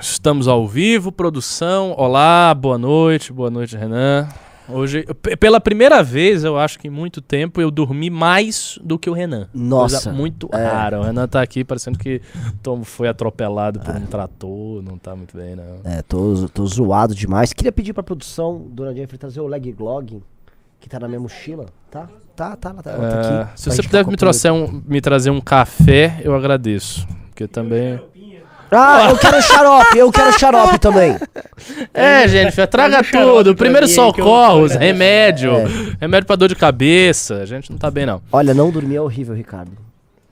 [0.00, 1.94] Estamos ao vivo, produção.
[1.96, 4.28] Olá, boa noite, boa noite, Renan.
[4.68, 5.04] Hoje,
[5.38, 9.12] pela primeira vez, eu acho que em muito tempo, eu dormi mais do que o
[9.12, 9.48] Renan.
[9.52, 10.56] Nossa, Coisa muito é.
[10.64, 11.00] rara.
[11.00, 12.20] O Renan tá aqui parecendo que
[12.62, 15.80] Tom foi atropelado por um trator, não tá muito bem, não.
[15.84, 17.52] É, tô, tô zoado demais.
[17.52, 20.22] Queria pedir pra produção, Dona Jeffrey, trazer o leg glog
[20.80, 21.66] que tá na minha mochila.
[21.90, 22.08] Tá?
[22.34, 23.60] Tá, tá, tá, tá É, aqui.
[23.60, 27.06] se você puder me, trouxer um, me trazer um café, eu agradeço.
[27.28, 28.00] Porque também.
[28.76, 31.16] Ah, eu quero xarope, eu quero xarope também.
[31.92, 33.54] É, gente, traga tudo.
[33.54, 35.52] Primeiro socorros, remédio.
[35.52, 35.66] É.
[36.00, 37.36] Remédio pra dor de cabeça.
[37.36, 38.20] A gente não tá bem, não.
[38.32, 39.72] Olha, não dormir é horrível, Ricardo.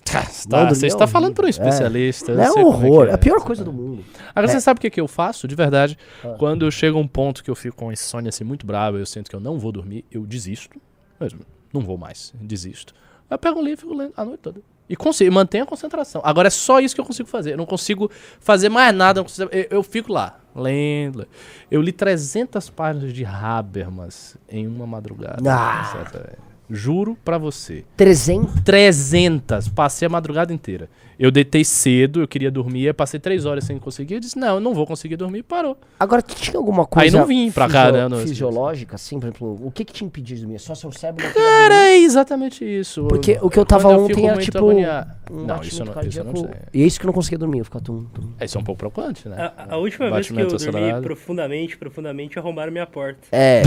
[0.05, 2.34] Tá, Não, você está é falando para um especialista.
[2.34, 4.05] Não é sei um como horror, que é a pior coisa do mundo.
[4.34, 4.54] Agora, É.
[4.54, 5.96] você sabe o que, que eu faço, de verdade?
[6.23, 6.34] Ah.
[6.38, 9.37] Quando chega um ponto que eu fico com insônia assim, muito brava, eu sinto que
[9.37, 10.79] eu não vou dormir, eu desisto.
[11.18, 11.40] Mesmo,
[11.73, 12.93] não vou mais, desisto.
[13.30, 14.60] Eu pego um livro e fico lendo a noite toda.
[14.92, 16.20] E consigo, mantenho a concentração.
[16.23, 17.52] Agora é só isso que eu consigo fazer.
[17.52, 18.10] Eu não consigo
[18.41, 19.23] fazer mais nada.
[19.23, 21.26] consigo- eu, eu fico lá, lendo.
[21.71, 25.38] Eu li 300 páginas de Habermas em uma madrugada.
[25.51, 25.90] Ah.
[25.93, 26.38] Certo?
[26.68, 27.85] Juro pra você.
[27.96, 28.60] 300.
[28.63, 29.68] 300.
[29.70, 30.90] Passei a madrugada inteira.
[31.23, 34.15] Eu deitei cedo, eu queria dormir, eu passei três horas sem conseguir.
[34.15, 35.76] Eu disse, não, eu não vou conseguir dormir e parou.
[36.01, 39.70] Agora, tinha alguma coisa não vim pra cá, né, no- fisiológica, assim, por exemplo, o
[39.70, 40.59] que que te impedia de dormir?
[40.59, 43.04] Só seu cérebro não Cara, é exatamente isso.
[43.06, 46.24] Porque o que eu tava Quando ontem era, tipo, agoniado- um Não, isso não, isso
[46.24, 46.51] não.
[46.74, 48.23] E é isso que eu não conseguia dormir, eu ficava tum, tum.
[48.40, 49.52] É, Isso é um pouco preocupante, né?
[49.57, 51.02] A, a última vez que eu dormi acelerado.
[51.04, 53.20] profundamente, profundamente, arrombaram minha porta.
[53.30, 53.62] É,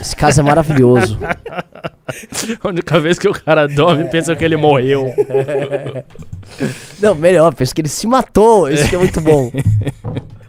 [0.00, 1.16] esse caso é maravilhoso.
[2.62, 5.12] A única vez que o cara dorme, pensa que ele morreu.
[7.00, 9.50] Não, melhor, penso que ele se matou, isso que é muito bom.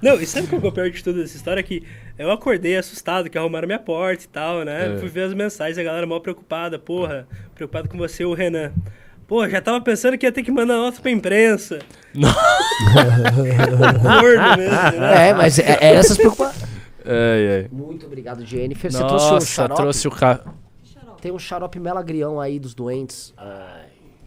[0.01, 1.61] Não, e sabe qual que é o pior de tudo dessa história?
[1.63, 1.83] Que
[2.17, 4.95] eu acordei assustado que arrumaram minha porta e tal, né?
[4.95, 4.99] É.
[4.99, 8.71] Fui ver as mensagens, a galera mal preocupada, porra, preocupado com você, o Renan.
[9.27, 11.79] Pô, já tava pensando que ia ter que mandar nota pra imprensa.
[12.13, 12.37] Gordo
[14.57, 15.29] mesmo, né?
[15.29, 16.63] É, mas é, é essas preocupações.
[17.03, 17.67] Ai, ai.
[17.71, 18.91] Muito obrigado, Jennifer.
[18.91, 19.81] Você trouxe um Nossa, xarope?
[19.81, 20.39] trouxe o ca...
[21.21, 23.33] Tem um xarope melagrião aí dos doentes.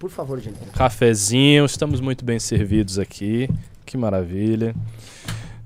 [0.00, 0.66] Por favor, Jennifer.
[0.72, 1.64] cafezinho.
[1.64, 3.48] Estamos muito bem servidos aqui.
[3.86, 4.74] Que maravilha.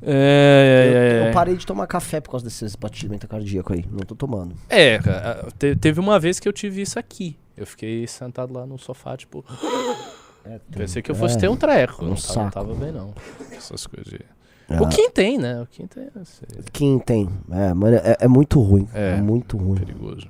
[0.02, 3.84] É, Eu, é, é, eu parei de tomar café por causa desse batimento cardíaco aí.
[3.90, 4.54] Não tô tomando.
[4.68, 7.38] É, cara, te- teve uma vez que eu tive isso aqui.
[7.56, 9.42] Eu fiquei sentado lá no sofá, tipo.
[10.76, 12.04] Pensei que eu fosse é, ter um treco.
[12.04, 13.14] um não, tava, não tava bem, não.
[13.50, 14.12] Essas coisas.
[14.12, 14.20] de-
[14.68, 14.82] Ah.
[14.82, 15.60] O Kim tem, né?
[15.62, 16.40] O Kim tem esse
[16.72, 17.28] Quem tem?
[17.50, 18.86] É, mano, é, é muito ruim.
[18.92, 19.12] É.
[19.12, 19.20] É.
[19.22, 19.78] muito ruim.
[19.78, 20.26] perigoso.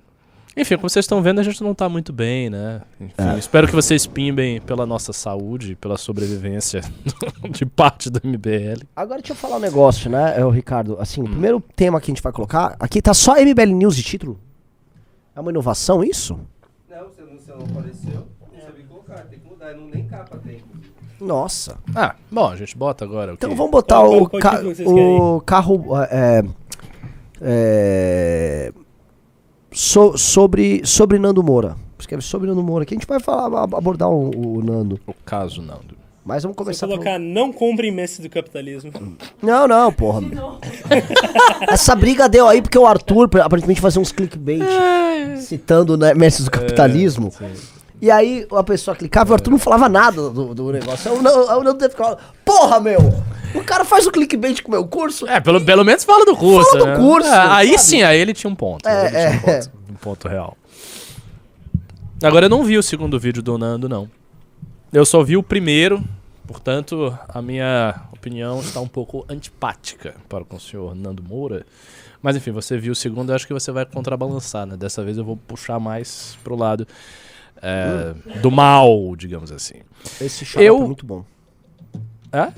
[0.56, 2.80] Enfim, como vocês estão vendo, a gente não tá muito bem, né?
[3.00, 3.38] Enfim, É.
[3.38, 6.80] espero que vocês pimbem pela nossa saúde, pela sobrevivência
[7.50, 8.84] de parte do MBL.
[8.94, 10.96] Agora deixa eu falar um negócio, né, é, o Ricardo?
[11.00, 11.24] Assim, Hum.
[11.24, 14.38] o primeiro tema que a gente vai colocar, aqui tá só MBL News de título?
[15.34, 16.38] É uma inovação isso?
[16.88, 20.62] Não, você não, não apareceu, não sabia colocar, tem que mudar, não, nem capa tem.
[21.20, 21.78] Nossa.
[21.94, 23.32] Ah, bom, a gente bota agora.
[23.32, 26.44] o Então vamos botar o, ca- o carro é,
[27.40, 28.72] é,
[29.74, 31.76] so- sobre, sobre Nando Moura.
[31.98, 34.98] Escreve sobre Nando Moura, que a gente vai falar, ab- abordar o, o Nando.
[35.06, 35.94] O caso, Nando.
[36.24, 38.90] Mas vamos Se eu começar por- colocar não comprem Messi do capitalismo.
[39.42, 40.22] Não, não, porra.
[41.68, 44.62] Essa briga deu aí porque o Arthur aparentemente fazia uns clickbait
[45.38, 46.14] citando né,
[46.44, 47.30] do capitalismo.
[48.04, 51.10] E aí a pessoa clicava e o Arthur não falava nada do, do negócio.
[51.10, 53.00] Eu não, eu não devo falar, porra, meu!
[53.54, 55.26] O cara faz o clickbait com o meu curso.
[55.26, 56.70] É, pelo, pelo menos fala do curso.
[56.72, 56.96] Fala do né?
[56.98, 58.86] curso, É, aí sim, aí ele tinha um ponto.
[58.86, 59.38] É, tinha um é.
[59.38, 60.54] ponto, um ponto real.
[62.22, 64.06] Agora eu não vi o segundo vídeo do Nando, não.
[64.92, 66.04] Eu só vi o primeiro,
[66.46, 71.64] portanto, a minha opinião está um pouco antipática para com o senhor Nando Moura.
[72.20, 74.76] Mas enfim, você viu o segundo, eu acho que você vai contrabalançar, né?
[74.76, 76.86] Dessa vez eu vou puxar mais pro lado
[77.64, 79.76] é, do mal, digamos assim.
[80.20, 81.24] Esse xarope Eu- é muito bom.
[82.32, 82.52] É?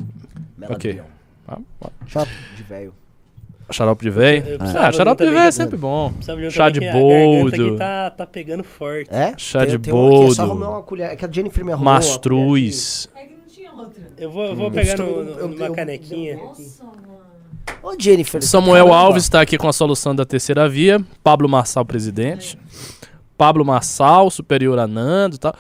[0.56, 1.05] Meladrião.
[1.47, 1.91] Ah, ah.
[2.06, 2.94] Xarope de velho.
[3.71, 4.11] Xarope de
[4.59, 6.12] precisava Ah, xarope de véi é sempre bom.
[6.21, 7.55] De um Chá de boldo.
[7.69, 9.12] aqui tá, tá pegando forte.
[9.12, 9.34] É?
[9.37, 10.62] Chá de tem uma aqui, é só boldo.
[10.62, 11.11] arrumar uma colher.
[11.11, 13.09] É que a Jennifer me arrumou colher Mastruz.
[13.15, 14.03] É que não tinha outra.
[14.16, 16.36] Eu vou, eu vou Eu pegar no, eu- numa eu- canequinha.
[16.36, 16.97] Nossa, mano.
[17.83, 18.41] Ô, Jennifer.
[18.42, 19.03] Samuel caramba.
[19.04, 21.04] Alves está aqui com a solução da terceira via.
[21.22, 22.57] Pablo Marçal, presidente.
[23.36, 25.54] Pablo Marçal, superior a Nando e tal.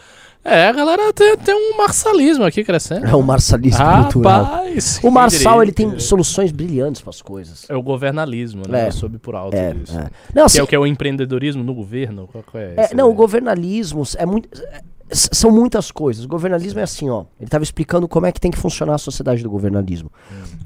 [0.48, 3.04] É, a galera tem, tem um marçalismo aqui crescendo.
[3.06, 4.44] É o marçalismo cultural.
[4.44, 5.90] Rapaz, O Marçal, ele direito.
[5.96, 7.66] tem soluções brilhantes para as coisas.
[7.68, 8.84] É o governalismo, né?
[8.84, 8.86] É.
[8.86, 9.98] Eu soube por alto É, disso.
[9.98, 10.02] é.
[10.02, 12.28] Não, Que assim, é o que é o empreendedorismo no governo?
[12.30, 14.48] Qual que é, É, não, o governalismo é muito.
[14.62, 14.80] é,
[15.10, 16.24] São muitas coisas.
[16.24, 17.24] O governalismo é assim, ó.
[17.40, 20.12] Ele estava explicando como é que tem que funcionar a sociedade do governalismo.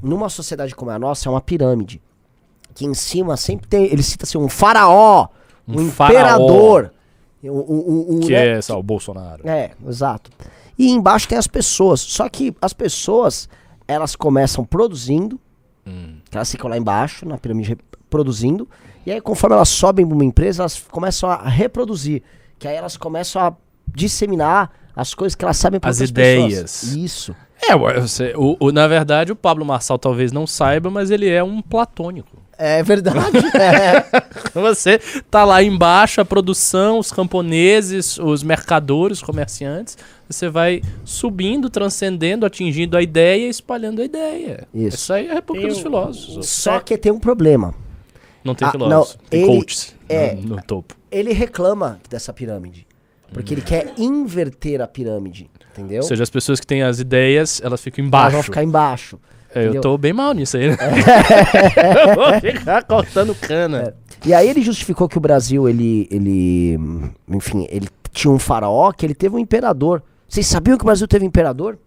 [0.03, 2.03] Numa sociedade como a nossa, é uma pirâmide.
[2.75, 3.85] Que em cima sempre tem.
[3.87, 5.29] Ele cita assim, um faraó,
[5.67, 6.91] um, Um imperador.
[6.97, 7.00] Um,
[7.45, 9.49] um- um- um, Que né, é só, o Bolsonaro.
[9.49, 10.31] É, exato.
[10.79, 12.01] E embaixo tem as pessoas.
[12.01, 13.49] Só que as pessoas,
[13.87, 15.39] elas começam produzindo
[16.31, 17.77] Que elas ficam lá embaixo, na pirâmide,
[18.09, 18.69] produzindo.
[19.05, 22.23] E aí, conforme elas sobem pra uma empresa, elas começam a reproduzir.
[22.59, 23.53] Que aí elas começam a
[23.93, 26.61] disseminar as coisas que elas sabem para As ideias.
[26.61, 26.93] pessoas.
[26.95, 27.35] Isso.
[27.63, 31.43] É, você- o, o- na verdade, o Pablo Marçal talvez não saiba, mas ele é
[31.43, 32.37] um platônico.
[32.63, 33.39] É verdade.
[33.57, 34.05] é.
[34.53, 34.99] Você
[35.31, 39.97] tá lá embaixo, a produção, os camponeses, os mercadores, os comerciantes.
[40.29, 44.69] Você vai subindo, transcendendo, atingindo a ideia e espalhando a ideia.
[44.75, 44.97] Isso.
[44.99, 46.47] Isso aí é a República Tem dos Filósofos.
[46.49, 47.75] Só que tem um problema.
[48.45, 50.35] Não tem Ah, filósofos, não, tem ele- coaches é.
[50.35, 50.95] no, no topo.
[51.11, 52.87] Ele reclama dessa pirâmide.
[53.33, 55.49] Porque ele quer inverter a pirâmide.
[55.73, 56.03] Entendeu?
[56.03, 58.33] Ou seja, as pessoas que têm as ideias, elas ficam Elas embaixo.
[58.33, 59.19] vão ficar embaixo.
[59.55, 60.77] É, eu tô bem mal nisso aí, né?
[62.09, 63.95] eu vou ficar cortando cana.
[64.25, 66.79] E aí ele justificou que o Brasil, ele, ele,
[67.29, 70.03] enfim, ele tinha um faraó, que ele teve um imperador.
[70.29, 71.79] Vocês sabiam que o Brasil teve imperador?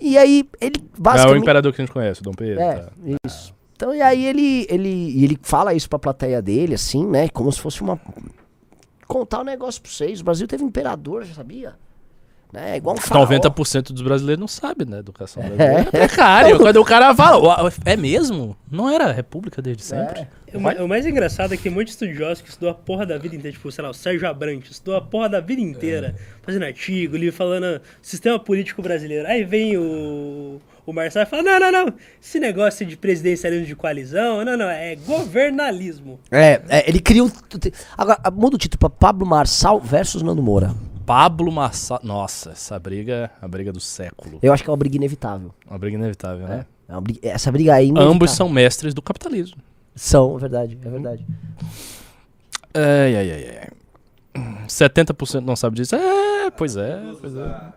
[0.00, 1.42] E aí ele É o basicamente...
[1.42, 2.60] imperador que a gente conhece, o Dom Pedro.
[2.60, 2.92] É, tá.
[3.26, 3.54] isso.
[3.74, 7.28] Então, e aí ele, ele, ele fala isso pra plateia dele, assim, né?
[7.28, 7.98] Como se fosse uma...
[9.06, 10.20] Contar um negócio pra vocês.
[10.20, 11.74] O Brasil teve imperador, já sabia?
[12.52, 12.78] Né?
[12.78, 13.26] Igual um faraó.
[13.26, 15.00] 90% dos brasileiros não sabem, né?
[15.00, 15.80] Educação brasileira.
[15.80, 16.56] É precário.
[16.60, 18.56] Quando o cara fala, "Uau, é mesmo?
[18.70, 20.26] Não era a república desde sempre?
[20.54, 23.18] O, ma- o mais engraçado é que tem muitos estudiosos que estudou a porra da
[23.18, 26.64] vida inteira, tipo, sei lá, o Sérgio Abrantes, estudou a porra da vida inteira, fazendo
[26.64, 29.28] artigo, livro falando sistema político brasileiro.
[29.28, 33.76] Aí vem o, o Marcelo e fala: não, não, não, esse negócio de presidencialismo de
[33.76, 36.18] coalizão, não, não, é governalismo.
[36.30, 37.30] É, é, ele cria um...
[37.96, 40.74] Agora, muda o título pra Pablo Marçal versus Nando Moura.
[41.08, 41.98] Pablo Marçal.
[42.02, 44.38] Nossa, essa briga é a briga do século.
[44.42, 45.54] Eu acho que é uma briga inevitável.
[45.66, 46.66] Uma briga inevitável, né?
[46.86, 47.86] É uma briga- essa briga aí...
[47.88, 48.12] inevitável.
[48.12, 49.56] Ambos são mestres do capitalismo.
[49.96, 51.26] São, é verdade, é verdade.
[52.74, 53.68] Ai, ai, ai, ai.
[54.68, 55.96] 70% não sabe disso.
[55.96, 57.72] É, pois é, pois é.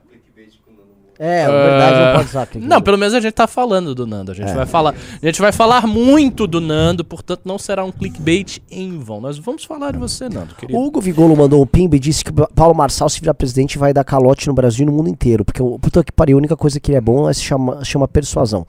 [1.24, 2.46] É, é verdade, não pode usar.
[2.48, 2.68] clickbait.
[2.70, 4.32] Não, pelo menos a gente tá falando do Nando.
[4.32, 4.54] A gente É.
[4.56, 8.98] vai falar, a gente vai falar muito do Nando, portanto não será um clickbait em
[8.98, 9.22] vão.
[9.22, 10.80] Nós vamos falar de você, Nando, querido.
[10.80, 13.78] O Hugo Vigolo mandou um pimba e disse que o Paulo Marçal, se virar presidente,
[13.78, 15.46] vai dar calote no Brasil e no mundo inteiro.
[15.46, 17.84] Porque o puta que pariu, a única coisa que ele é bom é se chama,
[17.86, 18.66] chama persuasão.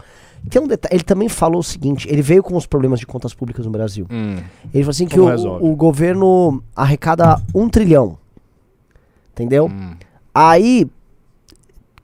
[0.50, 3.32] Tem um detalhe, ele também falou o seguinte: ele veio com os problemas de contas
[3.32, 4.06] públicas no Brasil.
[4.10, 4.37] Hum,
[4.75, 5.26] Ele falou assim que o,
[5.64, 8.19] o governo arrecada um trilhão.
[9.32, 9.66] Entendeu?
[9.66, 9.94] hum.
[10.34, 10.87] Aí,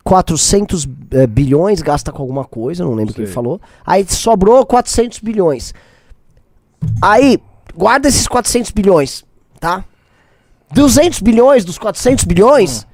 [0.09, 3.61] 400 eh, bilhões gasta com alguma coisa, não lembro o que ele falou.
[3.87, 5.75] Aí sobrou 400 bilhões.
[7.03, 7.39] Aí,
[7.77, 9.23] guarda esses 400 bilhões,
[9.61, 9.85] tá?
[10.73, 12.87] 200 bilhões dos 400 bilhões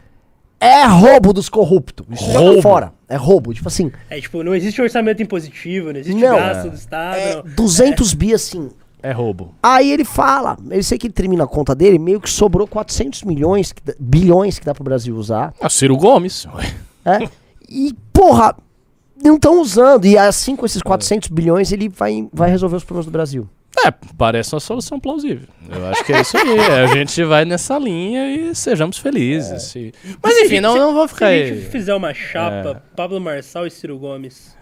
[0.58, 2.04] é roubo dos corruptos.
[2.10, 2.62] Isso joga Roubo?
[2.62, 2.92] fora.
[3.08, 3.54] É roubo.
[3.54, 6.34] Tipo assim, É tipo, não existe orçamento impositivo, não existe Não.
[6.36, 7.16] gasto do Estado.
[7.16, 7.42] é não.
[7.54, 8.70] 200 bi assim.
[9.00, 9.54] É roubo.
[9.62, 13.22] Aí ele fala, eu sei que ele termina a conta dele, meio que sobrou 400
[13.22, 15.54] milhões, bilhões que dá pro Brasil usar.
[15.60, 16.46] Ah, Ciro Gomes.
[16.46, 16.74] ué.
[17.04, 17.28] É.
[17.68, 18.56] E, porra,
[19.22, 20.04] não estão usando.
[20.06, 23.48] E assim, com esses 400 bilhões, ele vai, vai resolver os problemas do Brasil.
[23.84, 25.48] É, parece uma solução plausível.
[25.68, 26.58] Eu acho que é isso aí.
[26.60, 29.62] A gente vai nessa linha e sejamos felizes.
[29.64, 29.92] Se-
[30.22, 31.48] Mas enfim, não, não vou Se ficar a aí.
[31.56, 32.96] gente fizer uma chapa, É.
[32.96, 34.53] Pablo Marçal e Ciro Gomes.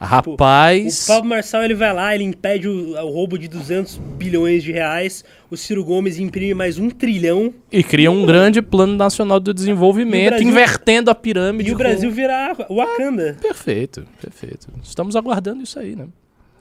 [0.00, 1.04] Rapaz.
[1.04, 4.72] O Pablo Marçal ele vai lá, ele impede o, o roubo de 200 bilhões de
[4.72, 5.22] reais.
[5.50, 7.52] O Ciro Gomes imprime mais um trilhão.
[7.70, 11.68] E cria um grande plano nacional de E o desenvolvimento, Brasil- invertendo a pirâmide.
[11.68, 13.36] E o com- Brasil virar Wakanda.
[13.40, 14.68] Perfeito, perfeito.
[14.82, 16.06] Estamos aguardando isso aí, né?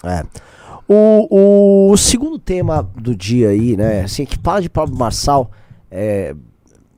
[0.04, 0.24] É.
[0.88, 4.02] O, o segundo tema do dia aí, né?
[4.02, 5.52] Assim, que fala de Pablo Marçal
[5.90, 6.36] é.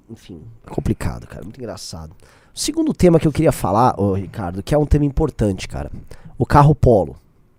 [0.10, 1.44] Enfim, complicado, cara.
[1.44, 2.12] Muito engraçado.
[2.54, 5.90] O segundo tema que eu queria falar, ô Ricardo, que é um tema importante, cara.
[6.42, 7.16] O carro polo.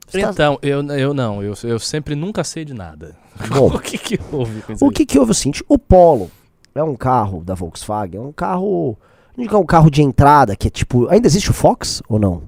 [0.09, 3.15] Você tá- Então, eu, eu não, eu, eu sempre nunca sei de nada.
[3.49, 3.69] Bom.
[3.69, 6.31] o que que houve com isso O que que houve é o seguinte, o Polo
[6.75, 8.99] é um carro da Volkswagen, é um carro,
[9.37, 12.03] não digo que é um carro de entrada, que é tipo, ainda existe o Fox
[12.09, 12.43] ou não?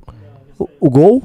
[0.58, 1.22] O, o Gol?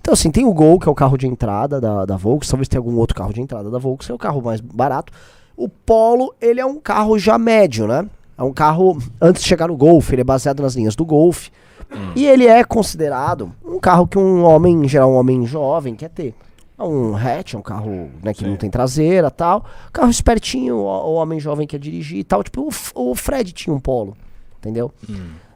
[0.00, 2.68] Então assim, tem o Gol, que é o carro de entrada da, da Volkswagen, talvez
[2.68, 5.12] tenha algum outro carro de entrada da Volkswagen, é o carro mais barato.
[5.56, 8.08] O Polo, ele é um carro já médio, né?
[8.36, 11.48] É um carro, antes de chegar no Golf, ele é baseado nas linhas do Golf.
[12.14, 16.10] E ele é considerado um carro que um homem, em geral um homem jovem, quer
[16.10, 16.34] ter.
[16.78, 19.64] É um hatch, é um carro né, que não tem traseira tal.
[19.92, 22.42] Carro espertinho, o, o homem jovem quer dirigir e tal.
[22.42, 24.16] Tipo, o, o Fred tinha um polo,
[24.58, 24.92] entendeu?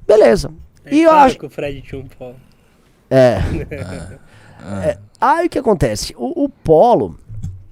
[0.06, 0.50] Beleza.
[0.84, 1.38] É e eu claro acho...
[1.38, 2.32] que o Fred tinha um pó.
[3.10, 3.38] É.
[4.84, 4.98] É.
[5.18, 6.14] Aí o que acontece?
[6.18, 7.16] O, o polo,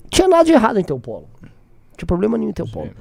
[0.09, 1.29] tinha nada de errado em ter o polo.
[1.43, 1.51] Não
[1.99, 2.93] tinha problema nenhum em ter o polo.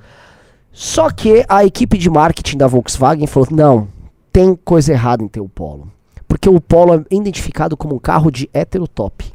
[0.80, 3.88] Só que a equipe de marketing da Volkswagen falou: não,
[4.32, 5.92] tem coisa errada em ter o polo.
[6.28, 9.26] Porque o polo é identificado como um carro de heterotop.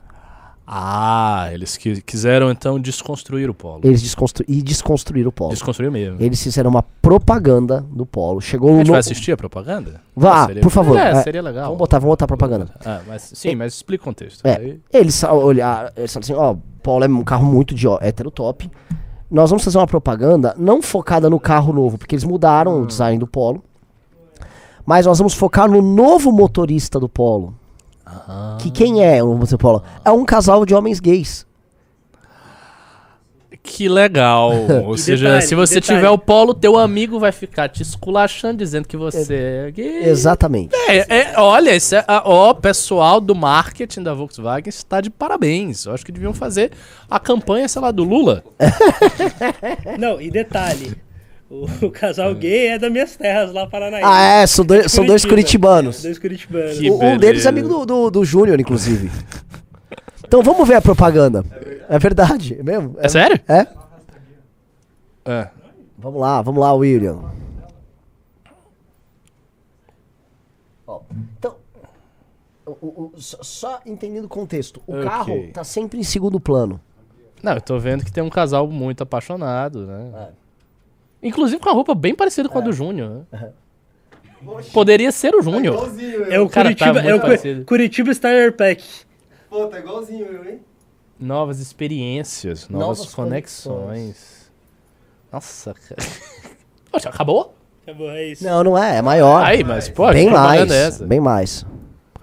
[0.64, 3.80] Ah, eles qui- quiseram então desconstruir o polo.
[3.82, 4.44] Eles desconstru...
[4.46, 5.50] e desconstruíram o polo.
[5.50, 6.16] Desconstruir mesmo.
[6.22, 8.40] Eles fizeram uma propaganda do polo.
[8.40, 8.78] Chegou A no.
[8.78, 10.00] gente vai assistir a propaganda?
[10.14, 10.96] Vá, Seria- por favor.
[10.96, 11.64] É, É, seria legal.
[11.64, 12.68] Vamos botar, vamos botar a propaganda.
[12.86, 14.46] Ah, mas, sim, mas explica o contexto.
[14.46, 17.88] É, Aí- eles sa- olhar, eles falam assim, ó, Polo é um carro muito de
[17.88, 18.70] ó, hétero top.
[19.32, 23.18] Nós vamos fazer uma propaganda não focada no carro novo, porque eles mudaram o design
[23.18, 23.64] do Polo.
[24.84, 27.54] Mas nós vamos focar no novo motorista do Polo.
[28.58, 29.82] Que quem é o motorista do Polo?
[30.04, 31.46] É um casal de homens gays.
[33.64, 34.52] Que legal.
[34.86, 35.98] Ou seja, detalhe, se você detalhe.
[36.00, 39.34] tiver o polo, teu amigo vai ficar te esculachando, dizendo que você
[39.68, 40.04] é gay.
[40.08, 40.74] Exatamente.
[40.88, 45.86] É, é, olha, isso é, ó, pessoal do marketing da Volkswagen está de parabéns.
[45.86, 46.72] Eu acho que deviam fazer
[47.08, 48.42] a campanha, sei lá, do Lula.
[49.98, 50.94] Não, e detalhe.
[51.48, 54.08] O, o casal gay é das minhas terras lá Paranaíba.
[54.10, 55.68] Ah, é, são dois, são dois Curitiba.
[55.68, 56.02] curitibanos.
[56.02, 56.80] Dois curitibanos.
[56.80, 59.10] O- um deles é amigo do, do, do Júnior, inclusive.
[60.26, 61.44] Então vamos ver a propaganda.
[61.60, 62.96] É verdade, é mesmo?
[62.98, 63.40] É sério?
[63.48, 63.66] É?
[65.24, 65.50] É.
[65.98, 67.20] Vamos lá, vamos lá, William.
[70.86, 71.00] Ó,
[71.38, 71.56] então,
[72.66, 75.04] o- o- o- só, entendendo o contexto, o Ok.
[75.04, 76.80] carro tá sempre em segundo plano.
[77.42, 80.10] Não, eu tô vendo que tem um casal muito apaixonado, né?
[81.22, 81.26] É.
[81.28, 83.24] Inclusive com a roupa bem parecida com a do Júnior.
[83.30, 83.52] né?
[84.72, 85.74] Poderia ser o Júnior.
[85.74, 86.44] Igualzinho É eu.
[86.46, 87.14] o Cara, tá Curitiba, é
[87.60, 87.64] o.
[87.64, 88.82] Curitiba Starter Pack.
[89.48, 90.60] Pô, tá igualzinho eu, hein?
[91.22, 94.50] Novas experiências, novas, Novas conexões.
[95.32, 96.02] Nossa, cara.
[96.90, 97.54] Poxa, acabou?
[97.84, 98.42] Acabou, é isso.
[98.44, 99.40] Não, não é, é maior.
[99.44, 101.06] Aí, mas, pô, bem propaganda mais, essa?
[101.06, 101.64] bem mais.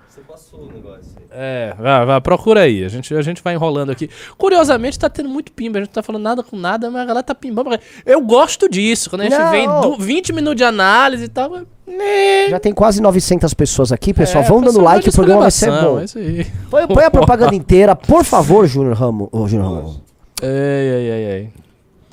[0.09, 1.23] Você passou o negócio aí.
[1.31, 2.83] É, vai, vai, procura aí.
[2.83, 4.09] A gente, a gente vai enrolando aqui.
[4.37, 5.77] Curiosamente, tá tendo muito pimba.
[5.77, 7.69] A gente não tá falando nada com nada, mas a galera tá pimbando.
[8.05, 9.09] Eu gosto disso.
[9.09, 9.51] Quando a gente Não.
[9.51, 11.61] vem do 20 minutos de análise e tal.
[11.97, 12.49] Né?
[12.49, 14.43] Já tem quase 900 pessoas aqui, pessoal.
[14.43, 15.99] É, vão dando like, o programa vai ser bom.
[15.99, 16.45] É isso aí.
[16.69, 19.27] Põe, põe a propaganda inteira, por favor, Júnior Ramos.
[19.31, 20.01] Ô, Júnior Ramos.
[20.41, 21.49] Ei, ei, ei, ei.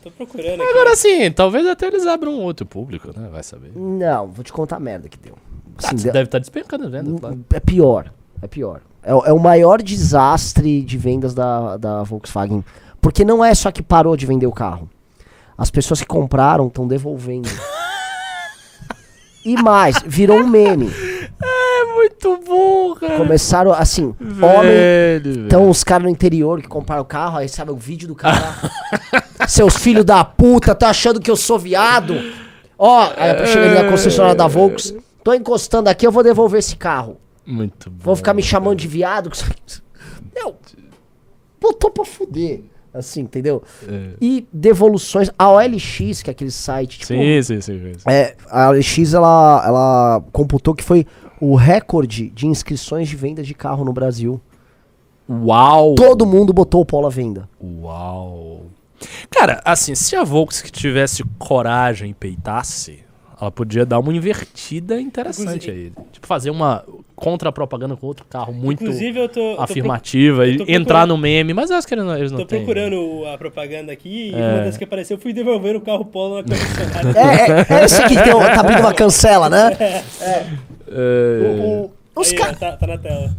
[0.03, 0.71] Tô procurando aqui.
[0.71, 3.29] Agora sim, talvez até eles abram um outro público, né?
[3.31, 3.73] Vai saber.
[3.77, 5.35] Não, vou te contar a merda que deu.
[5.37, 7.45] Ah, Assim, você deu- deve estar despencando a venda, claro.
[7.53, 8.81] É pior, é pior.
[9.03, 12.65] É, o- é o maior desastre de vendas da, da Volkswagen.
[13.01, 14.89] Porque não é só que parou de vender o carro.
[15.57, 17.49] As pessoas que compraram estão devolvendo.
[19.53, 20.91] e mais, virou um meme.
[21.39, 23.19] É muito bom, cara.
[23.19, 24.71] Começaram assim, homem.
[24.71, 28.15] Velho, Então os caras no interior que compraram o carro, aí sabe o vídeo do
[28.15, 28.55] cara.
[29.47, 32.15] Seus filhos da puta, tá achando que eu sou viado?
[32.79, 34.95] Ó, aí eu cheguei na concessionária da Volks.
[35.23, 37.19] Tô encostando aqui, eu vou devolver esse carro.
[37.45, 37.97] Muito bom.
[38.03, 39.31] Vão ficar me chamando de viado.
[40.35, 40.57] Meu,
[41.61, 42.63] botou pra fuder.
[42.97, 43.63] Assim, entendeu?
[43.87, 44.11] É.
[44.21, 45.31] E devoluções.
[45.39, 47.09] A OLX, que é aquele site, tipo.
[47.09, 47.93] Sim, sim, sim.
[47.95, 48.11] sim.
[48.11, 51.07] É, a OLX, ela, ela computou que foi
[51.41, 54.41] o recorde de inscrições de venda de carro no Brasil.
[55.29, 55.95] Uau!
[55.95, 57.49] Todo mundo botou o polo à venda.
[57.63, 58.63] Uau!
[59.31, 63.01] Cara, assim, se a Volkswagen tivesse coragem e peitasse,
[63.39, 65.93] ela podia dar uma invertida interessante aí.
[66.13, 66.83] Tipo, fazer uma
[67.15, 69.57] contra-propaganda com outro carro muito Inclusive, eu tô.
[69.61, 72.65] afirmativa e entrar no meme, mas eu acho que eles não, eles Tô têm.
[72.65, 74.55] procurando a propaganda aqui e É.
[74.55, 77.67] uma das que apareceu, eu fui devolver o carro Polo na concessionária.
[77.69, 79.71] É, é, é esse aqui que tem, o- tá abrindo uma cancela, né?
[80.21, 80.47] É,
[81.63, 82.59] O- o- os caras.
[82.59, 83.35] tá, tá na tela.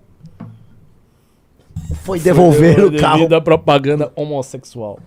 [2.03, 3.33] Foi devolver o carro.
[3.33, 4.99] À propaganda homossexual.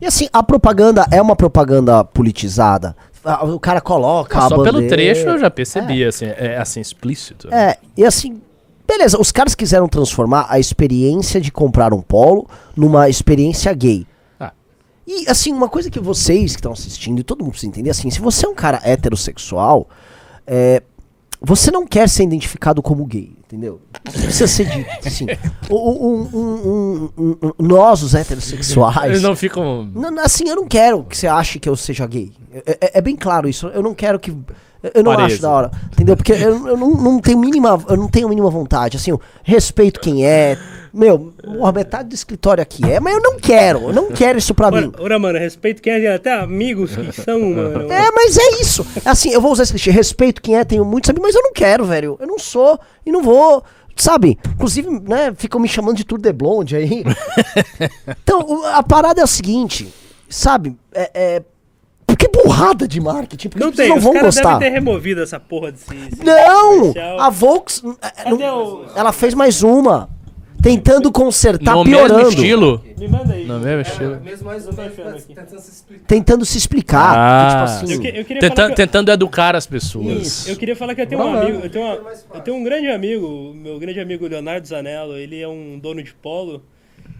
[0.00, 2.94] E assim, a propaganda é uma propaganda politizada.
[3.24, 4.38] Ah, O cara coloca.
[4.38, 7.48] a só pelo trecho eu já percebi, assim, é assim, explícito.
[7.48, 7.70] né?
[7.70, 8.40] É, e assim,
[8.86, 14.06] beleza, os caras quiseram transformar a experiência de comprar um polo numa experiência gay.
[14.38, 14.52] Ah.
[15.06, 18.10] E assim, uma coisa que vocês que estão assistindo, e todo mundo precisa entender, assim,
[18.10, 19.88] se você é um cara heterossexual,
[20.46, 20.82] é,
[21.40, 23.80] você não quer ser identificado como gay, entendeu?
[24.08, 25.26] Isso precisa ser dito, assim.
[25.70, 29.10] Um- um- um- nós, os heterossexuais...
[29.10, 29.88] Eles não ficam.
[29.94, 32.32] Não, não, assim, eu não quero que você ache que eu seja gay.
[32.52, 33.66] É, é- é bem claro isso.
[33.68, 34.34] Eu não quero que.
[34.94, 35.70] Eu não acho da hora.
[35.92, 36.16] Entendeu?
[36.16, 37.82] Porque eu, eu não, não tenho mínima.
[37.88, 38.96] Eu não tenho a mínima vontade.
[38.96, 40.56] Assim, eu respeito quem é.
[40.92, 43.80] Meu, porra, metade do escritório aqui é, mas eu não quero.
[43.82, 44.90] Eu não quero isso pra mim.
[44.98, 47.92] Ora, mano, respeito quem é, até amigos que são, mano.
[47.92, 48.86] É, mas é isso.
[49.04, 49.90] Assim, eu vou usar esse clichê.
[49.90, 52.16] Respeito quem é, tenho muitos amigos, mas eu não quero, velho.
[52.18, 53.62] Eu não sou e não vou.
[53.96, 54.38] Sabe?
[54.54, 57.02] Inclusive, né, ficam me chamando de Tour de Blonde aí.
[58.22, 59.92] então, a parada é o seguinte,
[60.28, 60.76] sabe?
[60.94, 61.10] É.
[61.14, 61.42] é
[62.06, 64.58] porque burrada de marketing, porque Não tem, não os vão gostar.
[64.58, 65.84] ter removido essa porra desse.
[65.94, 66.78] esse Não!
[66.78, 67.20] comercial.
[67.20, 67.82] A Volks.
[68.00, 70.08] é, Cadê não- o- Ela fez mais uma.
[70.62, 72.14] tentando consertar, no piorando.
[72.16, 72.82] mesmo estilo.
[72.98, 73.44] Me manda aí.
[73.46, 74.20] No mesmo estilo.
[74.20, 75.34] Mesmo mais achando tá aqui.
[75.34, 76.06] tentando se explicar.
[76.06, 77.14] Tentando se explicar.
[77.16, 77.36] Ah.
[77.38, 80.48] porque, tipo Eu, assim, que- eu queria Tentando, falar que eu- tentando educar as pessoas.
[80.48, 81.46] Eu queria falar que eu tenho um Vamos lá.
[81.46, 82.00] amigo, eu tenho, uma-
[82.34, 86.12] eu tenho um grande amigo, meu grande amigo Leonardo Zanello, ele é um dono de
[86.14, 86.62] polo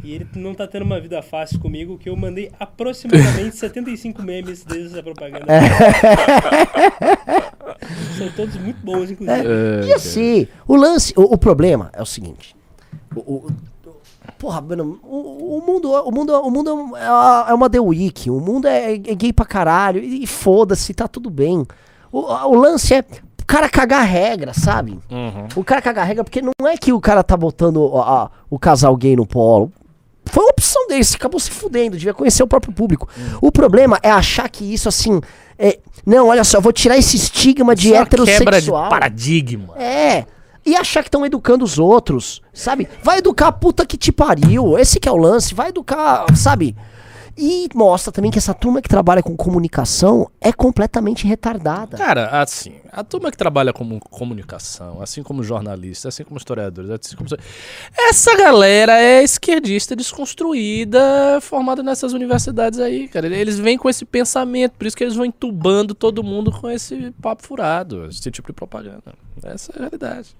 [0.04, 4.64] e ele não tá tendo uma vida fácil comigo, que eu mandei aproximadamente 75 memes
[4.64, 5.46] desde essa propaganda.
[8.16, 9.46] São todos muito bons, inclusive.
[9.46, 12.54] É, E assim, o lance, o, o problema é o seguinte.
[13.14, 13.46] O, o-
[14.38, 16.72] porra, mano, o, o mundo, o mundo, o mundo é
[17.10, 18.30] uma- é uma The Week.
[18.30, 20.02] O mundo é, é gay pra caralho.
[20.02, 21.66] E, e foda-se, tá tudo bem.
[22.12, 24.98] O, o lance é o cara cagar regra, sabe?
[25.10, 25.46] Uhum.
[25.56, 28.58] O cara cagar regra, porque não é que o cara tá botando o, a- o
[28.58, 29.72] casal gay no polo.
[30.36, 33.08] Foi uma opção dele, você acabou se fudendo, devia conhecer o próprio público.
[33.40, 35.18] O problema é achar que isso, assim.
[35.58, 38.44] É, não, olha só, eu vou tirar esse estigma de Só heterossexual.
[38.44, 39.74] quebra de paradigma.
[39.78, 40.26] É.
[40.66, 42.86] E achar que estão educando os outros, sabe?
[43.02, 44.78] Vai educar a puta que te pariu.
[44.78, 45.54] Esse que é o lance.
[45.54, 46.76] Vai educar, sabe?
[47.38, 51.96] E mostra também que essa turma que trabalha com comunicação é completamente retardada.
[51.96, 57.14] Cara, assim, a turma que trabalha com comunicação, assim como jornalistas, assim como historiadores, assim
[57.14, 57.28] como...
[58.08, 63.26] Essa galera é esquerdista desconstruída, formada nessas universidades aí, cara.
[63.26, 67.10] Eles vêm com esse pensamento, por isso que eles vão entubando todo mundo com esse
[67.20, 69.12] papo furado, esse tipo de propaganda.
[69.42, 70.34] Essa é a realidade.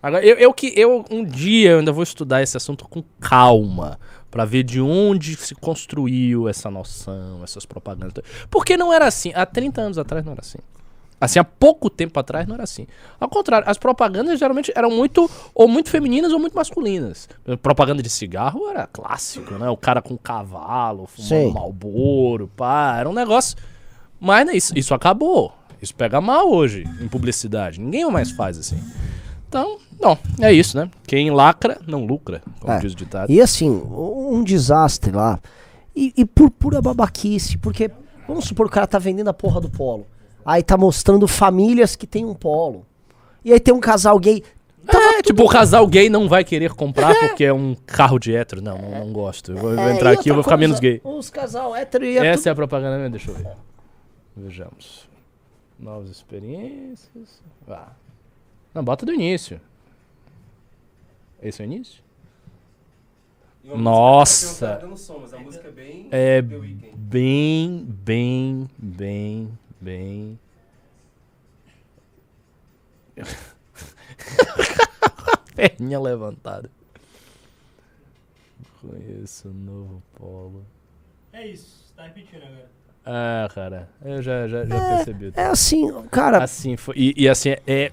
[0.00, 3.98] Agora, eu, eu que eu um dia eu ainda vou estudar esse assunto com calma,
[4.30, 8.22] Pra ver de onde se construiu essa noção, essas propagandas.
[8.50, 9.32] Porque não era assim.
[9.34, 10.58] Há 30 anos atrás não era assim.
[11.20, 12.86] Assim, há pouco tempo atrás não era assim.
[13.18, 17.28] Ao contrário, as propagandas geralmente eram muito ou muito femininas ou muito masculinas.
[17.60, 19.68] Propaganda de cigarro era clássico, né?
[19.68, 21.52] O cara com cavalo, fumando Sim.
[21.52, 23.56] malboro, pá, era um negócio.
[24.20, 25.52] Mas né, isso, isso acabou.
[25.82, 27.80] Isso pega mal hoje em publicidade.
[27.80, 28.80] Ninguém mais faz assim.
[29.48, 30.90] Então, não, é isso, né?
[31.06, 32.78] Quem lacra, não lucra, como É.
[32.78, 33.30] diz o ditado.
[33.30, 35.38] E assim, um desastre lá.
[35.94, 37.90] E, e por pura babaquice, porque
[38.26, 40.06] vamos supor que o cara tá vendendo a porra do polo.
[40.44, 42.86] Aí tá mostrando famílias que tem um polo.
[43.44, 44.42] E aí tem um casal gay.
[44.86, 48.62] É, tipo, o casal gay não vai querer comprar porque é um carro de hétero.
[48.62, 49.52] Não, não, não gosto.
[49.52, 51.00] Eu vou, É, entrar aqui e vou ficar menos coisa, gay.
[51.04, 53.10] Os casal hétero e é Essa é a propaganda mesmo?
[53.10, 53.48] Deixa eu ver.
[54.36, 55.08] Vejamos.
[55.78, 57.42] Novas experiências.
[57.68, 57.88] Ah.
[58.72, 59.60] Não, bota do início.
[61.42, 62.02] Esse é o início?
[63.72, 64.84] Nossa.
[66.10, 70.38] é bem É bem, bem, bem, bem.
[75.54, 76.70] Perninha levantada.
[78.80, 80.64] Conheço o novo polo.
[81.32, 82.68] É isso, tá repetindo agora.
[83.04, 85.32] Ah, cara, eu já, já, já percebi.
[85.34, 86.44] É assim, cara.
[86.44, 87.90] Assim, foi, e, e assim, é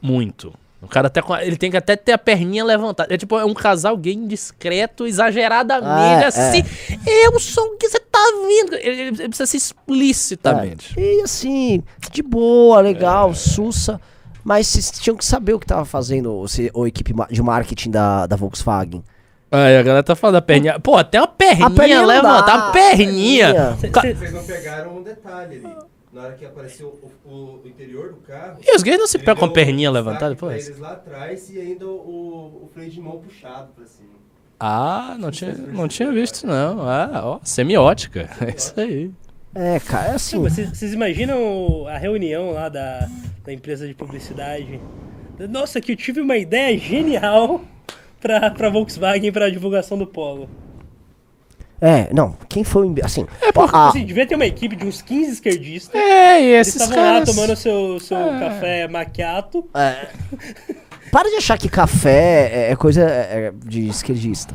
[0.00, 0.52] muito.
[0.84, 3.12] O cara até com a- ele tem que até ter a perninha levantada.
[3.12, 6.62] É tipo, é um casal gay indiscreto, exageradamente, Ah, é, assim.
[7.06, 8.74] Eu sou o que você tá vendo.
[8.76, 10.94] Ele, ele precisa ser explicitamente.
[10.98, 14.00] E assim, de boa, legal, sussa.
[14.42, 17.90] Mas vocês tinham que saber o que tava fazendo o, se- o equipe de marketing
[17.90, 19.02] da, da Volkswagen.
[19.50, 20.78] Aí a galera tá falando da perninha.
[20.80, 23.52] Pô, até uma perninha, perninha Uma perninha.
[23.52, 23.76] perninha.
[23.80, 25.74] Cê- Ca- cê- Vocês não pegaram um detalhe ali.
[26.14, 28.58] Na hora que apareceu o, o- interior do carro.
[28.64, 30.66] E os gays não se pegam com a perninha um levantada pra depois?
[30.68, 34.10] eles lá atrás e ainda o, o freio de mão puxado pra cima.
[34.60, 36.80] Ah, não tinha, não tinha visto, não.
[36.88, 38.30] Ah, ó, semiótica.
[38.40, 39.10] É isso aí.
[39.56, 40.38] É, cara, é assim.
[40.40, 43.08] Vocês, vocês imaginam a reunião lá da,
[43.44, 44.80] da empresa de publicidade?
[45.50, 47.60] Nossa, que eu tive uma ideia genial
[48.20, 50.48] pra, pra Volkswagen pra divulgação do Polo.
[51.80, 52.94] É, não, quem foi o.
[53.04, 56.00] Assim, porque- a- Assim, devia ter uma equipe de uns 15 esquerdistas.
[56.00, 57.28] É, e Eles esses estavam lá caras...
[57.34, 59.68] tomando seu, seu café macchiato.
[61.10, 64.54] para de achar que café é, é coisa é, é, de esquerdista.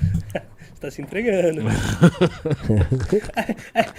[0.78, 1.62] Você tá se entregando.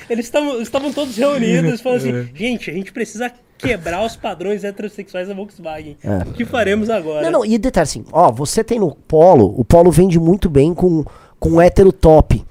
[0.09, 5.27] Eles estavam estavam todos reunidos falando assim: gente, a gente precisa quebrar os padrões heterossexuais
[5.27, 5.97] da Volkswagen.
[6.27, 7.23] O que faremos agora?
[7.23, 10.73] Não, não, e detalhe assim, ó, você tem no Polo, o Polo vende muito bem
[10.73, 11.03] com,
[11.39, 12.45] com hétero top.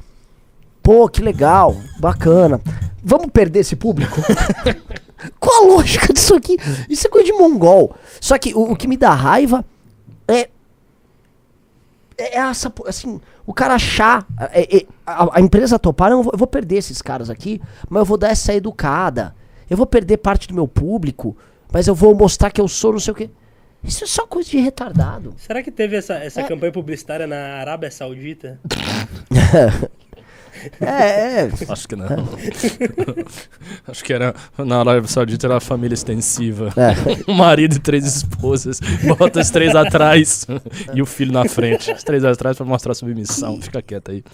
[0.83, 2.61] Pô, que legal, bacana.
[3.03, 4.20] Vamos perder esse público?
[5.38, 6.57] Qual a lógica disso aqui?
[6.88, 7.94] Isso é coisa de mongol.
[8.20, 9.64] Só que o, o que me dá raiva
[10.27, 10.48] é.
[12.16, 14.27] É essa, po- assim, o cara achar.
[14.53, 18.01] é- é- a, a empresa topar, eu vou- eu vou perder esses caras aqui, mas
[18.01, 19.35] eu vou dar essa educada.
[19.70, 21.37] Eu vou perder parte do meu público,
[21.72, 23.31] mas eu vou mostrar que eu sou não sei o quê.
[23.84, 25.34] Isso é só coisa de retardado.
[25.38, 26.44] Será que teve essa, essa É.
[26.44, 28.58] campanha publicitária na Arábia Saudita?
[30.80, 31.50] É, é.
[31.68, 32.06] Acho que não.
[33.86, 34.34] Acho que era.
[34.58, 36.72] Na Arábia Saudita era a família extensiva.
[36.76, 36.96] É.
[37.30, 38.80] Um marido e três esposas.
[39.16, 40.48] Bota os três atrás
[40.92, 41.92] e o filho na frente.
[41.92, 43.62] Os três atrás pra mostrar submissão.
[43.62, 44.24] Fica quieto aí.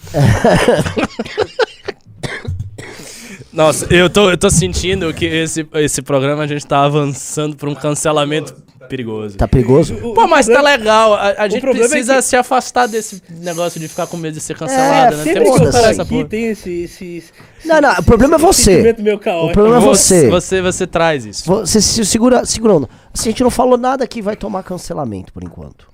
[3.55, 7.69] Nossa, eu tô, eu tô sentindo que esse, esse programa a gente tá avançando pra
[7.69, 8.53] um cancelamento
[8.89, 9.37] perigoso.
[9.37, 9.95] Tá perigoso?
[9.95, 11.13] O- Pô, o mas tá problema- legal.
[11.13, 14.41] A, a gente é precisa que- se afastar desse negócio de ficar com medo de
[14.41, 15.23] ser cancelado, É, né?
[15.23, 16.25] Sempre Temos que eu essa aqui, porra.
[16.25, 17.31] tem esse, esse, esse-
[17.63, 18.95] Não, não, esse- o problema é você.
[19.41, 20.29] O problema é você.
[20.29, 21.45] Você, você traz isso.
[21.45, 22.89] Você se segura, segurando.
[23.13, 25.87] Se a gente não falou nada que vai tomar cancelamento por enquanto.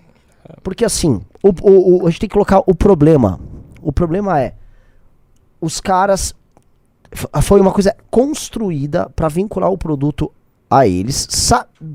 [0.64, 3.40] Porque assim, o, o- o- a gente tem que colocar o problema.
[3.82, 4.54] O problema é
[5.62, 6.34] os caras
[7.42, 10.32] foi uma coisa construída pra vincular o produto
[10.70, 11.28] a eles,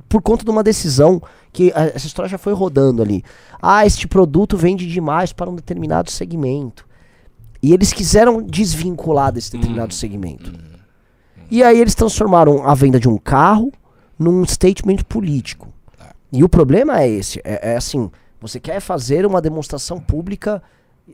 [0.08, 3.24] por conta de uma decisão que a- essa história já foi rodando ali.
[3.60, 6.86] Ah, este produto vende demais para um determinado segmento.
[7.62, 10.52] E eles quiseram desvincular desse determinado segmento.
[11.50, 13.72] E aí eles transformaram a venda de um carro
[14.18, 15.72] num statement político.
[16.30, 20.62] E o problema é esse, é, é assim, você quer fazer uma demonstração pública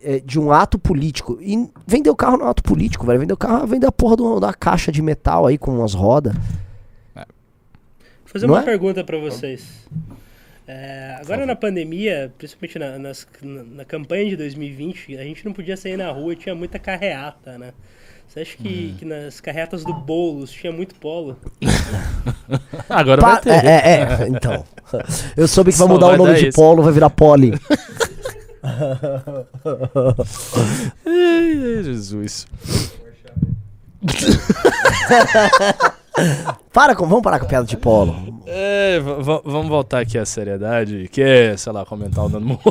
[0.03, 1.39] é, de um ato político.
[1.41, 3.21] E vender o carro não é um ato político, velho.
[3.21, 5.95] Vender o carro é vender a porra do- da caixa de metal aí com umas
[5.95, 6.35] rodas.
[7.15, 7.25] Vou
[8.27, 8.65] fazer Não uma é?
[8.65, 9.87] pergunta pra vocês.
[10.67, 15.53] É, agora na pandemia, principalmente na, nas- na- na campanha de 2020, a gente não
[15.53, 17.73] podia sair na rua, tinha muita carreata, né?
[18.29, 21.37] Você acha que, que nas carreatas do Boulos tinha muito polo?
[22.89, 23.51] Agora Pa- vai ter.
[23.51, 24.65] é, é, é, então.
[25.37, 26.57] Eu soube que vai Só mudar vai o nome de isso.
[26.57, 27.53] polo, vai virar poli.
[31.05, 32.47] Ai, Jesus.
[36.73, 38.43] Para com, vamos parar com a piada de polo.
[38.47, 42.63] É, vamos voltar aqui à seriedade, que é, sei lá, comentar o Nando Moura.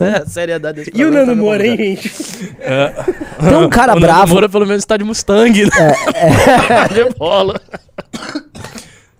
[0.00, 2.08] é, a seriedade desse E o Nando tá Moura, hein, gente?
[2.08, 4.32] Tem um cara o Nando bravo.
[4.32, 5.70] Moura pelo menos tá de Mustang, né?
[6.94, 7.54] de polo.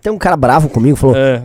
[0.01, 1.43] Tem um cara bravo comigo, falou: É.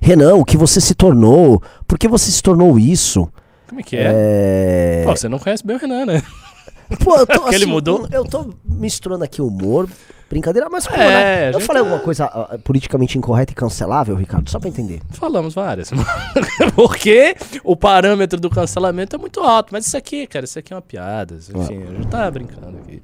[0.00, 1.62] Renan, o que você se tornou?
[1.86, 3.28] Por que você se tornou isso?
[3.68, 4.12] Como é que é?
[4.14, 5.02] É.
[5.04, 6.22] Pô, você não conhece bem o Renan, né?
[7.02, 8.06] Pô, eu tô, Que ele assim, mudou?
[8.10, 9.88] Eu tô misturando aqui humor,
[10.28, 11.54] brincadeira, mas pô, É, né?
[11.54, 14.50] Eu falei alguma coisa ah, politicamente incorreta e cancelável, Ricardo?
[14.50, 15.00] Só pra entender.
[15.10, 15.90] Falamos várias.
[16.76, 19.70] Porque o parâmetro do cancelamento é muito alto.
[19.72, 21.36] Mas isso aqui, cara, isso aqui é uma piada.
[21.36, 23.02] Enfim, a gente tá brincando aqui.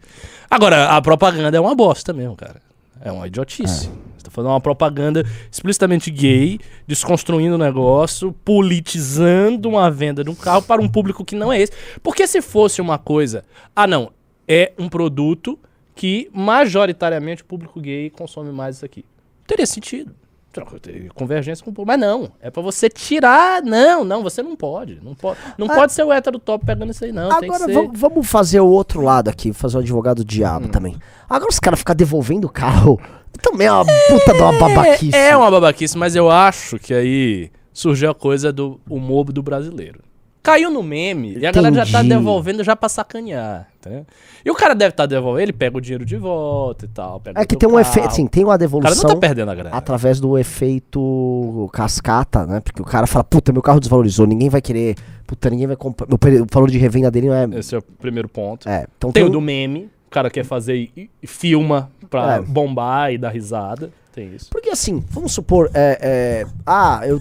[0.51, 2.61] Agora, a propaganda é uma bosta mesmo, cara.
[3.03, 3.88] É uma idiotice.
[3.88, 3.90] Você
[4.25, 10.63] tá fazendo uma propaganda explicitamente gay, desconstruindo o negócio, politizando uma venda de um carro
[10.63, 11.73] para um público que não é esse.
[12.03, 13.45] Porque se fosse uma coisa.
[13.75, 14.13] Ah, não.
[14.47, 15.59] É um produto
[15.95, 19.05] que majoritariamente o público gay consome mais isso aqui.
[19.47, 20.15] Teria sentido.
[20.53, 21.87] Ter Convergência com o público.
[21.87, 22.33] Mas não.
[22.41, 23.63] É pra você tirar.
[23.63, 24.99] Não, não, você não pode.
[25.03, 25.75] Não pode, não Ah.
[25.75, 27.31] pode ser o hétero top pegando isso aí, não.
[27.31, 27.79] Agora ser.
[27.79, 27.93] Hum.
[27.95, 30.97] vamos, fazer o outro lado aqui, fazer o advogado do diabo também.
[31.29, 33.01] Agora os caras ficam devolvendo o carro.
[33.41, 35.17] Também é uma puta de uma babaquice.
[35.17, 39.43] É, é uma babaquice, mas eu acho que aí surgiu a coisa do humor do
[39.43, 40.01] brasileiro.
[40.42, 42.09] Caiu no meme e a galera já tá Entendi.
[42.14, 43.68] devolvendo já pra sacanear.
[43.79, 44.07] Entendeu?
[44.42, 47.20] E o cara deve estar devolvendo, ele pega o dinheiro de volta e tal.
[47.35, 47.81] É que tem um carro.
[47.83, 49.76] efeito, assim, tem uma O cara devolução não tá perdendo a grana.
[49.76, 52.61] através do efeito cascata, né?
[52.61, 56.07] Porque o cara fala, puta, meu carro desvalorizou, ninguém vai querer, puta, ninguém vai comprar,
[56.12, 56.18] o
[56.50, 57.44] valor de revenda dele não é...
[57.59, 58.68] Esse é o primeiro ponto.
[58.68, 62.37] É, então Tem tem, o do meme, o cara quer fazer e, e filma pra
[62.37, 62.40] É.
[62.40, 63.90] bombar e dar risada.
[64.12, 64.48] Tem isso.
[64.50, 67.20] Porque assim, vamos supor, é, é, ah, eu,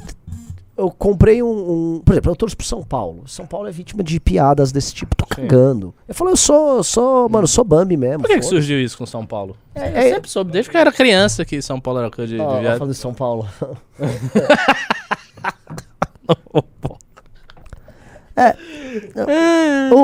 [0.80, 1.48] eu comprei um,
[1.96, 3.24] um- Por exemplo, eu torço pro São Paulo.
[3.28, 5.42] São Paulo é vítima de piadas desse tipo, tô Sim.
[5.42, 5.94] cagando.
[6.08, 8.20] Eu falo, eu sou, sou, mano, sou Bambi mesmo.
[8.22, 9.56] Por que, que surgiu isso com São Paulo?
[9.76, 12.36] É, eu é- sempre soube, desde que eu era criança que São Paulo era coisa
[12.36, 12.78] de, de viado.
[12.78, 13.48] falando de São Paulo.
[19.92, 19.96] o,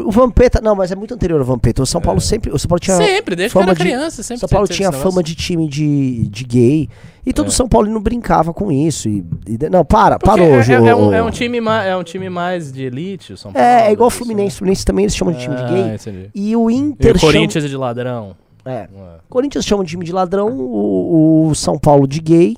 [0.00, 1.82] o, o Vampeta, não, mas é muito anterior ao Vampeta.
[1.82, 4.22] O São Paulo sempre, o São Paulo tinha Sempre, desde que eu era de- criança.
[4.22, 6.88] Sempre São Paulo tinha fama de time de, de gay.
[7.26, 7.50] E todo É.
[7.50, 9.08] São Paulino brincava com isso.
[9.08, 10.72] E, e- não, para, Porque parou, é, Jô.
[10.72, 13.52] é, é um, é, um time ma- é um time mais de elite, o São
[13.52, 13.66] Paulo.
[13.66, 14.56] É, é igual o Fluminense.
[14.56, 15.94] O Fluminense também eles chamam de time de Ah, gay.
[15.94, 16.30] entendi.
[16.34, 18.36] E o E Inter o chama- Corinthians é de ladrão.
[18.66, 18.70] É.
[18.72, 18.88] É.
[19.28, 22.56] Corinthians chama de time de ladrão, o, o São Paulo de gay,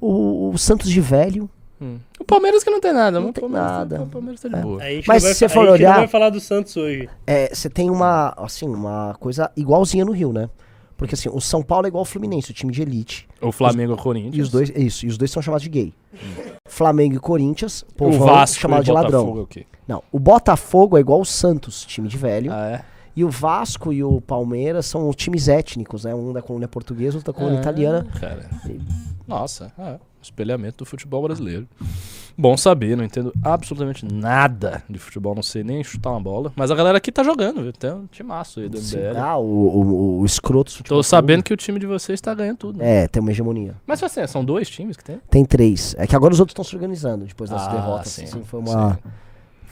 [0.00, 1.48] o, o Santos de velho.
[1.80, 1.96] Hum.
[2.20, 3.18] O Palmeiras que não tem nada.
[3.20, 3.96] Não o tem Palmeiras nada.
[3.96, 4.80] Tá, o Palmeiras tá de boa.
[4.82, 7.08] A gente Mas não se você for olhar- não vai falar do Santos hoje.
[7.26, 10.48] É, você tem uma, assim, uma coisa igualzinha no Rio, né?
[10.96, 13.28] Porque assim, o São Paulo é igual ao Fluminense, o time de elite.
[13.40, 14.34] O Flamengo e o Corinthians.
[14.36, 15.92] E os dois, isso, e os dois são chamados de gay.
[16.68, 19.10] Flamengo e Corinthians, O povão, Vasco chamado e de o ladrão.
[19.24, 19.66] Botafogo é o quê?
[19.88, 22.52] Não, o Botafogo é igual o Santos, time de velho.
[22.52, 22.84] Ah, é?
[23.14, 26.14] E o Vasco e o Palmeiras são times étnicos, né?
[26.14, 28.06] Um da colônia portuguesa, outro da colônia Ah, italiana.
[28.18, 28.48] Cara.
[29.26, 29.98] Nossa, é.
[30.22, 31.68] espelhamento do futebol brasileiro.
[32.36, 36.52] Bom saber, não entendo absolutamente nada de futebol, não sei nem chutar uma bola.
[36.56, 37.72] Mas a galera aqui tá jogando, viu?
[37.72, 39.16] Tem um timaço aí do MBL.
[39.18, 40.82] Ah, o, o, o escroto.
[40.84, 42.78] Tô sabendo que o time de vocês tá ganhando tudo.
[42.78, 43.04] né?
[43.04, 43.74] É, tem uma hegemonia.
[43.86, 45.20] Mas assim, são dois times que tem?
[45.30, 45.94] Tem três.
[45.98, 48.08] É que agora os outros estão se organizando depois das Ah, derrotas.
[48.08, 48.94] sim, assim, foi uma.
[48.94, 48.98] sim.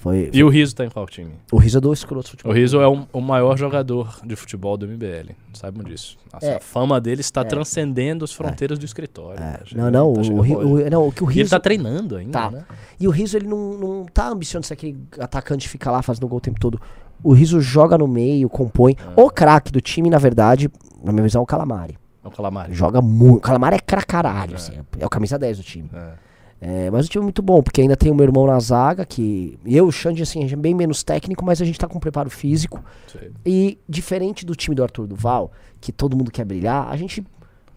[0.00, 1.32] Foi, E o Riso tá em qual time?
[1.52, 2.52] O riso é do escroto O futebol.
[2.54, 5.32] Riso é o, o maior jogador de futebol do MBL.
[5.52, 6.16] Saibam disso.
[6.32, 6.56] Nossa, É.
[6.56, 7.44] A fama dele está É.
[7.44, 9.38] transcendendo as fronteiras do escritório.
[9.38, 9.58] É, né?
[9.74, 10.54] não, não, tá o, longe.
[10.56, 12.50] o- não, o que o E ele tá treinando ainda, Tá.
[12.50, 12.64] né?
[12.98, 16.00] E o Riso, ele não, não tá ambicioso de ser aquele atacante que fica lá
[16.00, 16.80] fazendo gol o tempo todo.
[17.22, 18.96] O Riso joga no meio, compõe.
[19.16, 19.20] É.
[19.20, 20.70] O craque do time, na verdade,
[21.04, 21.98] na minha visão, é o Calamari.
[22.24, 22.72] É o Calamari.
[22.72, 23.36] Joga muito.
[23.36, 24.72] O Calamari é cracaralho, assim.
[24.98, 25.90] É o camisa 10 do time.
[25.92, 26.12] É.
[26.60, 29.06] É, mas o time é muito bom, porque ainda tem o meu irmão na zaga,
[29.06, 29.58] que.
[29.64, 32.84] Eu o Xande, assim, é bem menos técnico, mas a gente tá com preparo físico.
[33.06, 33.32] Sei.
[33.46, 37.24] E diferente do time do Arthur Duval, que todo mundo quer brilhar, a gente.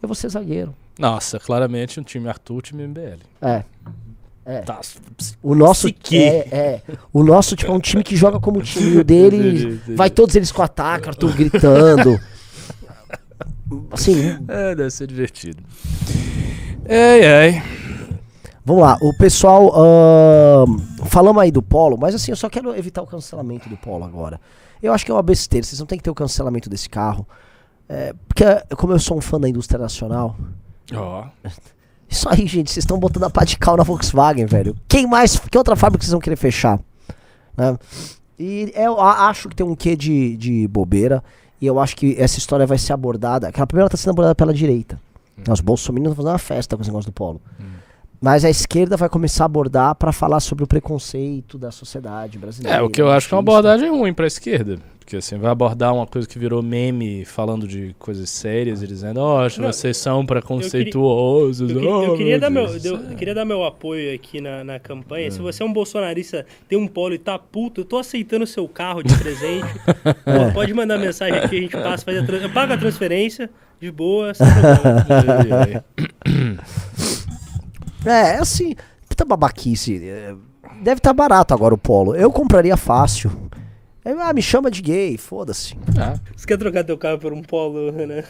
[0.02, 0.76] Eu vou ser zagueiro.
[1.00, 3.20] Nossa, claramente um time Arthur, um time MBL.
[3.42, 3.64] É.
[4.46, 4.60] É.
[4.60, 4.82] Tá.
[5.42, 6.18] O nosso que.
[6.18, 6.82] é, é.
[7.14, 9.80] O nosso tipo, é um time que joga como o time o dele.
[9.96, 12.20] Vai todos eles com ataque, Arthur gritando.
[13.92, 15.64] Assim, É, deve ser divertido.
[16.88, 17.64] Ai, ai.
[18.66, 18.98] Vamos lá.
[19.02, 19.72] O pessoal.
[19.76, 24.04] ahn, falamos aí do Polo, mas assim, eu só quero evitar o cancelamento do Polo
[24.04, 24.40] agora.
[24.82, 27.26] Eu acho que é uma besteira, vocês não tem que ter o cancelamento desse carro.
[27.88, 28.44] É, porque,
[28.76, 30.36] como eu sou um fã da indústria nacional,
[30.92, 31.26] Ó.
[32.10, 34.76] Isso aí, gente, vocês estão botando a pá de cal na Volkswagen, velho.
[34.88, 36.80] Quem mais, que outra fábrica vocês vão querer fechar?
[37.58, 37.78] Né?
[38.38, 41.24] E eu acho que tem um quê de, de bobeira.
[41.60, 43.48] E eu acho que essa história vai ser abordada.
[43.48, 45.00] Aquela primeira tá sendo abordada pela direita.
[45.50, 47.42] Os bolsominions estão fazendo uma festa com esse negócio do polo.
[48.24, 52.78] Mas a esquerda vai começar a abordar pra falar sobre o preconceito da sociedade brasileira.
[52.78, 54.78] É, o que eu acho que é uma abordagem ruim pra esquerda.
[54.98, 59.20] Porque assim, vai abordar uma coisa que virou meme falando de coisas sérias e dizendo,
[59.20, 61.70] ó, Não, vocês são preconceituosos.
[61.70, 64.64] Eu, que- eu oh, queria, dar meu, eu, eu queria dar meu apoio aqui na,
[64.64, 65.30] na campanha.
[65.30, 68.48] Se você é um bolsonarista, tem um polo e tá puto, eu tô aceitando o
[68.48, 69.68] seu carro de presente.
[70.24, 73.50] Pô, pode mandar mensagem aqui, a gente passa, faz a tran- eu pago a transferência,
[73.82, 75.84] de boa, sem problema.
[78.06, 78.36] Ai.
[78.36, 78.76] É, assim,
[79.08, 80.02] puta babaquice.
[80.04, 80.36] é,
[80.82, 82.16] Deve estar barato agora o polo.
[82.16, 83.32] Eu compraria fácil.
[84.06, 85.78] É, Ah, me chama de gay, foda-se.
[85.98, 88.24] Ah, Você quer trocar teu carro por um polo, né?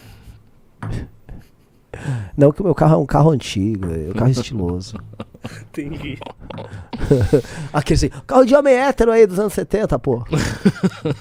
[2.36, 4.98] Não que o meu carro é um carro antigo, é um carro estiloso.
[5.70, 6.18] Entendi.
[7.72, 10.24] Aquele assim, carro de homem hétero aí dos anos 70, pô.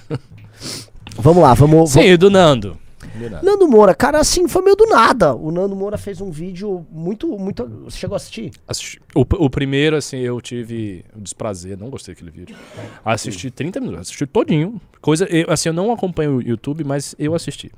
[1.16, 1.90] vamos lá, vamos.
[1.90, 2.78] Sim, e do Nando.
[3.08, 3.68] Do Nando.
[3.68, 5.34] Moura, cara, assim, foi meio do nada.
[5.34, 7.66] O Nando Moura fez um vídeo muito, muito.
[7.84, 8.50] Você chegou a assistir?
[8.66, 12.56] Assisti- O, o primeiro, assim, eu tive o desprazer, não gostei daquele vídeo.
[13.04, 14.80] Assisti 30 minutos, assisti todinho.
[15.00, 17.70] Coisa, eu, assim, eu não acompanho o YouTube, mas eu assisti.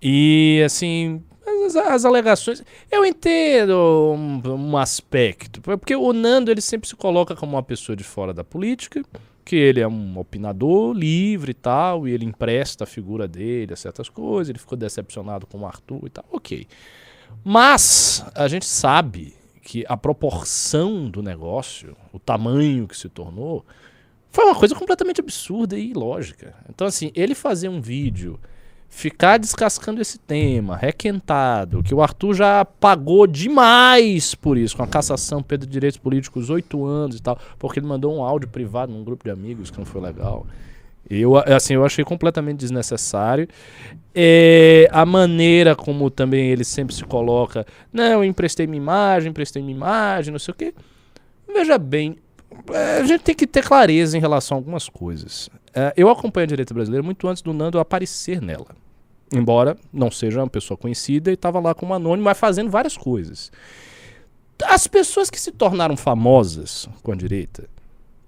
[0.00, 1.22] E, assim,
[1.66, 2.62] as, as alegações.
[2.90, 3.72] Eu entendo
[4.16, 5.60] um, um aspecto.
[5.60, 9.02] Porque o Nando, ele sempre se coloca como uma pessoa de fora da política,
[9.48, 13.76] que ele é um opinador livre e tal, e ele empresta a figura dele a
[13.76, 16.24] certas coisas, ele ficou decepcionado com o Arthur e tal.
[16.30, 16.66] Ok.
[17.42, 23.64] Mas a gente sabe que a proporção do negócio, o tamanho que se tornou,
[24.30, 26.54] foi uma coisa completamente absurda e ilógica.
[26.68, 28.38] Então, assim, ele fazer um vídeo,
[28.88, 34.86] ficar descascando esse tema, requentado, que o Arthur já pagou demais por isso, com a
[34.86, 38.92] cassação Pedro de Direitos Políticos, oito anos e tal, porque ele mandou um áudio privado
[38.92, 40.46] num grupo de amigos que não foi legal.
[41.08, 43.48] Eu, assim, eu achei completamente desnecessário.
[44.14, 49.62] É, a maneira como também ele sempre se coloca, não, eu emprestei minha imagem, emprestei
[49.62, 50.74] minha imagem, não sei o quê.
[51.46, 52.16] Veja bem,
[53.00, 55.48] a gente tem que ter clareza em relação a algumas coisas.
[55.78, 58.74] É, eu acompanho a direita brasileira muito antes do Nando aparecer nela.
[59.32, 63.52] Embora não seja uma pessoa conhecida e estava lá como anônimo, mas fazendo várias coisas.
[64.64, 67.70] As pessoas que se tornaram famosas com a direita,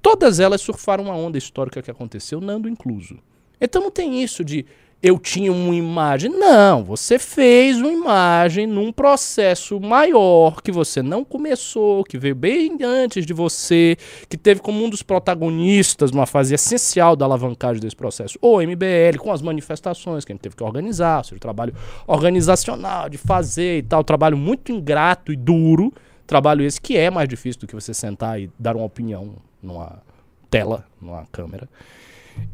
[0.01, 3.19] todas elas surfaram uma onda histórica que aconteceu, Nando incluso.
[3.61, 4.65] Então não tem isso de
[5.03, 6.31] eu tinha uma imagem.
[6.31, 12.77] Não, você fez uma imagem num processo maior que você não começou, que veio bem
[12.83, 13.97] antes de você,
[14.29, 19.19] que teve como um dos protagonistas uma fase essencial da alavancagem desse processo, o MBL,
[19.19, 21.75] com as manifestações que a gente teve que organizar, o trabalho
[22.07, 25.93] organizacional de fazer e tal, trabalho muito ingrato e duro,
[26.27, 30.03] trabalho esse que é mais difícil do que você sentar e dar uma opinião numa
[30.51, 31.69] tela, numa câmera.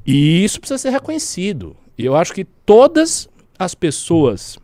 [0.07, 1.77] E isso precisa ser reconhecido.
[1.99, 3.29] E eu acho que todas
[3.59, 4.59] as pessoas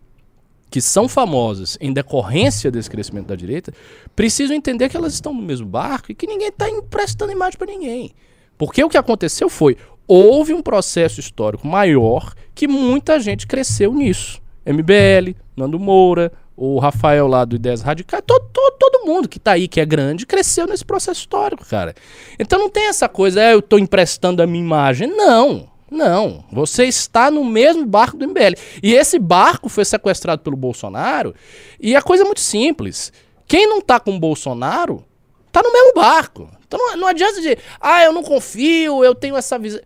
[0.70, 3.72] que são famosas em decorrência desse crescimento da direita
[4.16, 7.66] precisam entender que elas estão no mesmo barco e que ninguém está emprestando imagem para
[7.70, 8.12] ninguém.
[8.56, 14.40] Porque o que aconteceu foi, houve um processo histórico maior que muita gente cresceu nisso.
[14.64, 19.52] MBL, Nando Moura, o Rafael lá do Ideias Radicais, todo, todo, todo mundo que tá
[19.52, 21.94] aí, que é grande, cresceu nesse processo histórico, cara.
[22.38, 25.08] Então não tem essa coisa, é, eu tô emprestando a minha imagem.
[25.08, 26.44] Não, não.
[26.50, 28.54] Você está no mesmo barco do MBL.
[28.82, 31.34] E esse barco foi sequestrado pelo Bolsonaro,
[31.80, 33.12] e a coisa é muito simples.
[33.46, 35.04] Quem não tá com o Bolsonaro,
[35.50, 36.48] tá no mesmo barco.
[36.66, 39.80] Então não, não adianta dizer, ah, eu não confio, eu tenho essa visão.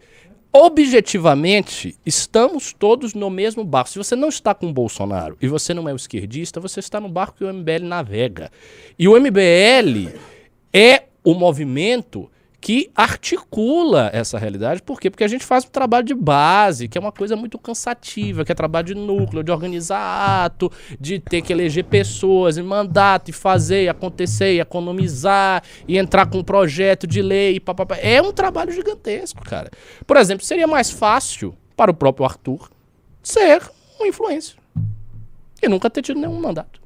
[0.52, 3.90] Objetivamente, estamos todos no mesmo barco.
[3.90, 6.98] Se você não está com o Bolsonaro e você não é o esquerdista, você está
[6.98, 8.50] no barco que o MBL navega.
[8.98, 10.16] E o MBL
[10.72, 12.30] é o movimento
[12.66, 14.82] que articula essa realidade.
[14.82, 15.08] Por quê?
[15.08, 18.50] Porque a gente faz um trabalho de base, que é uma coisa muito cansativa, que
[18.50, 23.32] é trabalho de núcleo, de organizar ato, de ter que eleger pessoas em mandato, e
[23.32, 27.98] fazer, e acontecer, e economizar, e entrar com um projeto de lei, e papapá.
[27.98, 29.70] É um trabalho gigantesco, cara.
[30.04, 32.68] Por exemplo, seria mais fácil para o próprio Arthur
[33.22, 33.62] ser
[34.00, 34.56] um influencer.
[35.62, 36.80] E nunca ter tido nenhum mandato.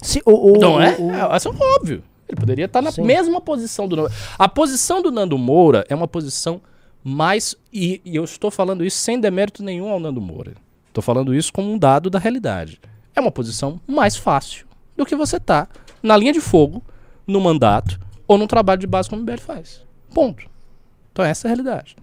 [0.00, 0.96] Se, o, o, Não é?
[0.98, 2.02] o- É, Isso é óbvio.
[2.32, 3.02] Ele poderia estar na Sim.
[3.02, 4.10] mesma posição do Nando.
[4.38, 6.60] A posição do Nando Moura é uma posição
[7.04, 7.54] mais.
[7.72, 10.54] E, e eu estou falando isso sem demérito nenhum ao Nando Moura.
[10.88, 12.80] Estou falando isso como um dado da realidade.
[13.14, 14.66] É uma posição mais fácil
[14.96, 15.68] do que você tá
[16.02, 16.82] na linha de fogo,
[17.26, 19.82] no mandato ou num trabalho de base como o MBL faz.
[20.14, 20.44] Ponto.
[21.12, 21.96] Então essa é a realidade.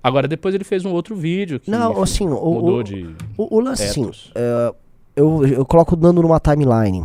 [0.00, 3.04] Agora, depois ele fez um outro vídeo que Não, assim, mudou o- de.
[3.36, 4.72] O, o lance, assim, é,
[5.16, 7.04] eu, eu coloco o Nando numa timeline.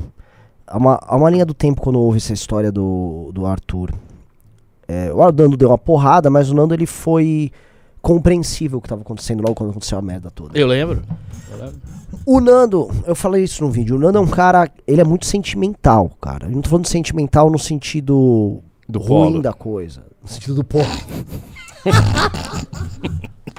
[0.65, 3.93] Há uma, há uma linha do tempo quando houve essa história do, do Arthur.
[4.87, 7.51] É, o Nando deu uma porrada, mas o Nando ele foi
[8.01, 10.57] compreensível o que estava acontecendo logo quando aconteceu a merda toda.
[10.57, 11.01] Eu lembro.
[11.51, 11.81] Eu lembro.
[12.25, 15.25] O Nando, eu falei isso no vídeo, o Nando é um cara, ele é muito
[15.25, 16.47] sentimental, cara.
[16.47, 19.41] Eu não tô falando sentimental no sentido Do ruim polo.
[19.41, 20.03] da coisa.
[20.21, 20.97] No sentido do porra.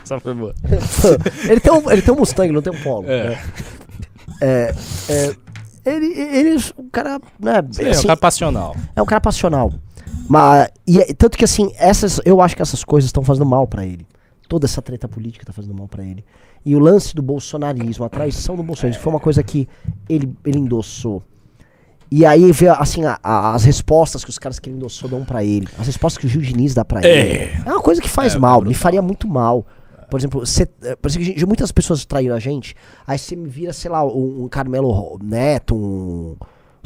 [0.02, 0.54] Essa foi boa.
[1.48, 3.08] ele, tem um, ele tem um Mustang, não tem um polo.
[3.08, 3.30] É.
[3.30, 3.42] né?
[4.40, 4.74] É,
[5.08, 5.36] é,
[5.84, 8.76] ele, ele é um cara, né, Sim, é um assim, cara passional.
[8.96, 9.72] é um cara passional.
[10.28, 13.66] Mas, e, é- tanto que assim, essas, eu acho que essas coisas estão fazendo mal
[13.66, 14.06] pra ele.
[14.48, 16.24] Toda essa treta política tá fazendo mal pra ele.
[16.64, 19.68] E o lance do bolsonarismo, a traição do bolsonarismo, foi uma coisa que
[20.08, 21.22] ele, ele endossou.
[22.10, 25.24] E aí vê, assim, a- a- as respostas que os caras que ele endossou dão
[25.24, 25.66] pra ele.
[25.78, 27.50] As respostas que o Gil Diniz dá pra ele.
[27.66, 29.66] É uma coisa que faz É, mal, me faria muito mal.
[30.04, 32.74] Por exemplo, cê, é, por exemplo, gente- muitas pessoas traíram a gente,
[33.06, 36.36] aí você me vira, sei lá, um, um Carmelo Neto, um.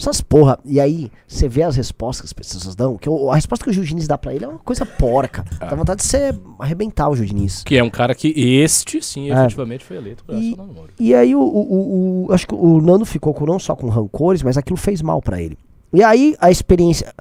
[0.00, 0.56] Essas porra.
[0.64, 3.70] E aí, você vê as respostas que as pessoas dão, que o- a resposta que
[3.70, 5.44] o Gil Diniz dá pra ele é uma coisa porca.
[5.58, 7.64] Dá vontade de você arrebentar o Gil Diniz.
[7.64, 9.34] Que é um cara que este, sim, É.
[9.34, 10.56] efetivamente foi eleito por E-.
[11.00, 14.40] E aí o, o, o- acho que o Nando ficou com, não só com rancores,
[14.40, 15.58] mas aquilo fez mal pra ele.
[15.92, 17.12] E aí a experiência.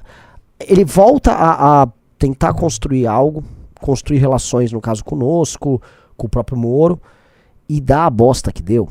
[0.60, 3.42] Ele volta a, a tentar construir algo,
[3.80, 5.80] construir relações, no caso conosco,
[6.16, 7.00] com o próprio Moro,
[7.68, 8.88] e dá a bosta que deu.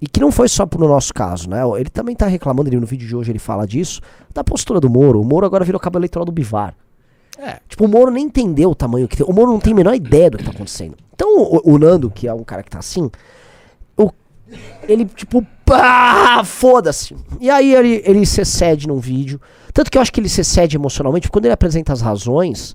[0.00, 1.60] E que não foi só pro nosso caso, né?
[1.78, 4.00] Ele também tá reclamando, ele, no vídeo de hoje ele fala disso,
[4.32, 5.20] da postura do Moro.
[5.20, 6.74] O Moro agora virou cabo eleitoral do Bivar.
[7.38, 7.58] É.
[7.68, 9.26] Tipo, o Moro nem entendeu o tamanho que tem.
[9.26, 10.94] O Moro não tem a menor ideia do que tá acontecendo.
[11.14, 13.10] Então, o, o Nando, que é um cara que tá assim,
[13.96, 14.10] o-
[14.88, 17.14] ele, tipo, pá, foda-se.
[17.38, 19.40] E aí ele, ele se cede num vídeo.
[19.72, 22.74] Tanto que eu acho que ele se cede emocionalmente, porque quando ele apresenta as razões,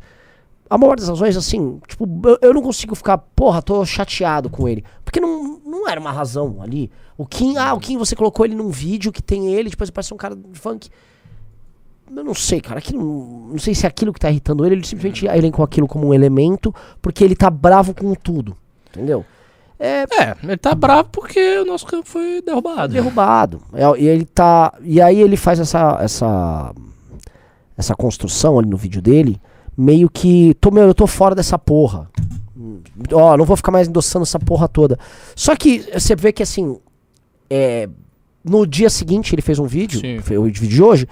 [0.70, 4.68] a maior das razões, assim, tipo, eu, eu não consigo ficar, porra, tô chateado com
[4.68, 4.84] ele.
[5.04, 6.92] Porque não, não era uma razão ali.
[7.18, 10.14] O Kim, ah, o Kim, você colocou ele num vídeo que tem ele, depois parece
[10.14, 10.90] um cara de funk.
[12.14, 12.80] Eu não sei, cara.
[12.80, 14.76] Aquilo, não sei se é aquilo que tá irritando ele.
[14.76, 18.56] Ele simplesmente elencou aquilo como um elemento porque ele tá bravo com tudo.
[18.90, 19.26] Entendeu?
[19.80, 22.94] É É, ele tá bravo porque o nosso campo foi derrubado.
[22.94, 23.62] derrubado.
[23.74, 24.74] É, E ele tá.
[24.82, 25.98] E aí ele faz essa.
[26.00, 26.74] essa.
[27.76, 29.42] essa construção ali no vídeo dele.
[29.78, 30.54] Meio que.
[30.56, 32.10] Tô, meu, eu tô fora dessa porra.
[33.12, 34.98] Ó, não vou ficar mais endossando essa porra toda.
[35.36, 36.78] Só que você vê que assim.
[37.50, 37.90] É,
[38.44, 40.00] no dia seguinte ele fez um vídeo.
[40.00, 40.20] Sim.
[40.20, 41.08] Foi o vídeo de hoje.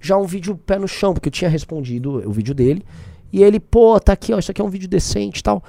[0.00, 2.84] Já um vídeo pé no chão, porque eu tinha respondido o vídeo dele.
[3.32, 5.62] E ele, pô, tá aqui, ó, isso aqui é um vídeo decente e tal.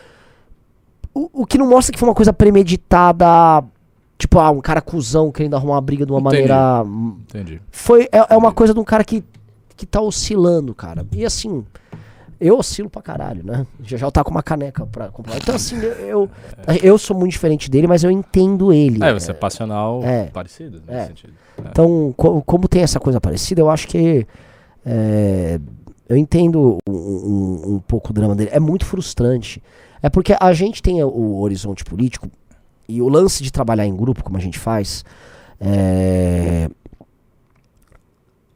[1.14, 3.64] O, o que não mostra que foi uma coisa premeditada.
[4.18, 6.48] Tipo, ah, um cara cuzão querendo arrumar uma briga de uma Entendi.
[6.48, 6.84] maneira.
[7.30, 7.62] Entendi.
[7.72, 9.24] Foi, é, é uma coisa de um cara que,
[9.76, 11.06] que tá oscilando, cara.
[11.12, 11.66] E assim,
[12.40, 13.66] eu oscilo pra caralho, né?
[13.84, 15.38] Já já tá com uma caneca pra comprar.
[15.38, 16.30] Então, assim, eu, eu,
[16.84, 19.04] eu sou muito diferente dele, mas eu entendo ele.
[19.04, 20.26] É, você é passional É.
[20.28, 21.06] parecido nesse É.
[21.08, 21.34] sentido.
[21.60, 24.26] Então, co- como tem essa coisa parecida, eu acho que.
[24.86, 25.60] é,
[26.10, 28.50] eu entendo um, um- um pouco o drama dele.
[28.54, 29.62] É muito frustrante.
[30.02, 32.30] É porque a gente tem o horizonte político
[32.88, 35.04] e o lance de trabalhar em grupo, como a gente faz,
[35.60, 36.70] é,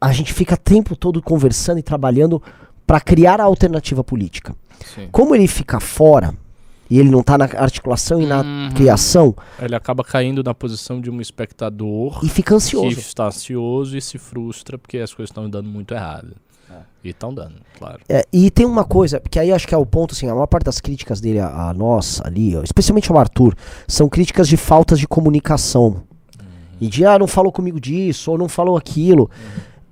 [0.00, 2.42] a gente fica o tempo todo conversando e trabalhando
[2.86, 4.54] para criar a alternativa política.
[4.94, 5.08] Sim.
[5.12, 6.34] Como ele fica fora
[6.90, 8.70] e ele não tá na articulação e na Uhum.
[8.74, 12.94] criação, Ele acaba caindo na posição de um espectador e fica ansioso.
[12.96, 16.34] que está ansioso e se frustra porque as coisas estão dando muito errado.
[17.04, 17.98] E estão dando, claro.
[18.08, 20.46] É, e tem uma coisa, que aí acho que é o ponto, assim, a maior
[20.46, 23.54] parte das críticas dele a, a nós ali, especialmente ao Arthur,
[23.88, 26.04] são críticas de faltas de comunicação.
[26.80, 29.28] E de, ah, não falou comigo disso, ou não falou aquilo.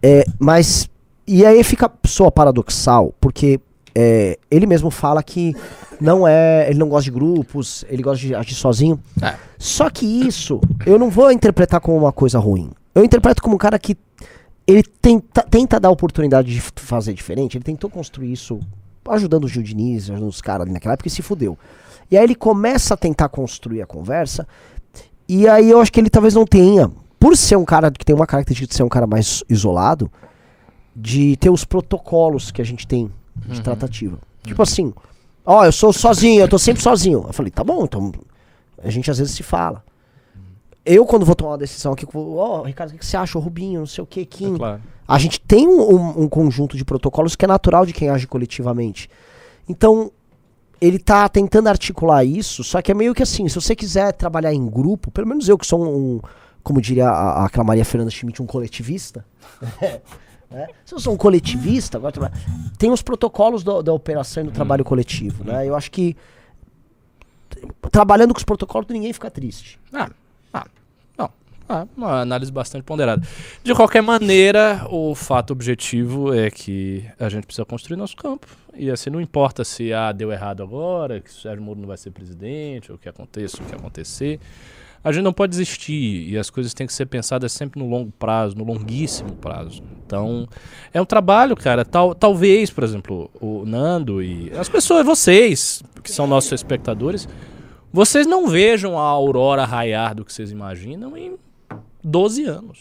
[0.03, 0.89] É, mas,
[1.33, 3.61] e aí fica soa paradoxal, porque
[3.95, 5.55] é, ele mesmo fala que
[6.01, 9.01] não é, ele não gosta de grupos, ele gosta de agir sozinho.
[9.23, 9.35] É.
[9.57, 12.73] Só que isso, eu não vou interpretar como uma coisa ruim.
[12.95, 13.97] Eu interpreto como um cara que
[14.67, 17.57] ele tenta, tenta dar oportunidade de fazer diferente.
[17.57, 18.59] Ele tentou construir isso
[19.09, 21.57] ajudando o Gil Diniz, ajudando os caras ali naquela época e se fudeu.
[22.11, 24.49] E aí ele começa a tentar construir a conversa.
[25.29, 28.17] E aí eu acho que ele talvez não tenha, por ser um cara que tem
[28.17, 30.11] uma característica de ser um cara mais isolado,
[31.01, 33.11] de ter os protocolos que a gente tem
[33.47, 34.19] de tratativa.
[34.45, 34.93] Tipo assim,
[35.45, 37.25] ó, eu sou sozinho, eu tô sempre sozinho.
[37.27, 38.13] Eu falei, tá bom, então
[38.83, 39.83] a gente às vezes se fala.
[40.85, 43.37] Eu, quando vou tomar uma decisão aqui, ó, Ricardo, o que você acha?
[43.39, 44.55] O Rubinho, não sei o que, Kim.
[44.55, 44.83] É claro.
[45.07, 49.09] A gente tem um, um- conjunto de protocolos que é natural de quem age coletivamente.
[49.69, 50.11] Então,
[50.81, 54.55] ele tá tentando articular isso, só que é meio que assim, se você quiser trabalhar
[54.55, 56.21] em grupo, pelo menos eu que sou um, um-
[56.63, 59.25] como diria a, a- aquela Maria Fernanda Schmidt, um coletivista.
[60.51, 60.67] né?
[60.85, 62.33] Se eu sou um coletivista, agora
[62.79, 65.45] tem os protocolos do- da operação e do trabalho coletivo.
[65.45, 65.67] Né?
[65.69, 66.17] Eu acho que
[67.91, 69.79] trabalhando com os protocolos ninguém fica triste.
[69.93, 70.11] Ah,
[70.53, 70.67] ah,
[71.17, 71.31] não.
[71.69, 73.23] Ah, uma análise bastante ponderada.
[73.63, 78.47] De qualquer maneira, o fato objetivo é que a gente precisa construir nosso campo.
[78.75, 81.97] E assim, não importa se ah, deu errado agora, que o Sérgio Moro não vai
[81.97, 84.41] ser presidente, ou o que aconteça, o que acontecer.
[85.03, 88.13] A gente não pode desistir e as coisas têm que ser pensadas sempre no longo
[88.19, 89.83] prazo, no longuíssimo prazo.
[90.05, 90.47] Então,
[90.93, 91.85] é um trabalho, cara.
[91.85, 97.27] Tal, talvez, por exemplo, o Nando e as pessoas, vocês, que são nossos espectadores,
[97.93, 101.37] vocês não vejam a aurora raiar do que vocês imaginam em
[102.05, 102.79] 12 anos.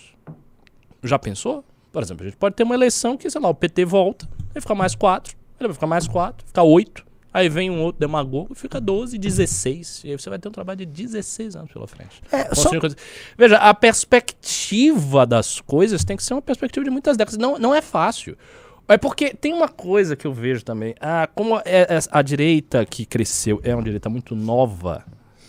[1.03, 1.63] Já pensou?
[1.91, 4.61] Por exemplo, a gente pode ter uma eleição que, sei lá, o PT volta, aí
[4.61, 8.53] fica mais 4, aí vai ficar mais 4, fica 8, aí vem um outro demagogo
[8.53, 10.03] e fica 12, 16.
[10.05, 12.21] E aí você vai ter um trabalho de 16 anos pela frente.
[12.31, 12.69] É, só.
[13.37, 17.37] Veja, a perspectiva das coisas tem que ser uma perspectiva de muitas décadas.
[17.37, 18.37] Não, não é fácil.
[18.87, 20.95] É porque tem uma coisa que eu vejo também.
[20.99, 25.05] Ah, como é- é- a direita que cresceu é uma direita muito nova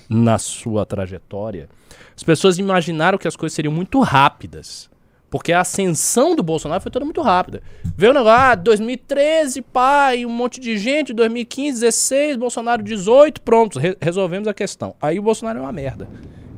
[0.08, 1.68] na sua trajetória,
[2.14, 4.90] as pessoas imaginaram que as coisas seriam muito rápidas.
[5.30, 7.62] Porque a ascensão do Bolsonaro foi toda muito rápida.
[7.96, 13.96] Veio negócio, ah, 2013, pai, um monte de gente, 2015, 16, Bolsonaro 18, pronto, re-
[14.00, 14.94] resolvemos a questão.
[15.00, 16.08] Aí o Bolsonaro é uma merda.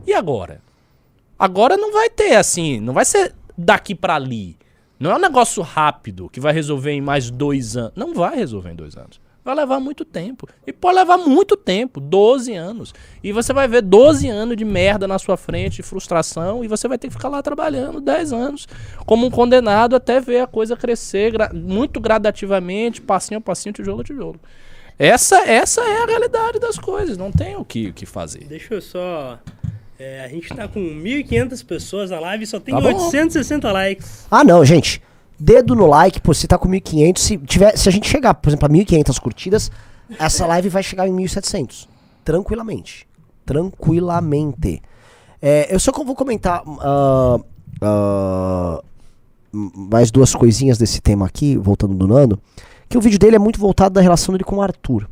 [0.07, 0.61] E agora?
[1.39, 4.57] Agora não vai ter assim, não vai ser daqui pra ali.
[4.99, 7.93] Não é um negócio rápido que vai resolver em mais dois anos.
[7.97, 9.20] Não vai resolver em dois anos.
[9.45, 10.49] Vai levar muito tempo.
[10.64, 12.95] E pode levar muito tempo 12 anos.
[13.24, 16.86] E você vai ver 12 anos de merda na sua frente, de frustração, e você
[16.86, 18.68] vai ter que ficar lá trabalhando 10 anos
[19.05, 24.01] como um condenado até ver a coisa crescer gra- muito gradativamente, passinho a passinho, tijolo
[24.03, 24.40] a tijolo.
[24.99, 27.16] Essa, essa é a realidade das coisas.
[27.16, 28.45] Não tem o que, o que fazer.
[28.45, 29.38] Deixa eu só.
[29.99, 32.88] é, a gente tá com 1.500 pessoas na live e só tem Tá bom.
[32.88, 34.26] 860 likes.
[34.30, 35.03] Ah, não, gente.
[35.45, 38.49] Dedo no like, pô, se tá com 1.500, se, tiver, se a gente chegar, por
[38.49, 39.70] exemplo, a 1.500 curtidas,
[40.18, 41.88] essa live vai chegar em 1.700.
[42.24, 43.09] Tranquilamente.
[43.45, 44.80] Tranquilamente.
[45.40, 47.38] É, eu só vou comentar ah,
[49.53, 52.40] m- mais duas coisinhas desse tema aqui, voltando do Nando,
[52.88, 55.09] que o vídeo dele é muito voltado da relação dele com o Arthur.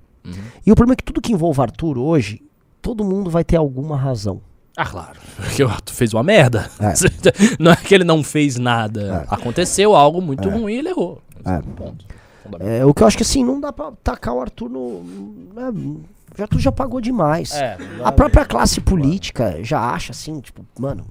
[0.65, 2.41] E o problema é que tudo que envolve Arthur hoje,
[2.81, 4.41] todo mundo vai ter alguma razão.
[4.77, 5.19] Ah, claro.
[5.37, 6.71] Porque o Arthur fez uma merda.
[6.79, 6.95] É.
[7.59, 9.27] Não é que ele não fez nada.
[9.31, 9.35] É.
[9.35, 11.21] Aconteceu algo muito ruim e ele errou.
[11.45, 11.61] É.
[11.77, 12.05] Ponto.
[12.61, 15.05] É, o que eu acho que assim, não dá pra tacar o Arthur no.
[15.55, 15.71] né,
[16.39, 17.53] o Arthur já pagou demais.
[17.53, 21.07] É, A própria classe política já acha assim, tipo, mano.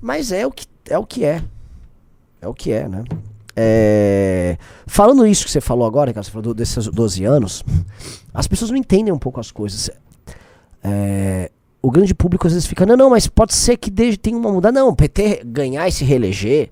[0.00, 0.98] Mas é o que é.
[0.98, 1.42] O que é.
[2.42, 3.04] É o que é, né?
[3.56, 7.62] É, Falando isso que você falou agora, cara, você falou desses 12 anos,
[8.34, 9.88] as pessoas não entendem um pouco as coisas.
[10.84, 11.50] É,
[11.82, 14.50] O grande público às vezes fica, não, não, mas pode ser que desde tem uma
[14.52, 14.72] mudança.
[14.72, 16.70] Não, o PT ganhar e se reeleger.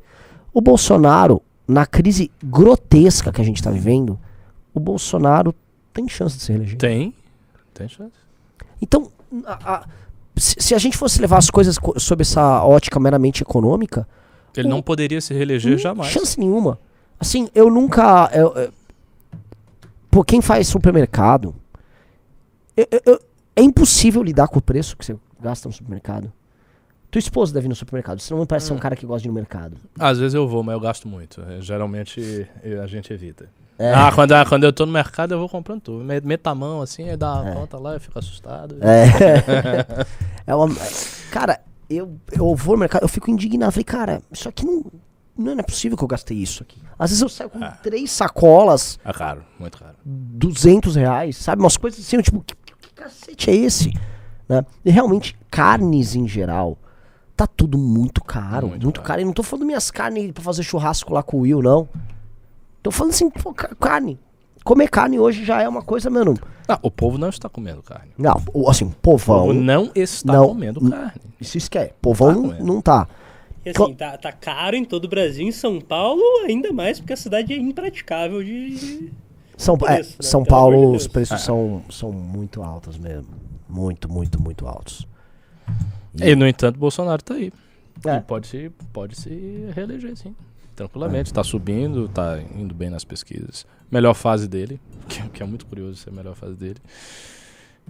[0.54, 4.18] O Bolsonaro, na crise grotesca que a gente tá vivendo,
[4.72, 5.54] o Bolsonaro
[5.92, 6.78] tem chance de se reeleger.
[6.78, 7.14] Tem.
[7.74, 8.12] Tem chance.
[8.80, 9.10] Então,
[9.46, 9.86] a- a-
[10.36, 14.06] se, se a gente fosse levar as coisas co- sob essa ótica meramente econômica,
[14.56, 16.10] Ele não poderia se reeleger jamais.
[16.10, 16.78] chance nenhuma.
[17.20, 18.30] Assim, eu nunca.
[18.34, 18.72] eu- eu-
[20.10, 21.54] pô, quem faz supermercado.
[22.76, 23.20] eu- eu-
[23.56, 26.32] é impossível lidar com o preço que você gasta no supermercado.
[27.10, 28.20] Tua esposa deve ir no supermercado.
[28.20, 28.68] Você não me parece Hum.
[28.68, 29.76] ser um cara que gosta de ir no mercado.
[29.98, 31.42] Às vezes eu vou, mas eu gasto muito.
[31.42, 32.48] É, Geralmente
[32.82, 33.50] a gente evita.
[33.78, 33.92] É.
[33.92, 36.04] Ah, quando, ah, quando eu tô no mercado eu vou comprando tudo.
[36.04, 38.76] Me- Meto a mão assim, aí dá uma conta lá, eu fico assustado.
[38.80, 40.06] É.
[40.46, 40.68] é uma,
[41.30, 43.72] cara, eu, eu vou no mercado, eu fico indignado.
[43.72, 44.84] Falei, cara, isso aqui não,
[45.36, 46.80] não é possível que eu gastei isso aqui.
[46.98, 47.72] Às vezes eu saio com Ah.
[47.82, 49.96] três sacolas, É caro, muito caro.
[50.04, 51.60] 200 reais, sabe?
[51.62, 52.54] Umas coisas assim, eu, tipo, que
[53.02, 53.92] cacete é esse?
[54.48, 54.64] Né?
[54.84, 56.76] E realmente, carnes em geral,
[57.36, 58.68] tá tudo muito caro.
[58.68, 59.08] Muito, Muito caro.
[59.08, 59.20] caro.
[59.20, 61.88] E não tô falando minhas carnes pra fazer churrasco lá com o Will, não.
[62.82, 64.18] Tô falando assim, pô, ca- carne.
[64.64, 66.34] Comer carne hoje já é uma coisa, mano.
[66.68, 68.10] Ah, o povo não está comendo carne.
[68.16, 69.46] Não, o- assim, O povão.
[69.48, 70.48] povo não está Não.
[70.48, 71.20] comendo carne.
[71.40, 71.92] Isso esquece.
[72.00, 72.64] Povão Tá não, comendo.
[72.64, 73.08] não tá.
[73.64, 77.12] E assim, tá, tá caro em todo o Brasil, em São Paulo ainda mais, porque
[77.12, 79.12] a cidade é impraticável de...
[79.62, 80.16] São, é, isso, né?
[80.20, 81.38] São Paulo, os preços Ah.
[81.38, 83.28] são, são muito altos mesmo.
[83.68, 85.06] Muito, muito, muito altos.
[86.20, 87.52] E, no entanto, Bolsonaro tá aí.
[88.04, 88.16] É.
[88.16, 90.34] E pode se, pode se reeleger, sim.
[90.74, 91.32] Tranquilamente.
[91.32, 93.64] Tá subindo, tá indo bem nas pesquisas.
[93.90, 96.78] Melhor fase dele, que, que é muito curioso ser a melhor fase dele.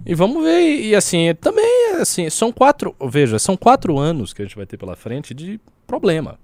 [0.05, 4.41] E vamos ver, e, e assim, também, assim, são quatro, veja, são quatro anos que
[4.41, 6.37] a gente vai ter pela frente de problema.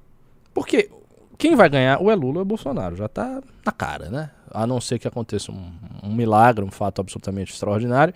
[0.53, 0.89] Porque
[1.39, 4.29] quem vai ganhar ou é Lula ou é Bolsonaro, já tá na cara, né?
[4.51, 5.71] A não ser que aconteça um,
[6.03, 8.13] um milagre, um fato absolutamente extraordinário,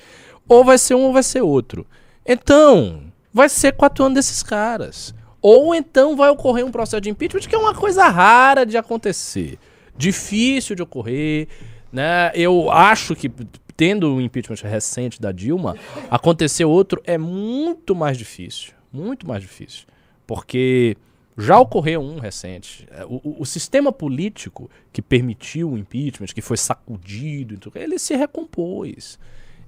[0.48, 1.88] ou vai ser um ou vai ser outro.
[2.26, 3.02] Então,
[3.34, 5.16] vai ser quatro anos desses caras.
[5.42, 9.58] Ou então vai ocorrer um processo de impeachment, que é uma coisa rara de acontecer.
[9.96, 11.48] Difícil de ocorrer,
[11.94, 12.30] né?
[12.36, 13.32] Eu acho que
[13.78, 15.78] tendo o impeachment recente da Dilma,
[16.12, 19.86] acontecer outro é muito mais difícil, muito mais difícil,
[20.28, 20.98] porque
[21.38, 22.88] já ocorreu um recente.
[22.92, 28.16] É, O, o- o sistema político que permitiu o impeachment, que foi sacudido, ele se
[28.16, 29.18] recompôs.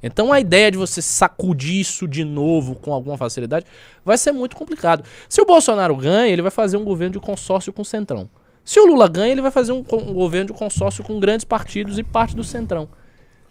[0.04, 3.66] Então a ideia de você sacudir isso de novo com alguma facilidade
[4.04, 5.04] vai ser muito complicado.
[5.28, 8.30] Se o Bolsonaro ganha, ele vai fazer um governo de consórcio com o Centrão.
[8.64, 11.98] Se o Lula ganha, ele vai fazer um, um governo de consórcio com grandes partidos
[11.98, 12.88] e parte do Centrão.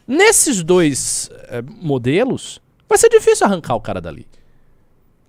[0.06, 4.26] Nesses dois eh, modelos, vai ser difícil arrancar o cara dali.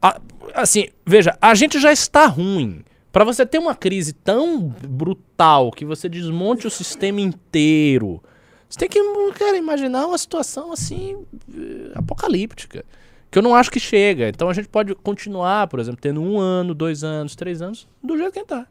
[0.02, 0.20] A-
[0.54, 2.84] assim, veja, a gente já está ruim.
[3.12, 8.22] Para você ter uma crise tão brutal que você desmonte o sistema inteiro,
[8.68, 9.00] você tem que
[9.34, 12.84] cara, imaginar uma situação assim eh, apocalíptica.
[13.32, 14.30] Que eu não acho que chega.
[14.30, 18.18] Então a gente pode continuar, por exemplo, tendo um ano, dois anos, três anos, do
[18.18, 18.68] jeito que tá.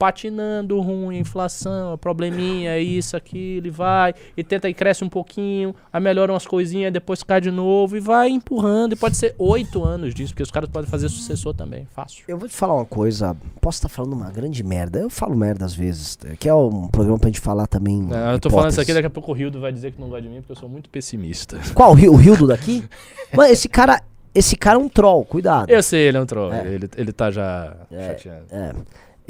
[0.00, 6.00] Patinando ruim, inflação, probleminha, isso, aquilo, e vai, e tenta e cresce um pouquinho, aí
[6.00, 8.94] melhora umas coisinhas, depois cai de novo, e vai empurrando.
[8.94, 12.24] E pode ser oito anos disso, porque os caras podem fazer sucessor também, fácil.
[12.26, 14.98] Eu vou te falar uma coisa, posso estar falando uma grande merda.
[15.00, 18.08] Eu falo merda às vezes, que é um programa pra gente falar também.
[18.10, 20.08] É, eu tô falando isso aqui, daqui a pouco o Rildo vai dizer que não
[20.08, 21.58] gosta de mim, porque eu sou muito pessimista.
[21.74, 21.92] Qual?
[21.92, 22.82] O Rildo daqui?
[23.36, 24.00] Mano, esse cara,
[24.34, 25.68] esse cara é um troll, cuidado.
[25.68, 26.66] Eu sei, ele é um troll, É.
[26.66, 28.08] ele, ele tá já É.
[28.08, 28.44] chateado.
[28.50, 28.72] É.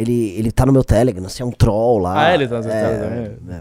[0.00, 2.28] Ele, ele tá no meu Telegram, assim, é um troll lá.
[2.28, 3.60] Ah, ele tá no seu é, Telegram, é.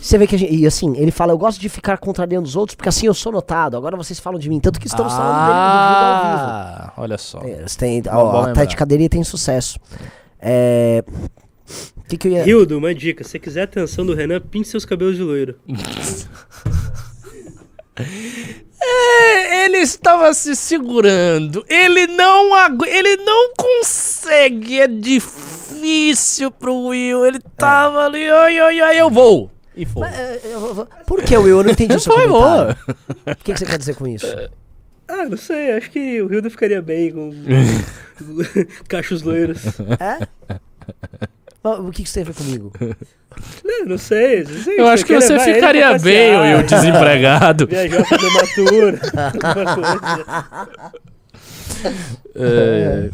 [0.00, 0.52] Você vê que a gente.
[0.52, 3.30] E assim, ele fala, eu gosto de ficar contrariando os outros, porque assim eu sou
[3.30, 3.76] notado.
[3.76, 6.42] Agora vocês falam de mim, tanto que estamos falando dele ao vivo.
[6.42, 7.42] Ah, olha só.
[7.42, 7.66] É,
[8.02, 9.78] Bom, ó, a tática dele tem sucesso.
[10.40, 11.04] É.
[11.96, 12.42] O que, que eu ia.
[12.42, 13.22] Rildo, uma dica.
[13.22, 15.54] Se você quiser a atenção do Renan, pinte seus cabelos de loiro.
[18.82, 21.64] É, ele estava se segurando.
[21.68, 22.84] Ele não agu...
[22.86, 24.80] ele não consegue.
[24.80, 27.26] É difícil pro Will.
[27.26, 29.50] Ele tava ali, ai, ai, ai, eu vou.
[29.76, 30.08] E foi.
[30.08, 30.40] É,
[31.06, 31.58] Por que, Will?
[31.58, 32.76] Eu não entendi o seu Foi, comentário.
[33.26, 34.26] O que, que você quer dizer com isso?
[35.12, 37.32] Ah, não sei, acho que o Rildo ficaria bem com
[38.86, 39.58] cachos loiros.
[39.98, 40.28] É?
[41.62, 42.72] O que, que você tem a ver comigo?
[43.64, 44.42] Não, não sei.
[44.42, 47.66] não sei, Eu acho que você ele ficaria bem, Will, desempregado.
[47.66, 48.18] Viajar pra
[48.54, 49.00] coisa.
[52.34, 53.10] É.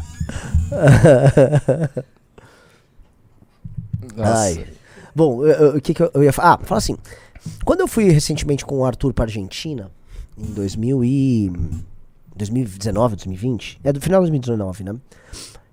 [4.15, 4.33] Nossa.
[4.41, 4.65] Ai.
[5.15, 6.53] Bom, eu- eu- o que, que eu, eu ia falar?
[6.55, 6.97] Ah, fala assim.
[7.63, 9.91] Quando eu fui recentemente com o Arthur pra Argentina,
[10.37, 11.51] em 2000 e...
[12.35, 14.95] 2019, 2020, é do final de 2019, né?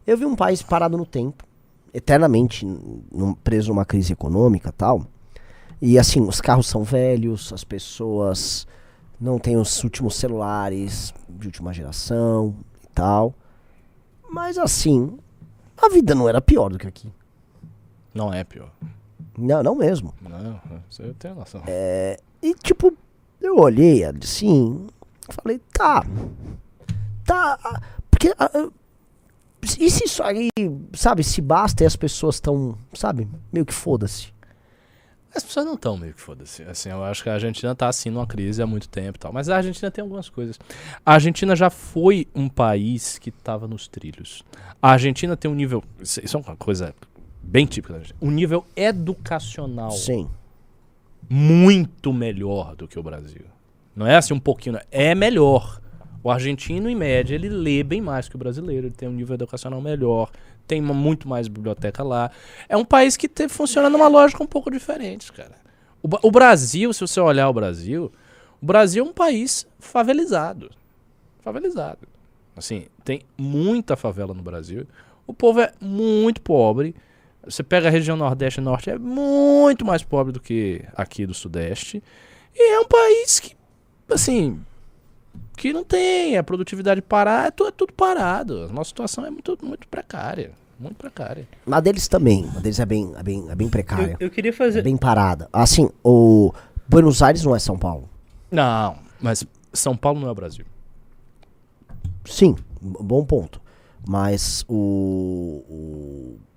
[0.07, 1.45] Eu vi um país parado no tempo,
[1.95, 5.07] eternamente num- preso numa crise econômica e tal.
[5.81, 8.67] E assim, os carros são velhos, as pessoas
[9.21, 13.35] não têm os últimos celulares de última geração e tal.
[14.31, 15.17] Mas assim,
[15.77, 17.13] a vida não era pior do que aqui.
[18.13, 18.71] Não é pior.
[19.37, 20.15] Não, não mesmo.
[20.23, 21.63] Não, você tem noção.
[22.43, 22.93] E tipo,
[23.41, 24.87] eu olhei assim,
[25.29, 26.05] falei, tá.
[27.25, 27.59] Tá.
[27.65, 27.81] ah,
[28.11, 28.35] Porque.
[28.39, 28.69] ah, ah,
[29.79, 30.49] E se isso aí,
[30.93, 34.35] sabe, se basta e as pessoas estão, sabe, meio que foda-se.
[35.35, 36.63] As pessoas não estão meio que foda-se.
[36.63, 39.33] Assim, eu acho que a Argentina tá assim numa crise há muito tempo e tal.
[39.33, 40.61] Mas a Argentina tem algumas coisas.
[41.05, 44.45] A Argentina já foi um país que tava nos trilhos.
[44.81, 45.83] A Argentina tem um nível.
[46.01, 46.95] Isso é uma coisa
[47.43, 48.19] bem típica da Argentina.
[48.23, 50.31] Um nível educacional Sim.
[51.29, 53.47] muito melhor do que o Brasil.
[53.97, 55.81] Não é assim um pouquinho, é melhor.
[56.25, 59.35] O argentino, em média, ele lê bem mais que o brasileiro, ele tem um nível
[59.35, 60.31] educacional melhor,
[60.67, 62.31] tem uma- muito mais biblioteca lá.
[62.69, 65.53] É um país que te, funciona numa lógica um pouco diferente, cara.
[66.03, 68.11] O, o Brasil, se você olhar o Brasil,
[68.61, 70.71] o Brasil é um país favelizado.
[71.43, 72.09] Favelizado.
[72.57, 74.87] Assim, tem muita favela no Brasil.
[75.27, 76.95] O povo é muito pobre.
[77.45, 81.35] Você pega a região Nordeste e Norte, é muito mais pobre do que aqui do
[81.35, 82.03] Sudeste.
[82.55, 83.55] E é um país que,
[84.11, 84.59] assim,
[85.57, 88.65] que não tem a produtividade parada, é, tu- é tudo parado.
[88.65, 90.53] A nossa situação é muito, muito precária.
[90.79, 91.47] Muito precária.
[91.71, 92.49] A deles também.
[92.57, 94.17] A deles é bem, é bem, é bem precária.
[94.19, 94.83] Eu, eu queria É fazer.
[94.83, 95.49] bem parada.
[95.53, 96.53] Assim, o
[96.89, 98.09] Buenos Aires não é São Paulo.
[98.51, 100.65] Não, mas São Paulo não é o Brasil.
[102.25, 103.61] Sim, bom ponto.
[104.07, 105.65] Mas o,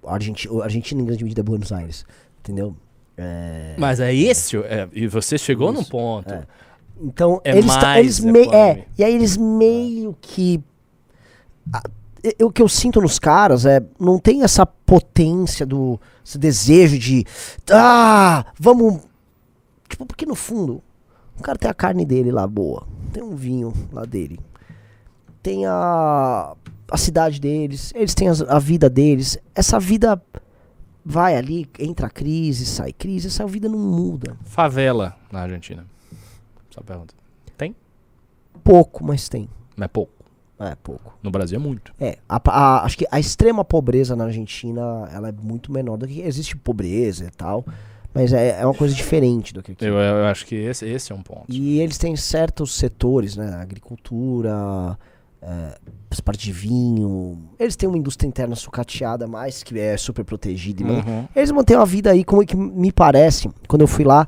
[0.04, 2.06] o, Argenti o Argentina, em grande medida, é Buenos Aires.
[2.39, 2.76] Entendeu?
[3.16, 6.34] É, Mas é esse, o- é, e você chegou num Isso, ponto.
[6.34, 6.43] é.
[7.02, 8.54] Então, É eles, eles meio.
[8.54, 10.64] É, e aí eles meio que.
[11.74, 11.84] a-
[12.43, 13.82] O que eu sinto nos caras é.
[14.00, 16.00] Não tem essa potência do.
[16.26, 17.24] Esse desejo de.
[17.72, 19.02] Ah, vamos.
[19.88, 20.82] Tipo, porque no fundo.
[21.39, 22.86] O cara tem a carne dele lá boa.
[23.14, 24.39] Tem um vinho lá dele.
[25.43, 26.54] Tem a.
[26.89, 27.91] A cidade deles.
[27.95, 29.38] Eles têm as- a vida deles.
[29.54, 30.22] Essa vida.
[31.10, 33.28] Vai ali, entra crise, sai crise.
[33.28, 34.36] Essa vida não muda.
[34.43, 35.86] Favela na Argentina.
[36.78, 37.13] Só pergunta.
[37.57, 37.75] Tem?
[38.63, 39.49] Pouco, mas tem.
[39.75, 40.11] Mas é pouco.
[40.59, 41.13] É, pouco.
[41.21, 41.93] No Brasil é muito.
[41.99, 46.07] É, a- a- acho que a extrema pobreza na Argentina, ela é muito menor do
[46.07, 47.63] que existe pobreza e tal,
[48.13, 49.86] mas é, é uma coisa diferente do que aqui.
[49.86, 51.45] Eu, eu acho que esse, esse é um ponto.
[51.49, 54.97] E eles têm certos setores, né, agricultura,
[55.41, 55.78] é,
[56.25, 60.84] parte de vinho, eles têm uma indústria interna sucateada, mais que é super protegida.
[60.84, 61.28] Uhum.
[61.36, 64.28] Eles mantêm uma vida aí, como é que me parece, quando eu fui lá,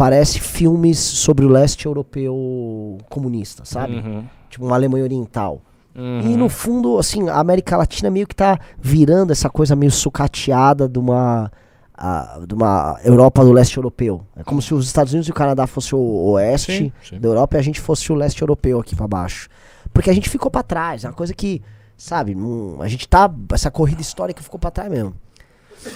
[0.00, 3.96] parece filmes sobre o leste europeu comunista, sabe?
[3.96, 4.24] Uhum.
[4.48, 5.60] Tipo uma Alemanha Oriental.
[5.94, 6.36] E Uhum.
[6.38, 10.98] no fundo, assim, a América Latina meio que tá virando essa coisa meio sucateada de
[10.98, 11.52] uma,
[11.92, 14.22] a- de uma Europa do leste europeu.
[14.34, 17.20] É como se os Estados Unidos e o Canadá fossem o oeste Sim, sim.
[17.20, 19.48] da Europa e a gente fosse o leste europeu aqui pra baixo.
[19.92, 21.60] Porque a gente ficou pra trás, é uma coisa que,
[21.96, 22.34] sabe,
[22.80, 23.30] a gente tá.
[23.52, 25.12] Essa corrida histórica ficou pra trás mesmo.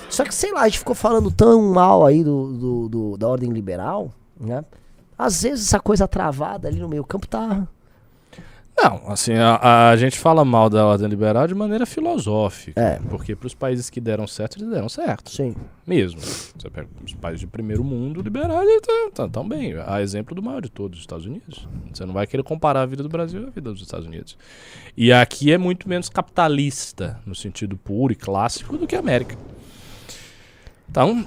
[0.08, 3.28] Só que, sei lá, a gente ficou falando tão mal aí do, do- do- da
[3.28, 4.10] ordem liberal,
[4.40, 4.64] né?
[5.16, 7.66] Às vezes essa coisa travada ali no meio campo tá.
[8.76, 12.80] Não, assim, a, a gente fala mal da ordem liberal de maneira filosófica.
[12.80, 12.98] É.
[13.08, 15.30] Porque para os países que deram certo, eles deram certo.
[15.30, 15.54] Sim.
[15.86, 16.20] Mesmo.
[16.20, 18.82] Você pega os países de primeiro mundo liberais, eles
[19.16, 19.74] estão bem.
[19.86, 21.68] A exemplo do maior de todos, os Estados Unidos.
[21.92, 24.36] Você não vai querer comparar a vida do Brasil à vida dos Estados Unidos.
[24.96, 29.36] E aqui é muito menos capitalista, no sentido puro e clássico, do que a América.
[30.90, 31.24] Então,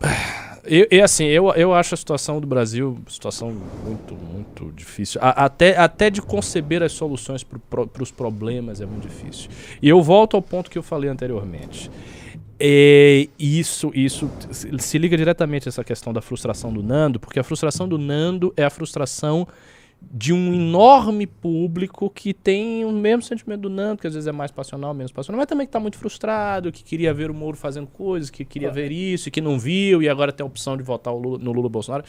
[0.63, 3.51] eu, e assim, eu, eu acho a situação do Brasil situação
[3.83, 5.19] muito, muito difícil.
[5.23, 9.49] A- até, até de conceber as soluções para os problemas é muito difícil.
[9.81, 11.89] E eu volto ao ponto que eu falei anteriormente.
[12.59, 14.31] É, isso, isso
[14.79, 18.51] se liga diretamente a essa questão da frustração do Nando, porque a frustração do Nando
[18.57, 19.47] é a frustração
[20.01, 24.31] de um enorme público que tem o mesmo sentimento do Nando, que às vezes é
[24.31, 27.57] mais passional, menos passional, mas também que está muito frustrado, que queria ver o Moro
[27.57, 30.77] fazendo coisas, que queria ver isso, e que não viu, e agora tem a opção
[30.77, 32.03] de votar Lula- no Lula Bolsonaro.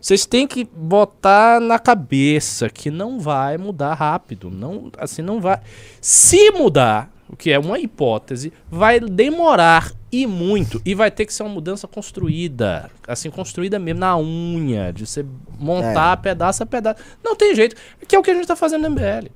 [0.00, 5.60] Vocês têm que botar na cabeça que não vai mudar rápido, não, assim não vai.
[6.00, 11.34] Se mudar, o que é uma hipótese, vai demorar e muito e vai ter que
[11.34, 15.24] ser uma mudança construída, assim construída mesmo na unha, de você
[15.58, 17.02] montar pedaço a pedaço.
[17.22, 17.76] Não tem jeito,
[18.08, 19.28] que é o que a gente está fazendo no MBL.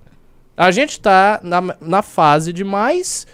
[0.56, 3.26] A gente está na, na fase de mais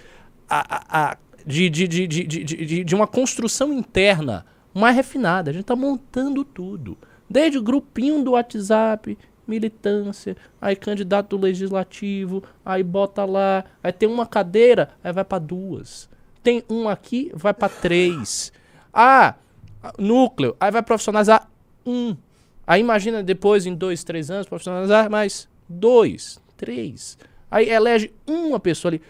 [0.51, 4.45] a- a- a- de, de, de, de, de, de, de uma construção interna
[4.75, 5.51] mais refinada.
[5.51, 6.99] A gente está montando tudo.
[7.31, 14.27] Desde o grupinho do WhatsApp, militância, aí candidato legislativo, aí bota lá, aí tem uma
[14.27, 16.09] cadeira, aí vai para duas.
[16.43, 18.53] Tem um aqui, vai para três.
[18.99, 19.35] Ah,
[19.99, 21.47] núcleo, aí vai profissionalizar
[21.85, 22.17] um.
[22.67, 27.19] Aí imagina depois, em dois, três anos, profissionalizar mais dois, três.
[27.51, 29.03] Aí elege uma pessoa ali.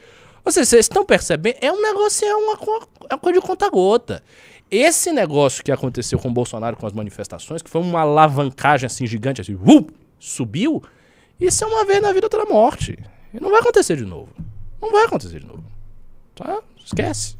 [0.44, 1.56] Vocês estão percebendo?
[1.60, 2.54] É um negócio, é uma,
[3.08, 4.22] é uma coisa de conta-gota.
[4.70, 9.06] Esse negócio que aconteceu com o Bolsonaro com as manifestações, que foi uma alavancagem assim
[9.06, 9.86] gigante, assim, uh,
[10.18, 10.82] subiu,
[11.40, 12.98] isso é uma vez na vida outra morte.
[13.32, 14.28] E não vai acontecer de novo.
[14.80, 15.64] Não vai acontecer de novo.
[16.34, 16.60] Tá?
[16.84, 17.36] Esquece.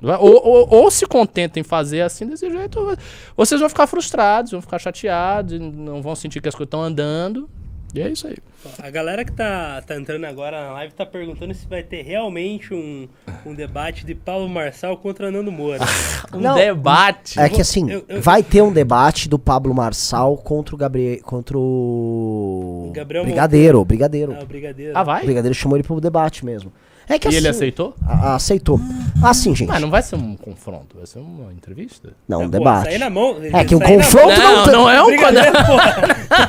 [0.00, 2.96] Ou, ou, ou se contentem em fazer assim desse jeito, ou
[3.36, 7.50] vocês vão ficar frustrados, vão ficar chateados, não vão sentir que as coisas estão andando.
[7.94, 8.36] E é isso aí.
[8.82, 12.74] A galera que tá, tá entrando agora na live tá perguntando se vai ter realmente
[12.74, 13.08] um,
[13.46, 15.78] um debate de Paulo Marçal contra Nando Moura.
[16.34, 17.40] Um Não, debate.
[17.40, 21.18] É que assim, eu- eu- vai ter um debate do Pablo Marçal contra o Gabriel.
[21.22, 22.90] contra o.
[22.92, 24.36] Gabriel Brigadeiro, Brigadeiro.
[24.38, 24.92] Ah, o Brigadeiro.
[24.94, 25.24] Ah, O vai?
[25.24, 26.70] Brigadeiro chamou ele pro debate mesmo.
[27.08, 27.36] É que E assim.
[27.38, 27.94] ele aceitou?
[28.06, 28.80] a- aceitou.
[29.22, 29.68] Assim, gente.
[29.68, 32.10] Mas não vai ser um confronto, vai ser uma entrevista.
[32.28, 32.84] Não, um Pô, debate.
[32.84, 33.36] Sair na mão.
[33.42, 35.06] É que o na confronto não, Não, tem- não é um.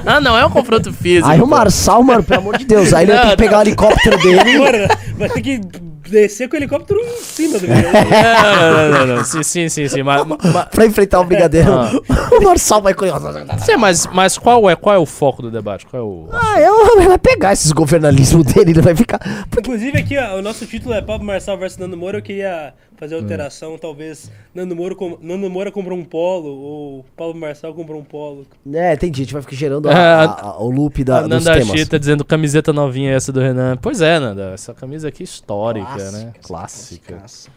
[0.05, 1.27] Ah, não é um confronto físico.
[1.27, 1.47] Aí o pô.
[1.49, 2.93] Marçal, mano, pelo amor de Deus.
[2.93, 4.57] Aí ele vai ter Não, que pegar o helicóptero dele.
[4.59, 4.87] Moura,
[5.17, 5.61] vai ter que
[6.09, 8.09] descer com o helicóptero em cima do Brigadeiro.
[8.09, 9.23] Não, não, não, não.
[9.23, 10.01] Sim, sim, sim, sim.
[10.01, 11.71] Mas, mas, pra enfrentar o Brigadeiro.
[11.71, 11.91] Ah.
[12.35, 13.13] O Marçal vai correr.
[13.59, 15.85] sim, mas, mas qual, é, qual é o foco do debate?
[15.85, 16.27] Qual é o.
[16.31, 19.19] Ah, eu, ele vai pegar esses governalismos dele, ele vai ficar.
[19.51, 22.17] Porque Inclusive aqui, ó, o nosso título é Pablo Marçal versus Nando Moura.
[22.17, 23.19] Eu queria fazer Hum.
[23.19, 28.03] alteração, talvez Nando Moura, com- Nando Moura comprou um polo ou Pablo Marçal comprou um
[28.03, 28.47] polo.
[28.73, 29.21] É, entendi.
[29.21, 31.59] A gente vai ficar gerando a- É, a- a- o loop da, a dos Nanda
[31.59, 31.87] temas.
[31.87, 33.77] Tá dizendo camiseta novinha essa do Renan.
[33.77, 34.51] Pois é, Nanda.
[34.53, 36.33] Essa camisa aqui é histórica, Clássica, né?
[36.41, 37.13] Clássica.
[37.17, 37.49] classicaça.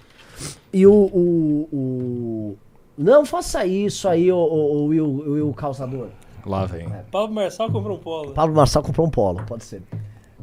[0.72, 2.58] E o, o, o-
[2.98, 6.08] Não faça isso aí, o, o, o o Will Causador.
[6.44, 6.88] Lá vem.
[7.10, 8.32] Pablo Marçal comprou um polo.
[8.32, 9.80] Pablo Marçal comprou um polo, pode ser.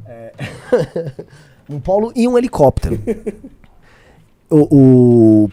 [0.07, 0.33] É,
[1.69, 2.99] um polo e um helicóptero.
[4.51, 5.49] O, o,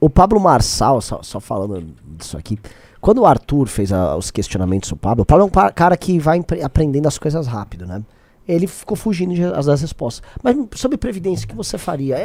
[0.00, 1.84] o Pablo Marçal, só, só falando
[2.16, 2.56] disso aqui,
[3.00, 6.20] quando o Arthur fez a- os questionamentos do Pablo, o Pablo é um cara que
[6.20, 8.00] vai aprendendo as coisas rápido, né?
[8.46, 9.34] Ele ficou fugindo
[9.64, 10.22] das respostas.
[10.40, 12.16] Mas sobre previdência, o que você faria?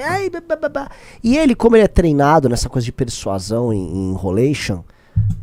[1.24, 4.14] E ele, como ele é treinado nessa coisa de persuasão em, em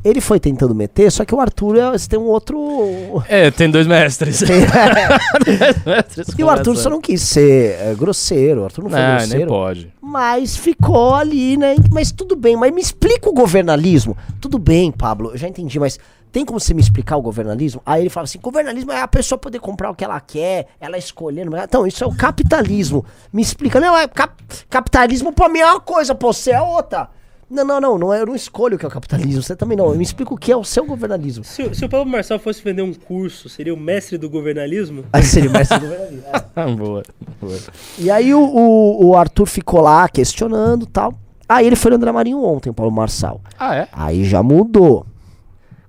[0.05, 3.23] ele foi tentando meter, só que o Arthur é, tem um outro.
[3.29, 4.41] É, tem dois mestres.
[4.45, 8.99] Dois mestres E o Arthur só não quis ser é, grosseiro, o Arthur não foi
[8.99, 9.47] Não, nem grosseiro.
[9.49, 9.93] pode.
[10.01, 11.75] Mas ficou ali, né?
[11.91, 14.17] Mas tudo bem, mas me explica o governalismo.
[14.41, 15.99] Tudo bem, Pablo, eu já entendi, mas
[16.31, 17.81] tem como você me explicar o governalismo?
[17.87, 20.97] Aí ele fala assim: governalismo é a pessoa poder comprar o que ela quer, ela
[20.97, 21.65] é?
[21.65, 23.05] Então, isso é o capitalismo.
[23.33, 23.81] Me explica.
[23.81, 27.09] Não, é cap- capitalismo pra mim é uma coisa, pô, você é outra.
[27.51, 29.95] Não, não, não, não eu não escolho o que é o capitalismo, você também não.
[29.95, 31.45] Me explica o que é o seu governalismo.
[31.45, 35.05] Se, o- se o Pablo Marçal fosse vender um curso, seria o mestre do governalismo?
[35.13, 36.25] Aí seria o mestre do governalismo.
[36.33, 36.45] É.
[36.57, 37.03] Ah, boa.
[37.41, 37.59] boa.
[37.99, 41.15] E aí o, o, o Arthur ficou lá questionando e tal.
[41.49, 43.41] Aí ele foi no André Marinho ontem, o Paulo Marçal.
[43.59, 43.89] Ah, é?
[43.93, 45.05] Aí já mudou.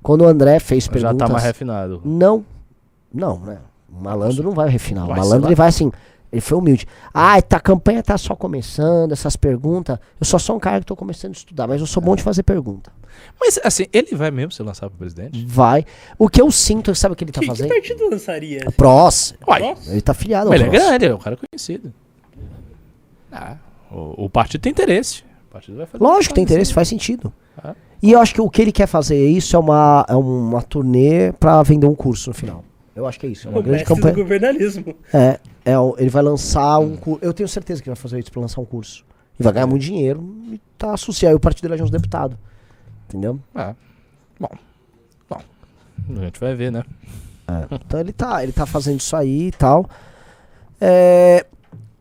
[0.03, 1.27] Quando o André fez Já perguntas...
[1.27, 2.01] tá mais refinado.
[2.03, 2.45] Não,
[3.13, 3.57] não, né?
[3.89, 5.05] O malandro não vai refinar.
[5.05, 5.47] O Vai, malandro sei lá.
[5.47, 5.91] ele vai assim...
[6.31, 6.85] Ele foi humilde.
[7.13, 9.97] Ah, tá, a campanha tá só começando, essas perguntas.
[10.19, 12.23] Eu só sou um cara que tô começando a estudar, mas eu sou bom de
[12.23, 12.91] fazer pergunta.
[13.39, 15.45] Mas, assim, ele vai mesmo se lançar pro presidente?
[15.47, 15.85] Vai.
[16.17, 17.69] O que eu sinto, sabe o que ele tá que, que fazendo?
[17.69, 18.59] partido lançaria?
[18.75, 19.33] Prós.
[19.47, 19.75] Uai.
[19.87, 21.93] Ele tá filiado ao ele é grande, é um cara conhecido.
[23.31, 23.55] Ah,
[23.91, 25.23] o, o partido tem interesse.
[25.49, 26.73] O partido vai fazer Lógico, tem interesse, isso.
[26.73, 27.31] faz sentido.
[27.57, 27.73] Ah.
[28.01, 30.61] E eu acho que o que ele quer fazer é isso, é uma, é uma
[30.61, 32.63] turnê pra vender um curso no final.
[32.95, 34.15] Eu acho que é isso, é uma O grande mestre do campanha.
[34.15, 34.95] governalismo.
[35.13, 37.19] É, é, ele vai lançar um curso.
[37.25, 39.03] Eu tenho certeza que ele vai fazer isso pra lançar um curso.
[39.37, 41.35] E vai ganhar muito dinheiro e tá associado.
[41.35, 42.37] E o partido elege uns deputados.
[43.09, 43.37] Entendeu?
[43.53, 43.75] Ah,
[44.39, 44.49] bom.
[45.29, 45.41] Bom,
[46.21, 46.83] a gente vai ver, né?
[47.69, 49.89] Então ele tá, ele tá fazendo isso aí e tal.
[50.79, 51.45] É,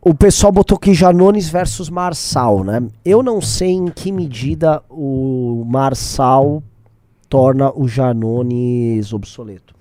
[0.00, 2.82] o pessoal botou aqui Janones versus Marçal, né?
[3.04, 6.62] Eu não sei em que medida o Marçal
[7.28, 9.73] torna o Janones obsoleto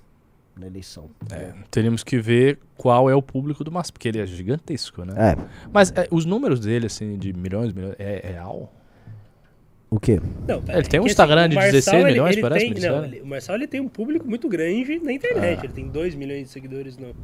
[0.58, 1.10] na eleição.
[1.30, 5.32] É, teríamos que ver qual é o público do Márcio, porque ele é gigantesco, né?
[5.32, 5.36] É.
[5.72, 8.72] Mas é, os números dele, assim, de milhões, milhões, é real?
[9.90, 10.20] O quê?
[10.48, 13.20] Não, Ele tem um porque, Instagram o de Marçal, 16 milhões, parece, Tem, não, ele-
[13.20, 15.60] o Marçal ele tem um público muito grande na internet.
[15.60, 15.64] Ah.
[15.64, 17.14] Ele tem 2 milhões de seguidores no,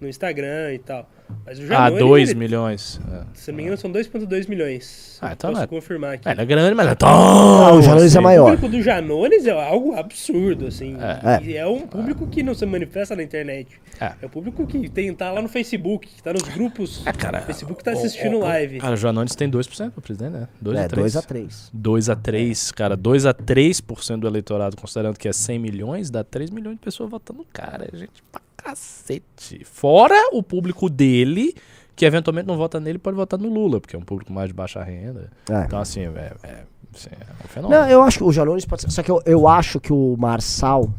[0.00, 1.08] no Instagram e tal.
[1.44, 3.00] Mas o Ah, Janones, 2 ele- milhões.
[3.12, 3.22] É.
[3.34, 5.18] Se não me engano, são 2,2 milhões.
[5.20, 6.28] Ah, então posso é- confirmar aqui.
[6.28, 7.08] É, ele é grande, mas é tão.
[7.08, 8.18] Ah, o Janones é assim.
[8.18, 8.44] O maior.
[8.52, 10.96] público do Janones é algo absurdo, assim.
[11.24, 11.42] É.
[11.42, 13.68] E é um público que não se manifesta na internet.
[14.00, 14.12] É.
[14.22, 17.04] É o público que tem, tá lá no Facebook, que tá nos grupos.
[17.04, 17.40] É, cara.
[17.40, 18.78] O Facebook tá o- assistindo o- live.
[18.78, 20.48] Cara, o Janones tem 2% pro presidente, né?
[20.60, 21.02] 2 É, a 3.
[21.12, 25.32] 2 a 3 2 a 3, cara, 2 a 3% do eleitorado, considerando que é
[25.32, 29.64] 100 milhões, dá 3 milhões de pessoas votando no cara, é gente pra cacete.
[29.64, 31.54] Fora o público dele,
[31.94, 34.54] que eventualmente não vota nele, pode votar no Lula, porque é um público mais de
[34.54, 35.30] baixa renda.
[35.50, 35.64] É.
[35.64, 36.62] Então, assim, é, é,
[36.94, 37.80] assim, é um fenômeno.
[37.82, 38.90] Não, eu acho que o Janones pode ser.
[38.90, 40.90] Só que eu, eu acho que o Marçal,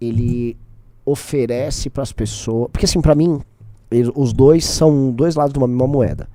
[0.00, 0.56] ele
[1.04, 2.68] oferece pras pessoas.
[2.72, 3.40] Porque assim, pra mim,
[4.14, 6.28] os dois são dois lados de uma mesma moeda.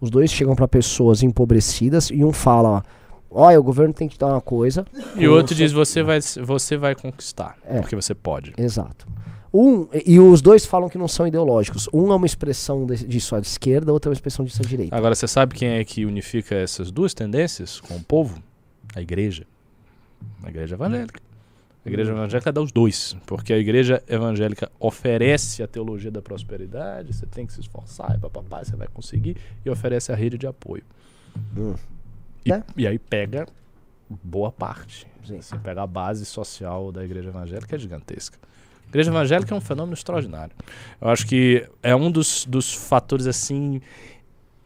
[0.00, 2.82] Os dois chegam pra pessoas empobrecidas e um fala:
[3.30, 4.86] ó, olha, o governo tem que dar uma coisa.
[5.16, 7.80] E o outro diz, você vai, você vai conquistar, É.
[7.80, 8.54] porque você pode.
[8.56, 9.06] Exato.
[9.52, 11.88] Um, e os dois falam que não são ideológicos.
[11.92, 14.94] Um é uma expressão de- disso à esquerda, outro é uma expressão disso à direita.
[14.96, 18.40] Agora, você sabe quem é que unifica essas duas tendências com o povo?
[18.94, 19.44] A igreja.
[20.42, 21.20] A igreja evangélica.
[21.84, 27.12] A igreja evangélica dá os dois, porque a igreja evangélica oferece a teologia da prosperidade,
[27.14, 30.46] você tem que se esforçar, e papapá, você vai conseguir, e oferece a rede de
[30.46, 30.82] apoio.
[31.56, 31.74] Hum.
[32.44, 32.62] E, É.
[32.76, 33.46] e aí pega
[34.22, 35.06] boa parte.
[35.26, 35.40] Sim.
[35.40, 38.38] Você pega a base social da igreja evangélica, é gigantesca.
[38.90, 40.52] A igreja evangélica é um fenômeno extraordinário.
[41.00, 43.80] Eu acho que é um dos, dos fatores assim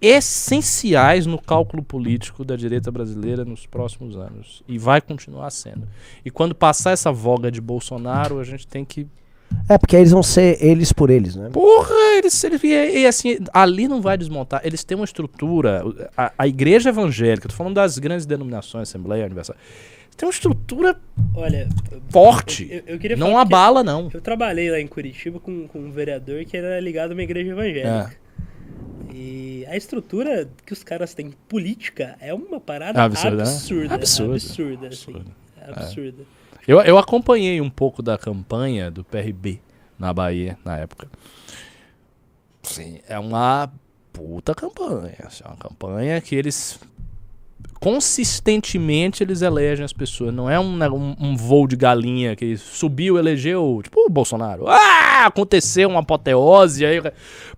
[0.00, 5.88] essenciais no cálculo político da direita brasileira nos próximos anos e vai continuar sendo.
[6.24, 9.06] E quando passar essa voga de Bolsonaro, a gente tem que
[9.68, 11.48] É, porque aí eles vão ser eles por eles, né?
[11.50, 14.60] Porra, eles, eles e, e assim, ali não vai desmontar.
[14.64, 15.82] Eles têm uma estrutura.
[16.16, 19.56] A, a igreja evangélica, tô falando das grandes denominações, Assembleia Universal.
[20.16, 20.96] Tem uma estrutura
[21.34, 21.68] Olha,
[22.10, 22.82] forte.
[22.86, 24.08] eu, eu não abala, não.
[24.12, 27.50] Eu trabalhei lá em Curitiba com, com um vereador que era ligado a uma igreja
[27.50, 28.16] evangélica.
[28.20, 28.24] É.
[29.16, 33.42] E a estrutura que os caras têm política é uma parada Absurda, né?
[33.42, 33.94] absurda.
[33.94, 34.34] Absurda.
[34.34, 34.86] Absurda.
[34.86, 35.12] assim.
[35.12, 35.32] Absurda.
[35.82, 36.24] absurda.
[36.66, 39.60] Eu, eu acompanhei um pouco da campanha do PRB
[39.98, 41.08] na Bahia na época.
[42.62, 43.70] Sim, é uma
[44.12, 45.14] puta campanha.
[45.24, 46.78] assim, É uma campanha que eles
[47.84, 50.32] consistentemente eles elegem as pessoas.
[50.32, 54.64] Não é um, um, um voo de galinha que subiu, elegeu, tipo o Bolsonaro.
[54.66, 56.86] Ah, aconteceu uma apoteose.
[56.86, 57.02] Aí,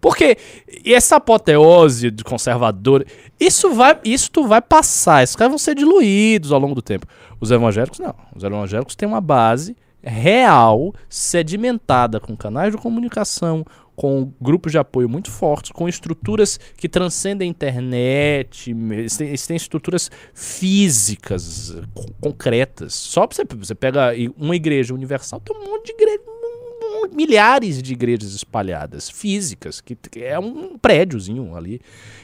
[0.00, 0.36] porque
[0.84, 3.06] essa apoteose de conservador,
[3.38, 5.22] isso vai, isso tu vai passar.
[5.22, 7.06] Esses caras vão ser diluídos ao longo do tempo.
[7.40, 8.16] Os evangélicos não.
[8.34, 13.64] Os evangélicos têm uma base real, sedimentada com canais de comunicação,
[13.96, 19.46] com grupos de apoio muito fortes, com estruturas que transcendem a internet, eles têm, eles
[19.46, 22.92] têm estruturas físicas, co- concretas.
[22.94, 26.20] Só você, você pega uma igreja universal, tem um monte de igreja,
[27.12, 31.80] milhares de igrejas espalhadas, físicas, que, que é um prédiozinho ali,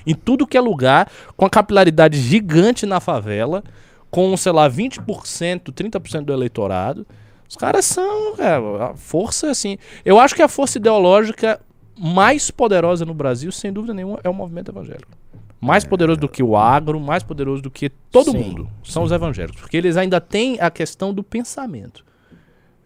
[0.06, 3.62] em tudo que é lugar, com a capilaridade gigante na favela,
[4.10, 7.06] com, sei lá, 20%, 30% do eleitorado.
[7.52, 9.76] Os caras são, cara, a força, assim.
[10.06, 11.60] Eu acho que a força ideológica
[11.98, 15.12] mais poderosa no Brasil, sem dúvida nenhuma, é o movimento evangélico.
[15.60, 18.70] Mais poderoso do que o agro, mais poderoso do que todo Sim, mundo.
[18.82, 19.60] São os evangélicos.
[19.60, 22.02] Porque eles ainda têm a questão do pensamento.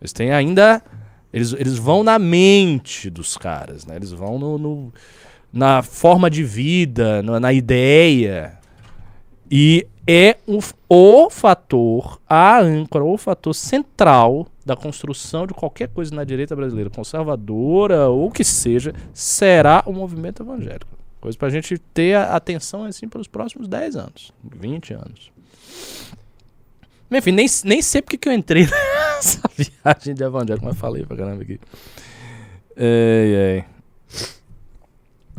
[0.00, 0.82] Eles têm ainda.
[1.32, 3.94] Eles, eles vão na mente dos caras, né?
[3.94, 4.92] Eles vão no, no-
[5.52, 8.58] na forma de vida, na, na ideia.
[9.48, 16.14] E é o, o fator, a âncora, o fator central da construção de qualquer coisa
[16.14, 20.96] na direita brasileira, conservadora ou o que seja, será o movimento evangélico.
[21.20, 25.32] Coisa pra gente ter a atenção assim pelos próximos 10 anos, 20 anos.
[27.10, 31.16] Enfim, nem, nem sei porque que eu entrei nessa viagem de evangélico, mas falei pra
[31.16, 31.60] caramba aqui.
[32.76, 33.64] Ei, ei.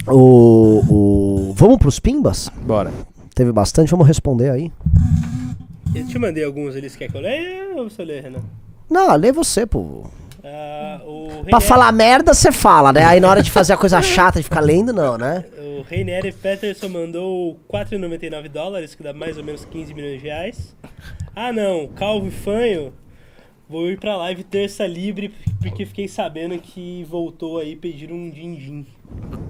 [0.07, 1.53] O, o...
[1.53, 2.49] Vamos pros pimbas?
[2.49, 2.91] Bora.
[3.37, 4.71] Teve bastante, vamos responder aí.
[5.93, 8.41] Eu te mandei alguns ali, você quer que eu leia ou você lê, Renan?
[8.89, 10.07] Não, lê você, pô.
[11.05, 13.05] O Pra falar merda, você fala, né?
[13.05, 15.45] Aí na hora de fazer a coisa chata de ficar lendo, não, né?
[15.55, 20.75] O Reinier Peterson mandou 4,99 dólares, que dá mais ou menos 15 milhões de reais.
[21.35, 22.91] Ah não, Calvo e Fanho,
[23.69, 25.31] vou ir pra live terça livre,
[25.61, 28.83] porque fiquei sabendo que voltou aí pedir um din-din.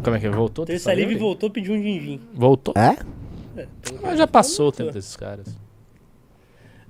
[0.03, 0.65] Como é que voltou?
[0.65, 2.19] Terça livre voltou pedir um din-din.
[2.33, 2.73] Voltou?
[2.75, 2.97] É?
[4.01, 5.55] Mas já passou o tempo desses caras.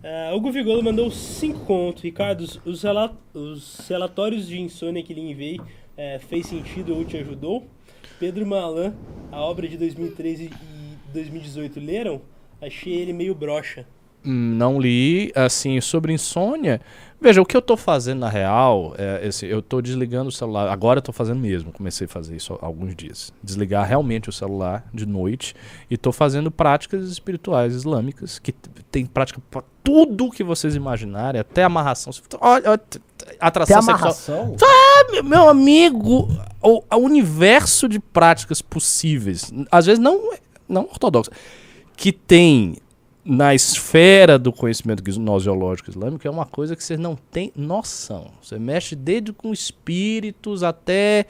[0.03, 2.03] Ah, Hugo Vigolo mandou 5 contos.
[2.03, 5.59] Ricardo, os, os rela- os relatórios de insônia que lhe enviei
[5.97, 7.65] eh, fez sentido ou te ajudou?
[8.19, 8.93] Pedro Malan,
[9.31, 12.21] a obra de 2013 e 2018 leram?
[12.61, 13.85] Achei ele meio broxa.
[14.29, 16.81] Não li, assim, sobre insônia.
[17.19, 20.69] Veja, o que eu tô fazendo na real, é, esse, eu tô desligando o celular.
[20.69, 23.33] Agora eu tô fazendo mesmo, comecei a fazer isso há alguns dias.
[23.41, 25.55] Desligar realmente o celular de noite
[25.89, 28.51] e tô fazendo práticas espirituais islâmicas, que
[28.91, 32.11] tem prática pra tudo que vocês imaginarem, até amarração.
[32.39, 33.97] Olha, t- Tem atração sexual.
[33.97, 34.55] amarração?
[35.11, 36.27] Meu- meu amigo,
[36.61, 40.33] o, o universo de práticas possíveis, às vezes não,
[40.69, 41.33] não ortodoxas,
[41.95, 42.75] que tem
[43.27, 48.31] na esfera do conhecimento gnoseológico islâmico é uma coisa que vocês não têm noção.
[48.41, 51.25] Você mexe desde com espíritos até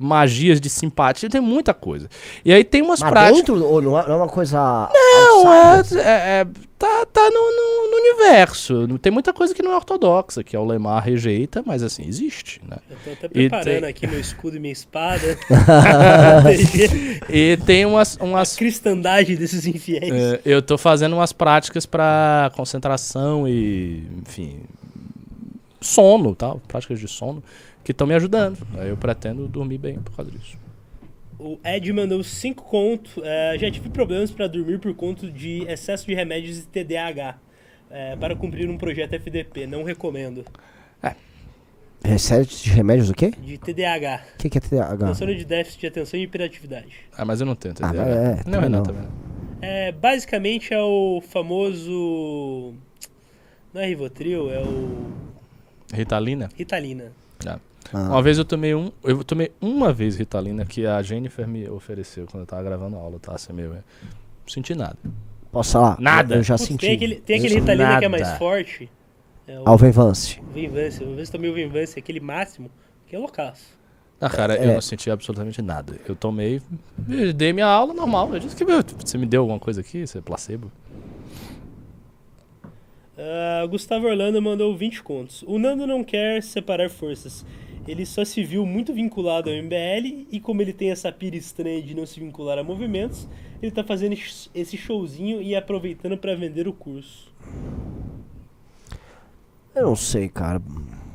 [0.00, 2.08] magias de simpatia, tem muita coisa.
[2.44, 3.36] E aí tem umas Mas práticas.
[3.38, 4.88] dentro, ou não é é uma coisa...
[4.92, 6.46] Não, é, é- é-
[6.78, 8.88] tá, tá no, no- no universo.
[8.98, 12.62] Tem muita coisa que não é ortodoxa, que é o Lemar rejeita, mas assim, existe,
[12.66, 12.78] né?
[12.90, 15.36] Eu tô até E preparando tem- aqui meu escudo e minha espada.
[17.28, 20.12] E tem umas, a umas cristandade desses infiéis.
[20.12, 24.60] É, eu tô fazendo umas práticas pra concentração e, enfim,
[25.80, 27.42] sono, tal, práticas de sono.
[27.84, 28.58] Que estão me ajudando.
[28.78, 30.56] Aí eu pretendo dormir bem por causa disso.
[31.38, 33.22] O Ed mandou 5 conto.
[33.24, 37.38] É, já tive problemas para dormir por conta de excesso de remédios e TDAH.
[37.90, 39.66] é, para cumprir um projeto FDP.
[39.66, 40.44] Não recomendo.
[42.02, 43.30] Recebe de remédios o quê?
[43.30, 44.22] De TDAH.
[44.34, 44.96] O que, que é TDAH?
[44.96, 46.88] Transtorno de déficit de atenção e hiperatividade.
[47.14, 48.02] Ah, mas eu não tenho, Ah, entendeu?
[48.06, 48.82] mas é, não, é não, não.
[48.82, 49.10] também não.
[49.60, 52.72] É, basicamente é o famoso.
[53.74, 55.12] Não é Rivotril, é o.
[55.92, 56.48] Ritalina?
[56.56, 57.12] Ritalina.
[57.46, 57.58] Ah.
[57.92, 58.10] Ah.
[58.10, 58.90] Uma vez eu tomei um.
[59.02, 63.00] Eu tomei uma vez Ritalina que a Jennifer me ofereceu quando eu tava gravando a
[63.00, 63.34] aula, tá?
[63.34, 63.70] Assim, meio.
[63.70, 63.82] Não
[64.46, 64.96] senti nada.
[65.50, 65.96] Posso falar?
[66.00, 66.34] Nada.
[66.34, 66.80] Eu, eu já Putz, senti.
[66.86, 68.38] tem aquele, tem aquele Ritalina que é mais nada.
[68.38, 68.90] forte.
[69.48, 70.40] É o Alvenvance.
[70.54, 71.02] Vinvance.
[71.02, 72.70] Uma vez eu tomei o Vinvance, aquele máximo,
[73.06, 73.78] que é loucaço.
[74.20, 74.64] Ah, cara, É.
[74.68, 75.98] eu não senti absolutamente nada.
[76.06, 76.60] Eu tomei,
[77.08, 78.32] eu dei minha aula normal.
[78.34, 80.70] Eu disse que meu, você me deu alguma coisa aqui, você é placebo.
[83.18, 85.42] Ah, Gustavo Orlando mandou 20 contos.
[85.46, 87.44] O Nando não quer separar forças.
[87.88, 91.82] Ele só se viu muito vinculado ao MBL e como ele tem essa pira estranha
[91.82, 93.28] de não se vincular a movimentos,
[93.62, 94.16] ele tá fazendo
[94.54, 97.32] esse showzinho e aproveitando pra vender o curso.
[99.74, 100.60] Eu não sei, cara.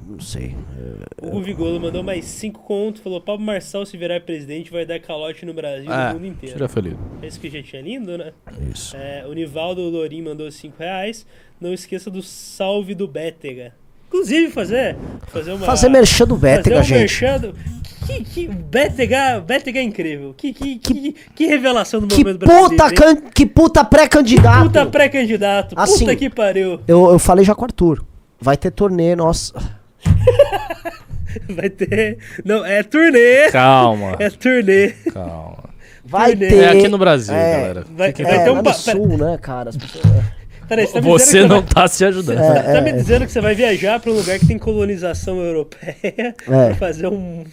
[0.07, 0.55] Não sei.
[1.21, 4.99] O Hugo Vigolo mandou mais 5 contos, falou: Pablo Marçal se virar presidente vai dar
[4.99, 6.55] calote no Brasil e Ah, no mundo inteiro.
[6.55, 6.95] tira feliz.
[7.23, 8.31] Esse que já tinha lindo, né?
[8.71, 8.95] Isso.
[8.95, 11.25] É, o Nivaldo Lorim mandou 5 reais.
[11.59, 13.73] Não esqueça do salve do Bétega.
[14.15, 14.95] Inclusive, fazer,
[15.27, 15.65] fazer uma.
[15.65, 16.99] Fazer merchan do Bétega, fazer um gente.
[17.23, 17.55] merchan do-
[18.05, 20.33] Que, que, Bétega, Bétega é incrível.
[20.37, 22.69] Que, que, que, que revelação do Que movimento brasileiro.
[22.77, 23.15] puta, can...
[23.33, 24.65] que puta pré-candidato.
[24.65, 25.73] Puta pré-candidato.
[25.77, 26.79] Assim, puta que pariu.
[26.87, 28.05] Eu, eu falei já com o Arthur.
[28.39, 29.53] Vai ter turnê, nossa.
[31.49, 32.17] Vai ter.
[32.43, 33.49] Não, é turnê.
[33.51, 34.89] Calma, É turnê.
[35.13, 35.65] calma.
[36.07, 36.47] Vai Turnê.
[36.49, 36.63] ter.
[36.63, 37.85] É aqui no Brasil, é, galera.
[37.89, 39.69] Vai- vai É, ter um lá ba- no sul, né, cara?
[39.71, 40.05] As pessoas-
[40.67, 42.39] Peraí, você tá Você não vai- tá se ajudando.
[42.39, 45.37] É, Você tá me dizendo que você vai viajar pra um lugar que tem colonização
[45.39, 46.33] europeia É.
[46.43, 47.43] pra fazer um.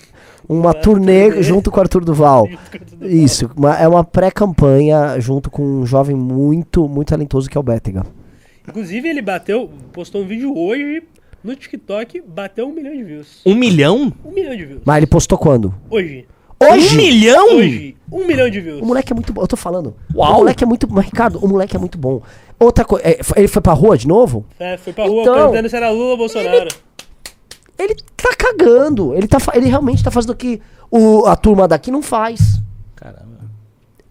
[0.49, 1.43] Uma Uma turnê turnê.
[1.43, 2.49] junto com o Arthur Duval.
[3.03, 7.63] Isso, uma- é uma pré-campanha junto com um jovem muito, muito talentoso que é o
[7.63, 8.05] Bétega.
[8.69, 11.03] Inclusive, ele bateu, postou um vídeo hoje
[11.45, 13.41] no TikTok, bateu um milhão de views.
[13.45, 14.13] Um milhão?
[14.25, 14.81] Um milhão de views.
[14.85, 15.75] Mas ele postou quando?
[15.91, 16.27] Hoje.
[16.61, 16.95] Hoje?
[16.95, 17.57] Um milhão?
[17.57, 17.97] Hoje.
[18.13, 18.81] Um milhão de views.
[18.83, 19.95] O moleque é muito bom, eu tô falando.
[20.15, 20.33] Uau.
[20.33, 21.01] O moleque é muito bom.
[21.01, 22.21] Ricardo, o moleque é muito bom.
[22.61, 23.05] Outra coisa,
[23.37, 24.45] ele foi pra rua de novo?
[24.61, 26.69] É, foi pra rua Então, perguntando se era Lula ou Bolsonaro.
[27.79, 29.15] Ele tá cagando.
[29.15, 30.61] Ele, tá, ele realmente tá fazendo o que
[30.91, 32.61] o, a turma daqui não faz.
[32.95, 33.33] Caramba.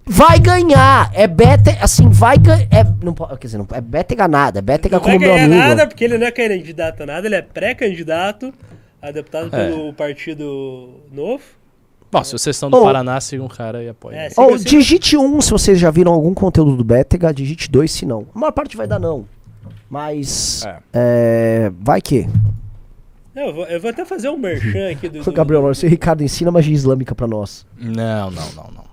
[0.05, 1.09] Vai ganhar.
[1.13, 2.67] É Bétega, assim, vai ganhar.
[2.71, 4.59] É, não, quer dizer, não, é Bétega nada.
[4.59, 5.59] É Não vai como meu ganhar amigo.
[5.59, 8.51] nada porque ele não é candidato a nada, ele é pré-candidato
[9.01, 9.69] a deputado É.
[9.69, 11.43] pelo Partido Novo.
[12.11, 12.81] Bom, se vocês estão do.
[12.81, 14.19] Paraná, sigam o cara e apoiem.
[14.19, 14.33] É, ele.
[14.33, 14.41] sim.
[14.41, 14.69] Ou Siga, siga.
[14.69, 18.27] digite um se vocês já viram algum conteúdo do Bétega, digite dois se não.
[18.35, 19.25] A maior parte vai dar não.
[19.89, 20.63] Mas.
[20.65, 20.79] É.
[20.93, 22.27] é, vai que.
[23.33, 25.23] Eu vou, eu vou até fazer um merchan aqui do.
[25.23, 27.65] do- Gabriel, você Ricardo ensina magia islâmica pra nós.
[27.77, 28.91] Não, não, não, não.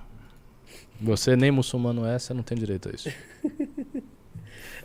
[1.01, 3.09] Você nem muçulmano é, você não tem direito a isso.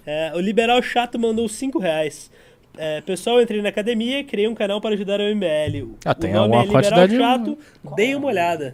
[0.06, 2.30] É, o Liberal Chato mandou 5 reais.
[2.78, 5.94] É, pessoal, entrei na academia, criei um canal para ajudar o MBL.
[6.06, 7.58] Ah, tem o nome alguma é Liberal quantidade- Chato,
[7.96, 8.74] deem uma olhada.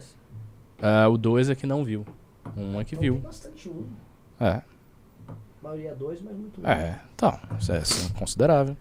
[0.81, 2.05] Ah, o dois é que não viu.
[2.55, 3.15] Um é que viu.
[3.15, 3.83] bastante um.
[4.39, 4.61] É,
[5.61, 6.95] Maioria dois, mas muito é.
[7.13, 8.77] Então, isso é assim, considerável.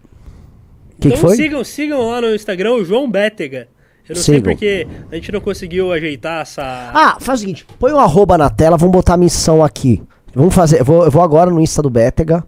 [0.97, 1.35] O que, então que foi?
[1.35, 3.67] Sigam, sigam lá no Instagram o João Bétega.
[4.07, 4.53] Eu não sei Sigam.
[4.53, 6.63] porque a gente não conseguiu ajeitar essa.
[6.93, 10.01] Ah, faz o seguinte, põe um arroba na tela, vamos botar a missão aqui.
[10.33, 12.45] Vamos fazer, eu vou, eu vou agora no Insta do Bétega.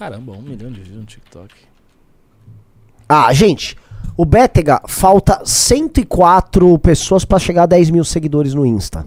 [0.00, 1.54] Caramba, um milhão de views no TikTok.
[3.06, 3.76] Ah, gente,
[4.16, 9.06] o Bétega falta 104 pessoas pra chegar a 10 mil seguidores no Insta.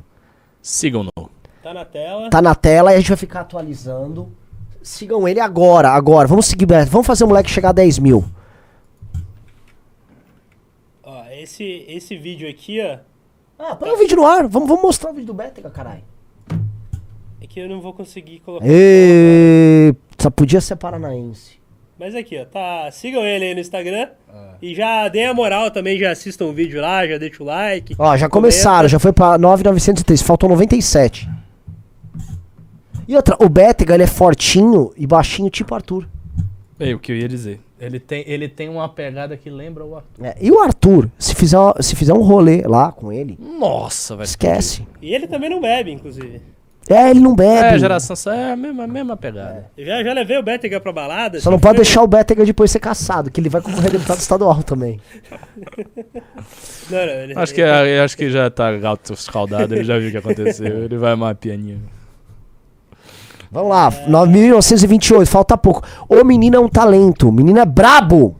[0.62, 1.32] Sigam no.
[1.64, 2.30] Tá na tela.
[2.30, 4.32] Tá na tela e a gente vai ficar atualizando.
[4.84, 6.28] Sigam ele agora, agora.
[6.28, 6.91] Vamos seguir, Bétega.
[6.91, 8.24] Vamos fazer o moleque chegar a 10 mil.
[11.02, 13.00] Ó, esse, esse vídeo aqui, ó.
[13.58, 14.48] Ah, põe o vídeo no ar.
[14.48, 16.04] Vamos, vamos mostrar o vídeo do Bétega, caralho.
[17.41, 18.68] É que eu não vou conseguir colocar.
[18.70, 19.96] E...
[20.24, 21.59] Só podia ser paranaense.
[21.99, 22.45] Mas aqui, ó.
[22.45, 24.07] Tá, sigam ele aí no Instagram.
[24.61, 27.93] E já deem a moral também, já assistam o vídeo lá, já deixa o like.
[27.99, 28.30] Ó, já comenta.
[28.30, 31.30] começaram, já foi pra 9,903, faltam 97.
[33.05, 36.07] E outra, o Bétega, ele é fortinho e baixinho, tipo Arthur.
[36.80, 37.59] É o que eu ia dizer.
[37.78, 40.26] Ele tem, ele tem uma pegada que lembra o Arthur.
[40.26, 44.24] É, e o Arthur, se fizer, se fizer um rolê lá com ele, Nossa, velho.
[44.24, 44.88] esquece.
[45.01, 46.41] E ele também não bebe, inclusive.
[46.90, 47.76] É, ele não bebe.
[47.76, 49.72] É, geração só é a mesma, a mesma pegada.
[49.78, 51.40] Eu já, já levei o Bétega pra balada.
[51.40, 54.20] Só não pode deixar o Bétega depois ser caçado, que ele vai concorrer a deputado
[54.20, 55.00] estadual também.
[56.90, 60.10] Não, não, ele- Acho que, ele- acho que já tá gato escaldado, ele já viu
[60.10, 60.84] o que aconteceu.
[60.84, 61.82] Ele vai mais pianinho.
[63.50, 65.82] Vamos lá, 9.928, falta pouco.
[66.10, 68.36] O menino é um talento, o menino é brabo.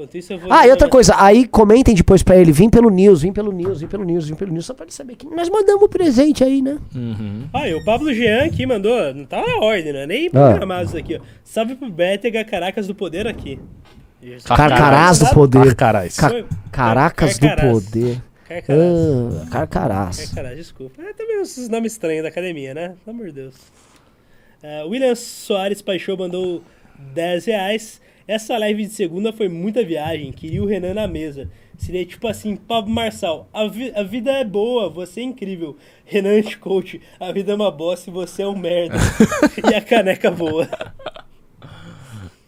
[0.00, 0.50] Enquanto isso, eu vou.
[0.50, 3.80] Ah, e outra coisa, aí comentem depois pra ele, vim pelo news, vim pelo news,
[3.82, 6.62] vim pelo news, vim pelo news, só pra ele saber que nós mandamos presente aí,
[6.62, 6.78] né?
[6.94, 7.44] Uhum.
[7.52, 9.12] Ah, e o Pablo Jean aqui mandou.
[9.12, 10.06] Não tá na ordem, né?
[10.06, 10.30] Nem Ah.
[10.30, 11.20] programado isso aqui, ó.
[11.44, 13.60] Salve pro Bétega Caracas do Poder aqui.
[14.44, 15.64] Carcarás do poder.
[15.66, 16.16] Carcarás.
[16.16, 17.84] Ca- Foi- Caracas do Carcarás.
[17.84, 18.22] poder.
[18.48, 18.86] Carcarás.
[19.42, 20.16] Ah, carcarás.
[20.26, 21.02] Carcarás, desculpa.
[21.02, 22.94] É também esses nomes estranhos da academia, né?
[23.04, 23.54] Pelo amor de Deus.
[24.62, 26.62] Ah, William Soares Paixão mandou
[27.14, 28.00] 10 reais.
[28.30, 30.30] Essa live de segunda foi muita viagem.
[30.30, 31.50] Queria o Renan na mesa.
[31.76, 35.76] Seria tipo assim, Pablo Marçal, a, vi- a vida é boa, você é incrível.
[36.04, 38.94] Renan Coach, a vida é uma bosta e você é um merda.
[39.68, 40.68] e a caneca boa.